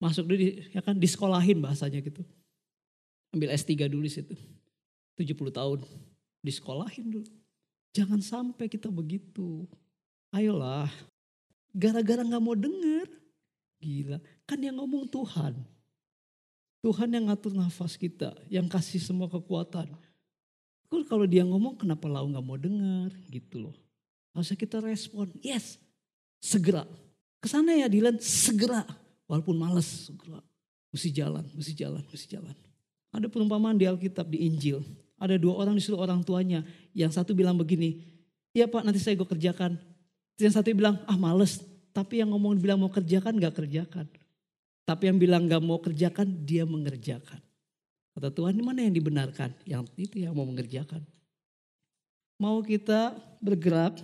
masuk 0.00 0.28
dulu 0.28 0.40
ya 0.72 0.80
kan 0.80 0.96
disekolahin 0.96 1.60
bahasanya 1.60 2.00
gitu. 2.04 2.24
Ambil 3.32 3.52
S3 3.52 3.88
dulu 3.88 4.06
situ. 4.08 4.36
70 5.20 5.36
tahun 5.52 5.78
disekolahin 6.40 7.20
dulu. 7.20 7.28
Jangan 7.92 8.20
sampai 8.22 8.70
kita 8.70 8.88
begitu. 8.88 9.66
Ayolah. 10.32 10.90
Gara-gara 11.70 12.22
gak 12.26 12.42
mau 12.42 12.54
denger. 12.58 13.06
Gila, 13.80 14.20
kan 14.44 14.60
yang 14.60 14.76
ngomong 14.76 15.08
Tuhan. 15.08 15.56
Tuhan 16.84 17.08
yang 17.12 17.28
ngatur 17.28 17.52
nafas 17.56 17.96
kita, 17.96 18.36
yang 18.52 18.68
kasih 18.68 19.00
semua 19.00 19.28
kekuatan. 19.28 19.88
Kalau 20.90 21.26
dia 21.28 21.44
ngomong 21.44 21.80
kenapa 21.80 22.08
lau 22.08 22.28
gak 22.28 22.44
mau 22.44 22.60
dengar 22.60 23.12
gitu 23.32 23.68
loh. 23.68 23.76
Harusnya 24.36 24.56
kita 24.60 24.84
respon, 24.84 25.32
yes, 25.40 25.80
segera. 26.40 26.88
Ke 27.38 27.46
sana 27.46 27.76
ya 27.76 27.86
Dilan, 27.86 28.18
segera. 28.18 28.82
Walaupun 29.28 29.54
males, 29.54 30.10
segera. 30.10 30.42
Mesti 30.90 31.14
jalan, 31.14 31.46
mesti 31.54 31.72
jalan, 31.76 32.02
mesti 32.10 32.26
jalan. 32.26 32.56
Ada 33.14 33.30
perumpamaan 33.30 33.78
di 33.78 33.86
Alkitab, 33.86 34.26
di 34.26 34.42
Injil. 34.42 34.82
Ada 35.20 35.38
dua 35.38 35.60
orang 35.60 35.78
disuruh 35.78 36.02
orang 36.02 36.24
tuanya. 36.26 36.66
Yang 36.96 37.20
satu 37.20 37.36
bilang 37.36 37.54
begini, 37.54 38.02
iya 38.50 38.66
pak 38.66 38.82
nanti 38.82 38.98
saya 38.98 39.14
gue 39.14 39.28
kerjakan. 39.28 39.78
Yang 40.40 40.58
satu 40.58 40.72
bilang, 40.72 40.98
ah 41.06 41.14
males, 41.14 41.62
tapi 41.92 42.24
yang 42.24 42.32
ngomong 42.32 42.58
bilang 42.58 42.80
mau 42.80 42.90
kerjakan 42.90 43.36
gak 43.38 43.60
kerjakan. 43.60 44.08
Tapi 44.88 45.02
yang 45.06 45.18
bilang 45.20 45.46
gak 45.46 45.62
mau 45.62 45.78
kerjakan 45.78 46.26
dia 46.42 46.64
mengerjakan. 46.66 47.38
Kata 48.16 48.28
Tuhan 48.34 48.58
ini 48.58 48.62
mana 48.64 48.82
yang 48.82 48.94
dibenarkan? 48.94 49.54
Yang 49.68 49.84
itu 49.94 50.16
yang 50.24 50.34
mau 50.34 50.46
mengerjakan. 50.48 51.02
Mau 52.40 52.64
kita 52.64 53.14
bergerak. 53.38 54.00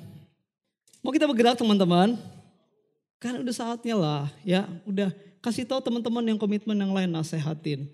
Mau 1.00 1.12
kita 1.12 1.28
bergerak 1.28 1.58
teman-teman. 1.58 2.16
Kan 3.16 3.40
udah 3.40 3.54
saatnya 3.54 3.96
lah 3.96 4.24
ya. 4.44 4.68
Udah 4.84 5.12
kasih 5.40 5.64
tahu 5.64 5.80
teman-teman 5.80 6.24
yang 6.24 6.38
komitmen 6.38 6.76
yang 6.76 6.92
lain 6.92 7.10
nasehatin. 7.10 7.88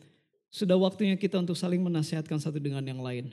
Sudah 0.53 0.76
waktunya 0.76 1.16
kita 1.16 1.40
untuk 1.40 1.57
saling 1.57 1.80
menasehatkan 1.80 2.36
satu 2.36 2.61
dengan 2.61 2.84
yang 2.84 3.00
lain. 3.00 3.32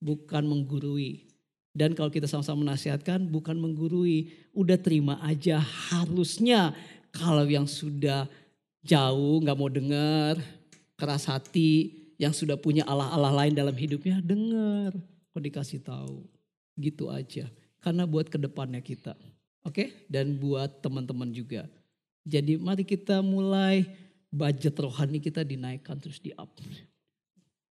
Bukan 0.00 0.44
menggurui. 0.44 1.30
Dan 1.70 1.94
kalau 1.94 2.10
kita 2.10 2.26
sama-sama 2.26 2.66
menasihatkan 2.66 3.30
bukan 3.30 3.54
menggurui, 3.54 4.34
udah 4.50 4.74
terima 4.74 5.22
aja 5.22 5.62
harusnya 5.62 6.74
kalau 7.14 7.46
yang 7.46 7.64
sudah 7.64 8.26
jauh 8.82 9.38
nggak 9.38 9.54
mau 9.54 9.70
dengar, 9.70 10.42
keras 10.98 11.30
hati, 11.30 11.94
yang 12.20 12.34
sudah 12.34 12.58
punya 12.58 12.84
Allah-Allah 12.84 13.32
lain 13.44 13.54
dalam 13.54 13.72
hidupnya 13.72 14.18
dengar, 14.20 14.92
kok 15.32 15.40
dikasih 15.40 15.80
tahu. 15.80 16.26
Gitu 16.74 17.06
aja. 17.06 17.48
Karena 17.80 18.04
buat 18.04 18.28
ke 18.28 18.36
depannya 18.36 18.84
kita. 18.84 19.16
Oke? 19.64 20.06
Dan 20.08 20.36
buat 20.36 20.80
teman-teman 20.84 21.32
juga. 21.32 21.64
Jadi 22.28 22.60
mari 22.60 22.84
kita 22.84 23.24
mulai 23.24 23.88
budget 24.28 24.76
rohani 24.78 25.18
kita 25.18 25.42
dinaikkan 25.42 25.96
terus 25.96 26.20
di 26.20 26.30
up. 26.36 26.52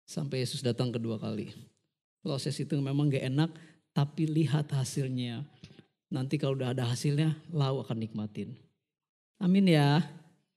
Sampai 0.04 0.44
Yesus 0.44 0.60
datang 0.60 0.92
kedua 0.92 1.16
kali. 1.16 1.56
Proses 2.20 2.56
itu 2.60 2.76
memang 2.80 3.08
gak 3.12 3.26
enak, 3.28 3.52
tapi 3.96 4.28
lihat 4.28 4.72
hasilnya. 4.72 5.44
Nanti 6.12 6.38
kalau 6.38 6.56
udah 6.56 6.76
ada 6.76 6.88
hasilnya, 6.88 7.36
lau 7.52 7.82
akan 7.82 7.98
nikmatin. 8.00 8.54
Amin 9.42 9.68
ya. 9.68 10.04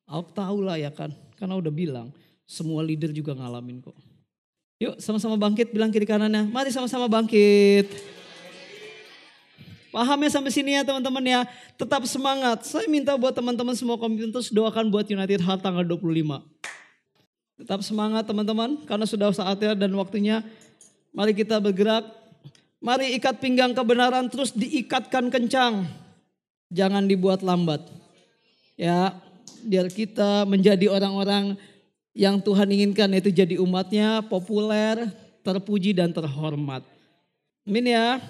Aku 0.06 0.30
tahu 0.30 0.62
lah 0.62 0.78
ya 0.78 0.94
kan, 0.94 1.10
karena 1.34 1.58
udah 1.58 1.72
bilang 1.72 2.14
semua 2.46 2.84
leader 2.86 3.10
juga 3.10 3.34
ngalamin 3.34 3.82
kok. 3.82 3.96
Yuk 4.78 5.00
sama-sama 5.00 5.34
bangkit 5.40 5.72
bilang 5.72 5.90
kiri 5.90 6.04
kanannya. 6.04 6.46
Mari 6.52 6.70
sama-sama 6.70 7.08
bangkit. 7.08 7.88
Paham 9.96 10.18
ya 10.20 10.28
sampai 10.28 10.52
sini 10.52 10.76
ya 10.76 10.84
teman-teman 10.84 11.24
ya. 11.24 11.48
Tetap 11.80 12.04
semangat. 12.04 12.68
Saya 12.68 12.84
minta 12.84 13.16
buat 13.16 13.32
teman-teman 13.32 13.72
semua 13.72 13.96
terus 13.96 14.52
doakan 14.52 14.92
buat 14.92 15.08
United 15.08 15.40
Heart 15.40 15.64
tanggal 15.64 15.88
25. 15.88 16.44
Tetap 17.64 17.80
semangat 17.80 18.28
teman-teman 18.28 18.84
karena 18.84 19.08
sudah 19.08 19.32
saatnya 19.32 19.72
dan 19.72 19.96
waktunya. 19.96 20.44
Mari 21.16 21.32
kita 21.32 21.56
bergerak 21.56 22.04
Mari 22.76 23.16
ikat 23.16 23.40
pinggang 23.40 23.72
kebenaran 23.72 24.28
terus 24.28 24.52
diikatkan 24.52 25.32
kencang. 25.32 25.88
Jangan 26.68 27.08
dibuat 27.08 27.40
lambat. 27.40 27.82
Ya, 28.76 29.16
biar 29.64 29.88
kita 29.88 30.44
menjadi 30.44 30.92
orang-orang 30.92 31.56
yang 32.12 32.36
Tuhan 32.38 32.68
inginkan 32.68 33.08
yaitu 33.16 33.32
jadi 33.32 33.56
umatnya 33.56 34.20
populer, 34.28 35.08
terpuji 35.40 35.96
dan 35.96 36.12
terhormat. 36.12 36.84
Amin 37.64 37.90
ya. 37.90 38.20